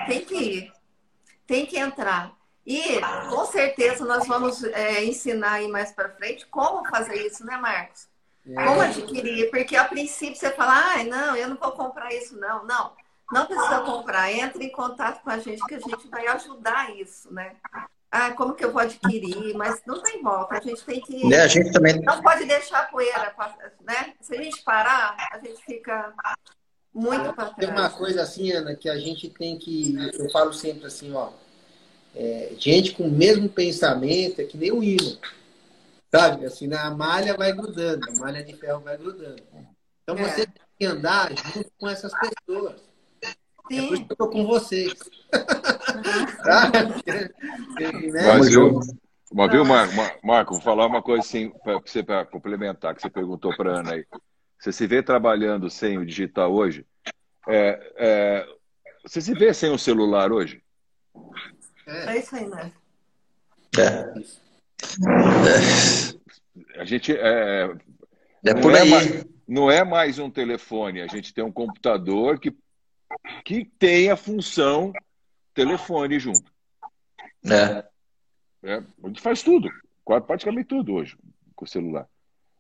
[0.06, 0.74] tem que ir,
[1.46, 2.32] tem que entrar.
[2.66, 3.00] E
[3.30, 8.08] com certeza nós vamos é, ensinar aí mais para frente como fazer isso, né, Marcos?
[8.46, 9.50] Como adquirir?
[9.50, 12.66] Porque a princípio você fala, ai, não, eu não vou comprar isso, não.
[12.66, 12.92] Não,
[13.32, 14.32] não precisa comprar.
[14.32, 17.56] Entre em contato com a gente que a gente vai ajudar isso, né?
[18.12, 19.56] Ah, como que eu vou adquirir?
[19.56, 20.58] Mas não tem volta.
[20.58, 21.28] A gente tem que.
[21.28, 23.34] Né, a gente também Não pode deixar a poeira,
[23.82, 24.14] né?
[24.22, 26.14] Se a gente parar, a gente fica
[26.94, 27.94] muito para Tem uma trás.
[27.94, 29.96] coisa assim, Ana, que a gente tem que.
[30.14, 31.32] Eu falo sempre assim, ó.
[32.16, 35.18] é, gente com o mesmo pensamento é que nem o hino.
[36.14, 36.46] Sabe?
[36.46, 39.42] Assim, a malha vai grudando, a malha de ferro vai grudando.
[40.04, 40.30] Então É.
[40.30, 42.76] você tem que andar junto com essas pessoas.
[43.24, 43.28] É
[43.66, 44.06] por isso Sim.
[44.06, 44.94] que eu tô com vocês.
[46.44, 46.70] Tá?
[46.70, 48.28] Né?
[48.28, 48.80] Mas eu,
[49.32, 53.02] uma, viu, Marco, Mar- Marco, vou falar uma coisa assim para você para complementar, que
[53.02, 54.06] você perguntou para Ana aí.
[54.64, 56.86] Você se vê trabalhando sem o digital hoje?
[57.50, 58.48] É, é,
[59.06, 60.64] você se vê sem o celular hoje?
[61.86, 62.72] É isso aí, né?
[63.78, 64.14] É,
[66.80, 67.64] A gente é,
[68.46, 68.90] é não por é aí.
[68.90, 72.56] mais- não é mais um telefone, a gente tem um computador que,
[73.44, 74.94] que tem a função
[75.54, 76.50] telefone junto.
[77.46, 77.86] É.
[78.64, 79.70] É, a gente faz tudo,
[80.26, 81.18] praticamente tudo hoje
[81.54, 82.08] com o celular.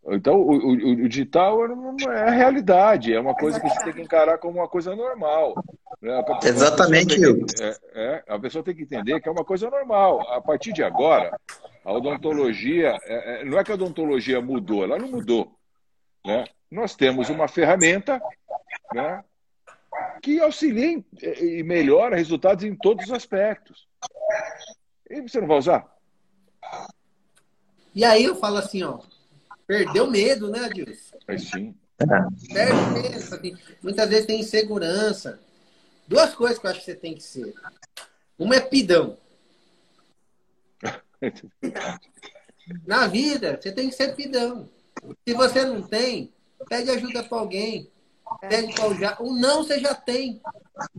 [0.07, 3.93] Então, o, o- o digital não é a realidade, é uma coisa que você tem
[3.93, 5.55] que encarar como uma coisa normal.
[6.01, 6.19] né?
[6.19, 10.19] A Exatamente, que- é, é, a pessoa tem que entender que é uma coisa normal.
[10.33, 11.39] A partir de agora,
[11.85, 15.55] a odontologia, é, é, não é que a odontologia mudou, ela não mudou.
[16.25, 16.43] Né?
[16.69, 18.21] Nós temos uma ferramenta
[18.93, 19.23] né,
[20.21, 23.87] que auxilia em- e melhora resultados em todos os aspectos.
[25.09, 25.87] E você não vai usar?
[27.95, 28.99] E aí eu falo assim, ó,
[29.67, 31.17] perdeu medo, né, Adilson?
[31.27, 31.75] É sim.
[32.53, 33.15] Perde medo.
[33.15, 35.39] assim, Muitas vezes tem insegurança.
[36.07, 37.53] Duas coisas que eu acho que você tem que ser.
[38.37, 39.17] Uma é pidão.
[42.85, 44.69] Na vida, você tem que ser pidão.
[45.27, 46.31] Se você não tem,
[46.67, 47.89] pede ajuda para alguém.
[48.41, 49.17] Pede para já.
[49.19, 50.41] O não você já tem.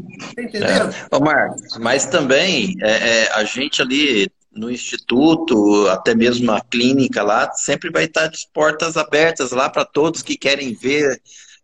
[0.07, 0.89] Você entendeu?
[1.11, 7.23] Ô, Marcos, mas também é, é, a gente ali no instituto, até mesmo a clínica
[7.23, 11.21] lá, sempre vai estar de portas abertas lá para todos que querem ver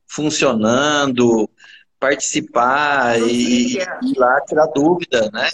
[0.09, 1.49] funcionando,
[1.99, 5.49] participar e, e ir lá tirar dúvida, né?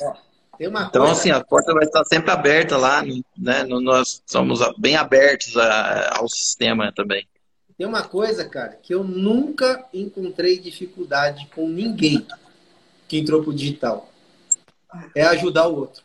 [0.58, 1.12] Tem uma Então, coisa.
[1.12, 3.02] assim, a porta vai estar sempre aberta lá,
[3.36, 3.64] né?
[3.64, 7.26] Nós somos bem abertos a- ao sistema também.
[7.78, 12.26] Tem uma coisa, cara, que eu nunca encontrei dificuldade com ninguém
[13.08, 14.10] que entrou pro digital.
[15.14, 16.04] É ajudar o outro.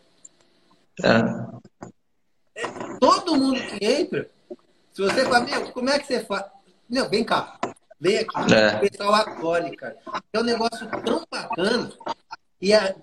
[1.03, 2.61] É.
[2.99, 4.29] Todo mundo que entra,
[4.93, 6.45] se você fala, meu, como é que você faz?
[6.89, 7.57] Meu, vem cá.
[7.99, 8.53] Vem aqui.
[8.53, 8.75] É.
[8.77, 9.97] O pessoal acolhe, cara.
[10.33, 11.91] É um negócio tão bacana.
[12.59, 12.95] E a-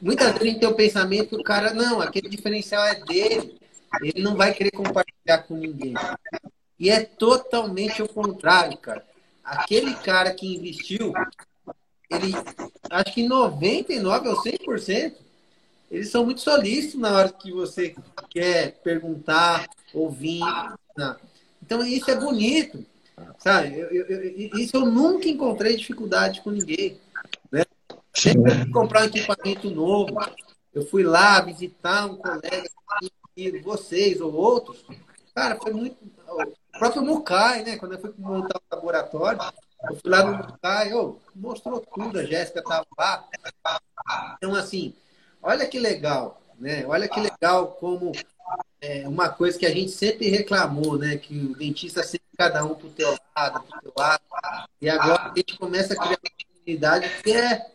[0.00, 3.58] muitas vezes a gente tem o pensamento o cara, não, aquele diferencial é dele.
[4.02, 5.94] Ele não vai querer compartilhar com ninguém.
[6.78, 9.04] E é totalmente o contrário, cara.
[9.42, 11.12] Aquele cara que investiu,
[12.10, 12.32] ele,
[12.90, 15.14] acho que 99% ou 100%,
[15.94, 17.94] eles são muito solícitos na hora que você
[18.28, 20.40] quer perguntar, ouvir.
[20.90, 21.20] ensinar.
[21.62, 22.84] Então, isso é bonito,
[23.38, 23.78] sabe?
[23.78, 27.00] Eu- eu- eu- isso eu nunca encontrei dificuldade com ninguém.
[27.50, 27.64] Né?
[28.12, 30.14] Sempre que comprar um equipamento novo,
[30.74, 32.68] eu fui lá visitar um colega,
[33.62, 34.84] vocês ou outros,
[35.34, 35.96] cara, foi muito.
[36.28, 37.76] O próprio Mucai, né?
[37.76, 39.40] Quando eu fui montar o laboratório,
[39.88, 43.28] eu fui lá no Mucai, ô, mostrou tudo, a Jéssica estava lá.
[44.36, 44.94] Então, assim,
[45.44, 46.84] olha que legal, né?
[46.86, 48.12] Olha que legal como
[48.80, 51.16] é uma coisa que a gente sempre reclamou, né?
[51.16, 54.22] Que o dentista sempre cada um pro teu lado, pro teu lado.
[54.80, 57.66] E agora a gente começa a criar uma comunidade que é,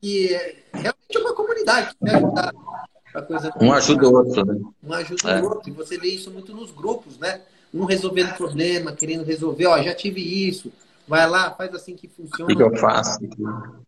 [0.00, 2.52] que é realmente uma comunidade que ajudar
[3.26, 3.52] coisa.
[3.60, 4.60] Um ajuda o outro, né?
[4.82, 5.40] Um ajuda É.
[5.40, 5.68] o outro.
[5.68, 7.40] E você vê isso muito nos grupos, né?
[7.72, 9.66] Um resolvendo problema, querendo resolver.
[9.66, 10.72] Ó, já tive isso.
[11.10, 12.46] Vai lá, faz assim que O funciona.
[12.46, 13.18] que, que eu faço?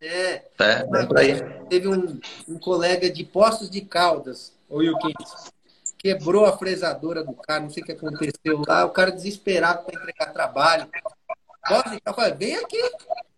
[0.01, 1.67] É, É, é aí.
[1.69, 5.53] Teve um, um colega de Poços de Caldas, o Wilkins,
[5.97, 10.01] quebrou a fresadora do cara, não sei o que aconteceu lá, o cara desesperado para
[10.01, 10.89] entregar trabalho.
[11.69, 12.83] Poços de Caldas, falei, vem aqui.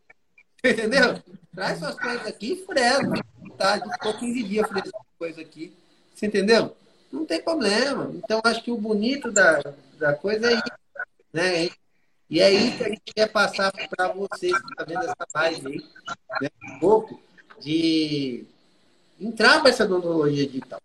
[0.65, 1.23] Entendeu?
[1.55, 3.13] Traz suas coisas aqui e fresa.
[3.59, 3.79] Tá?
[3.79, 5.77] Ficou 15 dias fresando coisa aqui.
[6.15, 6.75] Você entendeu?
[7.13, 8.11] Não tem problema.
[8.15, 9.61] Então, acho que o bonito da,
[9.99, 10.63] da coisa é isso.
[11.35, 11.69] Né?
[12.29, 15.67] E é isso que a gente quer passar para vocês que estão vendo essa live
[15.67, 15.85] aí,
[16.41, 16.51] né?
[16.75, 17.21] um pouco
[17.61, 18.47] de
[19.21, 20.81] entrar para essa odontologia digital,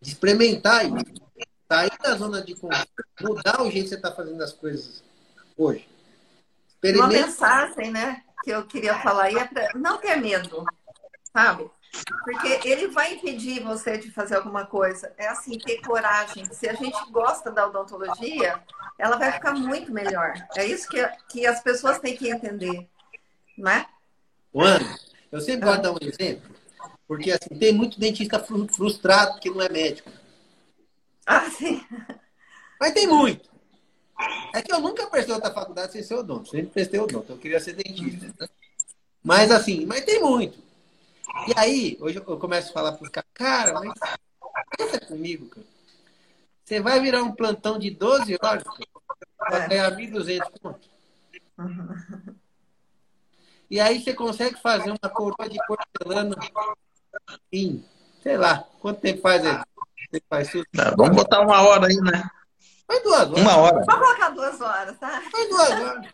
[0.00, 1.22] de experimentar isso,
[1.70, 5.02] sair da zona de conforto, mudar o jeito que você está fazendo as coisas
[5.56, 5.88] hoje.
[6.82, 10.64] Uma mensagem, né, que eu queria falar aí é pra não ter medo,
[11.32, 11.70] sabe?
[12.24, 15.12] Porque ele vai impedir você de fazer alguma coisa.
[15.16, 16.44] É assim, ter coragem.
[16.52, 18.62] Se a gente gosta da odontologia,
[18.98, 20.34] ela vai ficar muito melhor.
[20.56, 22.88] É isso que, que as pessoas têm que entender,
[23.56, 23.86] né?
[24.54, 24.78] Juan,
[25.32, 26.50] eu sempre gosto de dar um exemplo,
[27.06, 30.10] porque assim, tem muito dentista fru- frustrado que não é médico.
[31.26, 31.84] Ah, sim.
[32.78, 33.48] Mas tem muito.
[34.54, 36.50] É que eu nunca prestei outra faculdade sem ser odonto.
[36.50, 37.32] Sempre prestei odonto.
[37.32, 38.26] Eu queria ser dentista.
[38.38, 38.48] né?
[39.22, 40.58] Mas assim, mas tem muito.
[41.48, 43.92] E aí, hoje eu começo a falar para os caras, cara, mas
[44.76, 45.66] pensa comigo, cara.
[46.64, 48.62] Você vai virar um plantão de 12 horas
[49.36, 50.88] para ganhar 1.200 pontos.
[51.58, 52.34] Uhum.
[53.70, 56.36] E aí você consegue fazer uma coroa de porcelana
[57.52, 57.84] em,
[58.22, 59.60] sei lá, quanto tempo faz aí?
[60.10, 60.66] Você faz tudo?
[60.72, 62.28] Tá, vamos botar uma hora aí, né?
[62.90, 63.40] Foi duas horas.
[63.40, 63.84] Uma hora.
[63.86, 65.22] Vamos colocar duas horas, tá?
[65.30, 66.06] Foi duas horas.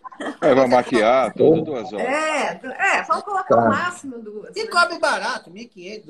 [0.43, 2.07] É, vai maquiar, tudo duas horas.
[2.07, 2.61] É,
[2.99, 3.65] é vamos colocar tá.
[3.65, 4.55] o máximo duas.
[4.55, 6.05] E cobre barato, 1.500,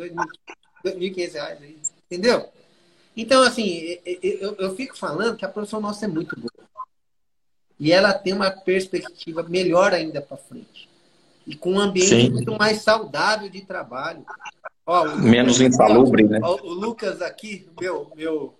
[0.85, 1.79] 2.500 reais aí.
[2.11, 2.49] Entendeu?
[3.17, 6.51] Então, assim, eu, eu fico falando que a profissão nossa é muito boa.
[7.79, 10.89] E ela tem uma perspectiva melhor ainda para frente.
[11.47, 12.31] E com um ambiente Sim.
[12.31, 14.27] muito mais saudável de trabalho.
[14.85, 16.41] Ó, Menos insalubre, né?
[16.43, 18.53] Ó, o Lucas aqui, meu, meu,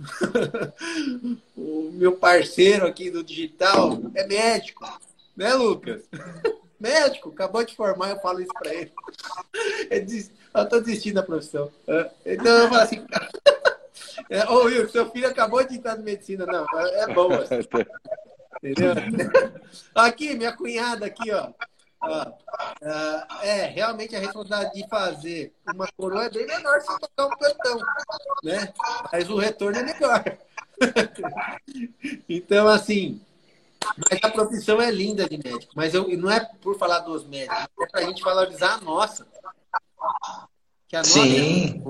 [1.56, 4.86] o meu parceiro aqui do digital é médico,
[5.36, 6.02] né, Lucas?
[6.80, 8.92] médico, acabou de formar, eu falo isso para ele.
[10.52, 11.70] Eu estou desistindo da profissão.
[12.26, 13.06] Então eu falo assim,
[14.28, 16.44] é, ô Will, seu filho acabou de entrar na medicina.
[16.44, 17.32] Não, é bom.
[17.32, 17.60] Assim.
[18.62, 18.94] Entendeu?
[19.94, 21.50] Aqui, minha cunhada aqui, ó.
[23.42, 27.78] É, realmente a responsabilidade de fazer uma coroa é bem menor se tocar um plantão,
[28.42, 28.72] né?
[29.12, 30.24] Mas o retorno é melhor.
[32.28, 33.20] então, assim,
[34.10, 35.72] mas a profissão é linda de médico.
[35.74, 39.26] Mas eu, não é por falar dos médicos, é para a gente valorizar a nossa.
[40.88, 41.84] Que a nossa é Sim.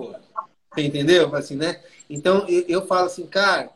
[0.77, 1.35] É entendeu?
[1.35, 1.82] Assim, né?
[2.09, 3.70] Então, eu, eu falo assim, cara,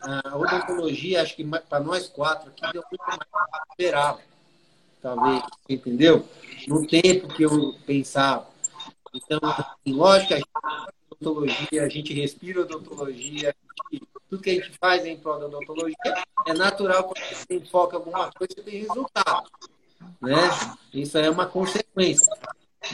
[0.00, 4.20] a odontologia, acho que para nós quatro aqui, deu muito mais que esperava.
[5.00, 6.26] Talvez, entendeu?
[6.66, 8.46] No tempo que eu pensava.
[9.14, 10.48] Então, assim, lógico, a gente
[11.10, 13.54] odontologia, a gente respira odontologia,
[14.28, 15.96] tudo que a gente faz em prol da odontologia
[16.46, 19.50] é natural quando você enfoca alguma coisa, você tem resultado.
[20.20, 20.36] Né?
[20.92, 22.30] Isso é uma consequência.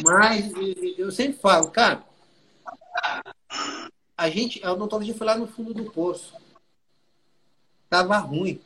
[0.02, 0.52] Mas
[0.96, 2.04] eu sempre falo, cara,
[4.16, 6.34] a gente, a odontologia foi lá no fundo do poço.
[7.90, 8.60] Tava ruim.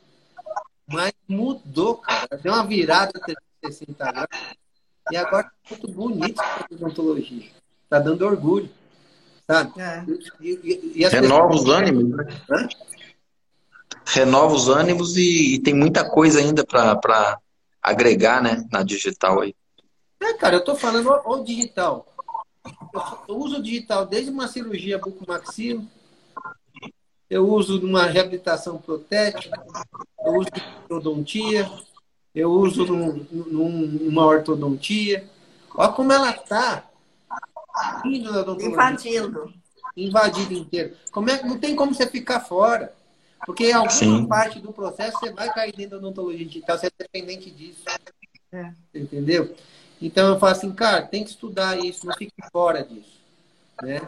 [0.87, 1.98] Mas mudou.
[2.41, 3.11] Deu uma virada
[3.61, 4.27] 360 graus.
[5.11, 7.49] E agora tá muito bonito a odontologia.
[7.89, 8.69] Tá dando orgulho.
[9.49, 9.81] Sabe?
[9.81, 10.05] É.
[10.39, 11.61] E, e, e Renova pessoas...
[11.61, 12.25] os ânimos, né?
[12.49, 12.67] Hã?
[14.05, 17.39] Renova os ânimos e, e tem muita coisa ainda para
[17.81, 18.67] agregar, né?
[18.71, 19.55] Na digital aí.
[20.19, 22.05] É, cara, eu tô falando o digital
[23.27, 25.85] eu uso o digital desde uma cirurgia bucomaxilo,
[27.29, 29.61] eu uso numa reabilitação protética,
[30.25, 30.49] eu uso
[30.83, 31.69] ortodontia,
[32.33, 35.27] eu uso num, num, numa ortodontia.
[35.75, 36.89] Olha como ela está
[38.05, 39.53] invadindo.
[39.95, 40.95] Invadindo inteiro.
[41.11, 42.93] Como é, não tem como você ficar fora.
[43.45, 44.27] Porque em alguma Sim.
[44.27, 47.83] parte do processo você vai cair dentro da odontologia digital, você é dependente disso.
[48.51, 48.73] É.
[48.93, 49.55] Entendeu?
[50.01, 53.19] Então eu falo assim, cara, tem que estudar isso, não fique fora disso.
[53.81, 54.01] Né?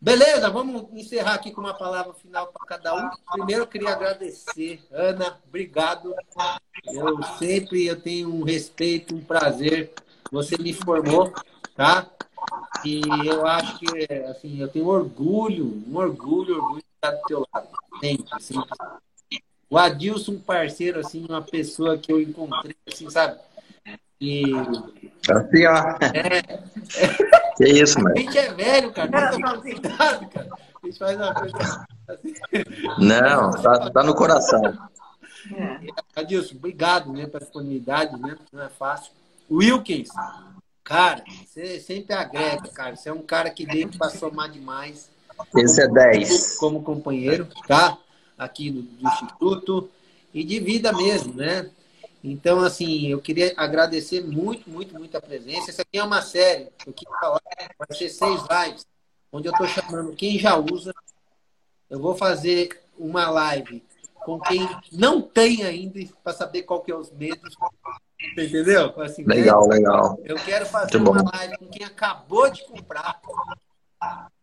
[0.00, 3.10] Beleza, vamos encerrar aqui com uma palavra final para cada um.
[3.32, 6.14] Primeiro eu queria agradecer, Ana, obrigado.
[6.86, 9.92] Eu sempre eu tenho um respeito, um prazer.
[10.30, 11.32] Você me formou,
[11.74, 12.06] tá?
[12.84, 13.86] E eu acho que
[14.24, 17.68] assim, eu tenho orgulho, um orgulho, orgulho de estar do teu lado.
[18.00, 18.78] Sempre, sempre.
[19.68, 23.40] O Adilson, parceiro, assim, uma pessoa que eu encontrei, assim, sabe?
[24.20, 24.44] E.
[25.28, 25.98] Assim, ó.
[26.14, 27.42] É.
[27.56, 28.14] Que isso, mano.
[28.16, 29.38] A gente é velho, cara.
[29.38, 30.48] Não, cuidado, cara.
[30.82, 31.56] A gente faz uma coisa
[32.08, 32.34] assim.
[32.98, 34.62] Não, tá, tá no coração.
[35.54, 36.20] É.
[36.20, 38.36] Adilson, obrigado né, pela disponibilidade, né?
[38.52, 39.12] Não é fácil.
[39.50, 40.08] Wilkins,
[40.82, 42.96] cara, você sempre agrega, cara.
[42.96, 45.08] Você é um cara que veio para somar demais.
[45.56, 46.56] Esse é 10.
[46.56, 47.96] Como companheiro, tá?
[48.36, 49.88] Aqui no, do Instituto.
[50.34, 51.70] E de vida mesmo, né?
[52.28, 55.70] Então, assim, eu queria agradecer muito, muito, muito a presença.
[55.70, 57.40] Essa aqui é uma série, eu quis falar,
[57.78, 58.84] vai ser seis lives,
[59.30, 60.92] onde eu estou chamando quem já usa.
[61.88, 63.80] Eu vou fazer uma live
[64.24, 67.54] com quem não tem ainda, para saber qual que é os medos.
[68.36, 68.92] Entendeu?
[69.00, 69.76] Assim, legal, né?
[69.76, 70.18] legal.
[70.24, 73.20] Eu quero fazer uma live com quem acabou de comprar.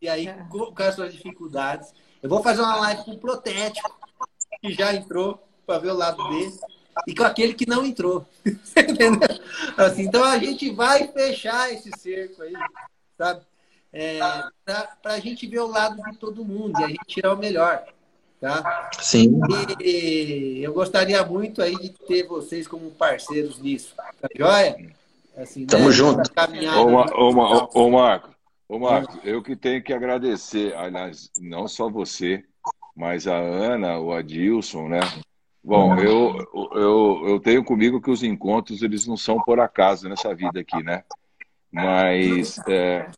[0.02, 1.94] E aí, com as suas dificuldades.
[2.22, 3.94] Eu vou fazer uma live com o Protético,
[4.62, 6.58] que já entrou, para ver o lado dele
[7.08, 8.26] e com aquele que não entrou.
[8.46, 9.28] Entendeu?
[9.78, 12.54] Assim, então a gente vai fechar esse cerco aí,
[13.18, 13.42] sabe?
[13.92, 14.20] É,
[14.66, 17.86] para a gente ver o lado de todo mundo e a gente tirar o melhor.
[18.42, 18.90] Tá?
[19.00, 19.40] Sim.
[19.80, 23.96] E eu gostaria muito aí de ter vocês como parceiros nisso.
[23.96, 24.76] Tá joia?
[25.38, 25.92] Assim, Tamo né?
[25.92, 26.32] junto.
[26.76, 28.36] Ô, ô, ô, Marco,
[28.68, 32.44] ô, Marco, eu que tenho que agradecer, aliás, não só você,
[32.96, 35.00] mas a Ana, o Adilson, né?
[35.64, 36.38] Bom, eu,
[36.74, 40.84] eu, eu tenho comigo que os encontros eles não são por acaso nessa vida aqui,
[40.84, 41.04] né?
[41.72, 43.10] Mas é,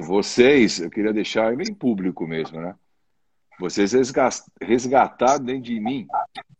[0.00, 2.74] vocês, eu queria deixar em público mesmo, né?
[3.58, 3.92] vocês
[4.62, 6.06] resgataram dentro de mim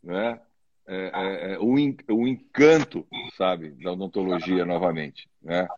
[0.03, 0.41] né,
[0.87, 3.07] é, é, é, o, o encanto,
[3.37, 5.29] sabe, da odontologia novamente.
[5.41, 5.69] Né?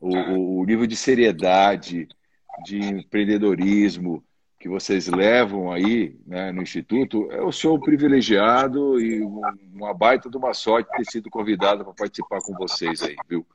[0.00, 2.08] O, o nível de seriedade,
[2.64, 4.24] de empreendedorismo
[4.66, 10.52] que vocês levam aí né, no Instituto, eu sou privilegiado e uma baita de uma
[10.52, 13.46] sorte ter sido convidado para participar com vocês aí, viu?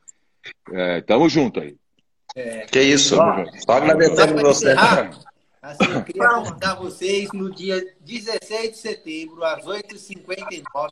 [0.72, 1.76] É, tamo junto aí.
[2.34, 4.74] É, que isso, só agradecendo você.
[5.60, 10.88] Assim, eu queria convidar vocês no dia 16 de setembro, às 8h59.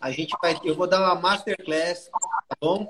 [0.00, 2.08] A gente vai, eu vou dar uma masterclass,
[2.48, 2.86] tá bom?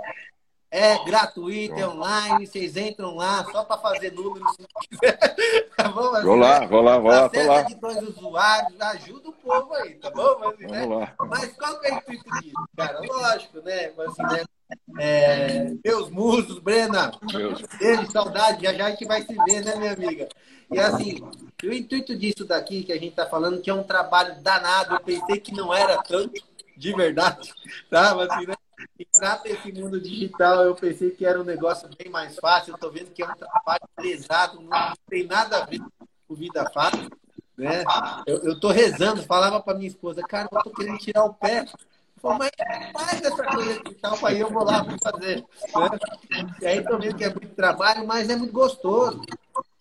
[0.76, 5.18] É gratuito, é online, vocês entram lá só para fazer números se quiser.
[5.76, 6.12] Tá bom?
[6.12, 7.62] Mas, vou lá, vou lá, vou lá, tô lá.
[7.62, 10.36] de dois usuários, ajuda o povo aí, tá bom?
[10.40, 10.86] Mas, Vamos né?
[10.86, 11.14] lá.
[11.28, 13.00] Mas qual que é o intuito disso, cara?
[13.00, 13.92] Lógico, né?
[13.98, 14.44] Assim, né?
[14.98, 17.12] É, meus musos, Brena,
[17.78, 20.28] beijo, saudade, já já a gente vai se ver, né, minha amiga?
[20.72, 21.20] E assim,
[21.62, 25.00] o intuito disso daqui que a gente tá falando, que é um trabalho danado, eu
[25.00, 26.42] pensei que não era tanto,
[26.76, 27.52] de verdade,
[27.90, 28.14] tá?
[28.14, 28.54] Mas, assim, né?
[28.98, 32.74] Entrar nesse mundo digital, eu pensei que era um negócio bem mais fácil.
[32.74, 35.80] Eu tô vendo que é um trabalho pesado, não tem nada a ver
[36.26, 37.10] com vida fácil.
[37.56, 37.84] Né?
[38.26, 41.64] Eu, eu tô rezando, falava para minha esposa, cara, eu tô querendo tirar o pé.
[42.22, 42.50] Mas
[42.92, 45.44] faz essa coisa digital para eu vou lá fazer.
[46.30, 46.56] Né?
[46.62, 49.18] E aí tô vendo que é muito trabalho, mas é muito gostoso.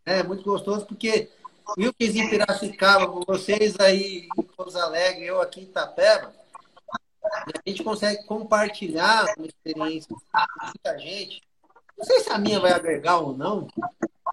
[0.05, 0.19] Né?
[0.19, 1.29] É muito gostoso porque
[1.77, 6.33] Wilkes em Piracicaba, vocês aí em Pouso Alegre, eu aqui em Itapeba,
[7.23, 11.41] a gente consegue compartilhar uma experiência com muita gente.
[11.97, 13.67] Não sei se a minha vai agregar ou não,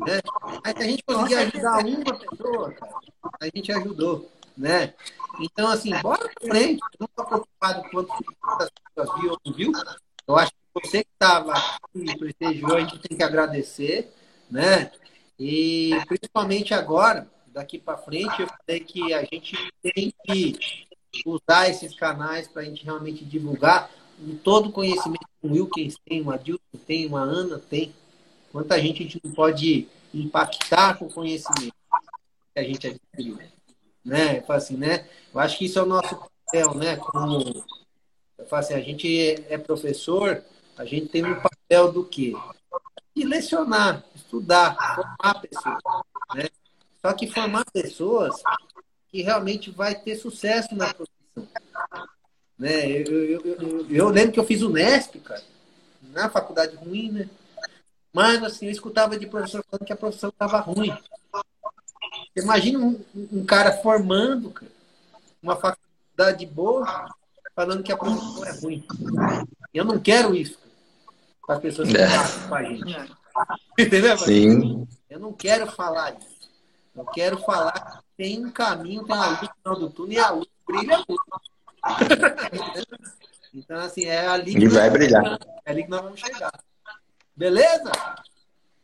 [0.00, 0.20] né?
[0.64, 2.74] Mas se a gente conseguir ajudar uma pessoa,
[3.40, 4.94] a gente ajudou, né?
[5.40, 6.80] Então, assim, bora pra frente.
[6.98, 8.04] não estou preocupado com
[8.42, 9.72] quantas pessoas viu ou não viu.
[10.26, 14.12] Eu acho que você que estava aqui prestigiou, a gente tem que agradecer,
[14.50, 14.90] né?
[15.38, 20.86] E principalmente agora, daqui para frente, eu falei que a gente tem que
[21.26, 23.90] usar esses canais para a gente realmente divulgar
[24.44, 27.94] todo o conhecimento que o Wilkins tem, o Adilson tem, uma Ana tem.
[28.52, 31.74] Quanta gente a gente não pode impactar com o conhecimento
[32.54, 33.38] que a gente adquiriu.
[34.04, 34.44] Né?
[34.46, 35.08] Eu assim, né?
[35.32, 36.96] Eu acho que isso é o nosso papel, né?
[36.96, 37.64] Como
[38.38, 40.42] eu falo assim, a gente é professor,
[40.76, 42.34] a gente tem um papel do quê?
[43.14, 45.82] De lecionar, estudar, formar pessoas.
[46.34, 46.48] Né?
[47.00, 48.42] Só que formar pessoas
[49.10, 51.48] que realmente vai ter sucesso na profissão.
[52.58, 52.86] Né?
[52.86, 55.42] Eu, eu, eu, eu, lembro que eu fiz o Nesp, cara,
[56.12, 57.28] na faculdade ruim, né?
[58.12, 60.92] Mas, assim, eu escutava de professor falando que a profissão estava ruim.
[62.36, 64.70] Imagina um, um, cara formando, cara,
[65.42, 67.14] uma faculdade boa,
[67.54, 68.84] falando que a profissão é ruim.
[69.72, 70.58] Eu não quero isso
[71.46, 72.08] para as pessoas que é.
[72.48, 73.16] com a gente.
[73.78, 74.18] Entendeu?
[74.18, 74.88] Sim.
[75.08, 76.29] Eu não quero falar isso.
[77.00, 80.18] Eu quero falar que tem um caminho, tem uma luz no final do túnel e
[80.18, 81.40] a luz brilha muito.
[83.54, 85.38] então, assim, é ali que, vai brilhar.
[85.64, 86.52] é ali que nós vamos chegar.
[87.34, 87.90] Beleza?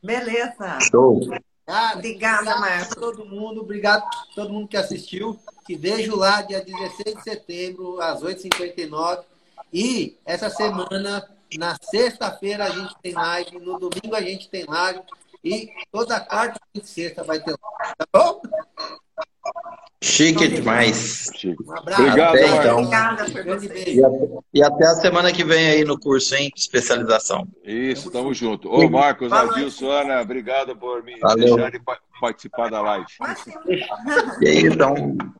[0.02, 0.78] Beleza.
[0.90, 1.20] Show.
[1.66, 2.94] Ah, Obrigada, Marcos.
[2.94, 3.60] todo mundo.
[3.60, 5.38] Obrigado a todo mundo que assistiu.
[5.66, 9.24] Te vejo lá dia 16 de setembro, às 8h59.
[9.70, 11.28] E essa semana,
[11.58, 13.58] na sexta-feira, a gente tem live.
[13.58, 15.02] No domingo, a gente tem live.
[15.46, 18.42] E toda quarta e sexta vai ter tá bom?
[20.02, 21.28] Chique demais.
[21.44, 22.02] Um abraço.
[22.02, 22.78] Obrigado, até, então.
[22.78, 26.50] Obrigada por E até, e até a semana que vem aí no curso, hein?
[26.54, 27.46] Especialização.
[27.64, 28.68] Isso, tamo junto.
[28.68, 31.54] Ô, Marcos, Adilson, Ana, obrigado por me Valeu.
[31.54, 31.80] deixarem
[32.20, 33.06] participar da live.
[34.40, 34.94] E aí, então,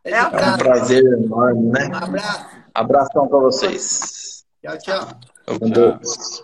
[0.05, 1.89] É, é um prazer enorme, né?
[1.89, 2.47] Um abraço.
[2.75, 4.45] Abração para vocês.
[4.63, 5.09] Tchau, tchau.
[5.61, 6.43] Deus.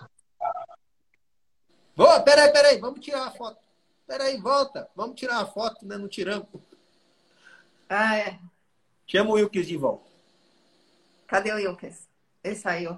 [1.95, 3.57] Boa, peraí, peraí, vamos tirar uma foto.
[4.07, 4.89] Peraí, volta.
[4.95, 5.97] Vamos tirar uma foto, né?
[5.97, 6.47] Não tiramos.
[7.87, 8.39] Ah, é.
[9.05, 10.09] Chama o Wilkes de volta.
[11.27, 12.07] Cadê o Wilkes?
[12.43, 12.97] Ele saiu.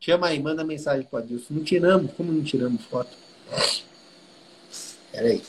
[0.00, 1.54] Chama aí, manda mensagem para Adilson.
[1.54, 3.10] Não tiramos, como não tiramos foto?
[5.12, 5.42] Peraí.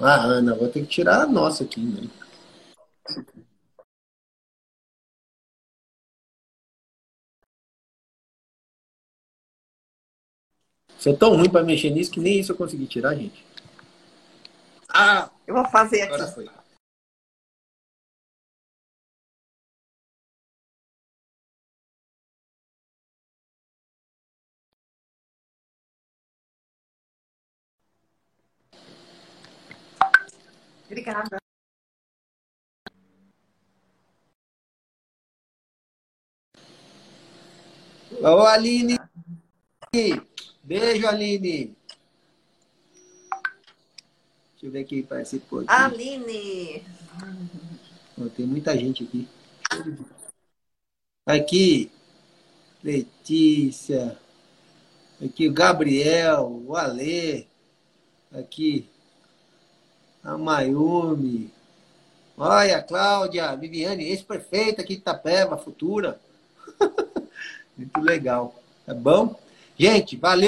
[0.00, 2.08] Ah, Ana, vou ter que tirar a nossa aqui, né?
[11.02, 13.44] Sou tão ruim para mexer nisso que nem isso eu consegui tirar, gente.
[14.88, 16.34] Ah, Eu vou fazer agora aqui.
[16.34, 16.48] foi.
[30.86, 31.38] Obrigada.
[38.20, 38.96] Ô, Aline.
[40.62, 41.76] Beijo, Aline.
[44.52, 45.70] Deixa eu ver quem participou aqui.
[45.70, 46.84] Aline.
[48.36, 49.28] tem muita gente aqui.
[51.26, 51.90] Aqui,
[52.82, 54.18] Letícia.
[55.24, 57.46] Aqui o Gabriel, o Alê.
[58.32, 58.88] Aqui,
[60.22, 61.50] a Mayumi.
[62.36, 66.20] Olha, a Cláudia, Viviane, ex-prefeita aqui de Itapeva, futura.
[67.76, 68.54] Muito legal.
[68.86, 69.38] Tá bom?
[69.78, 70.40] Gente, valeu.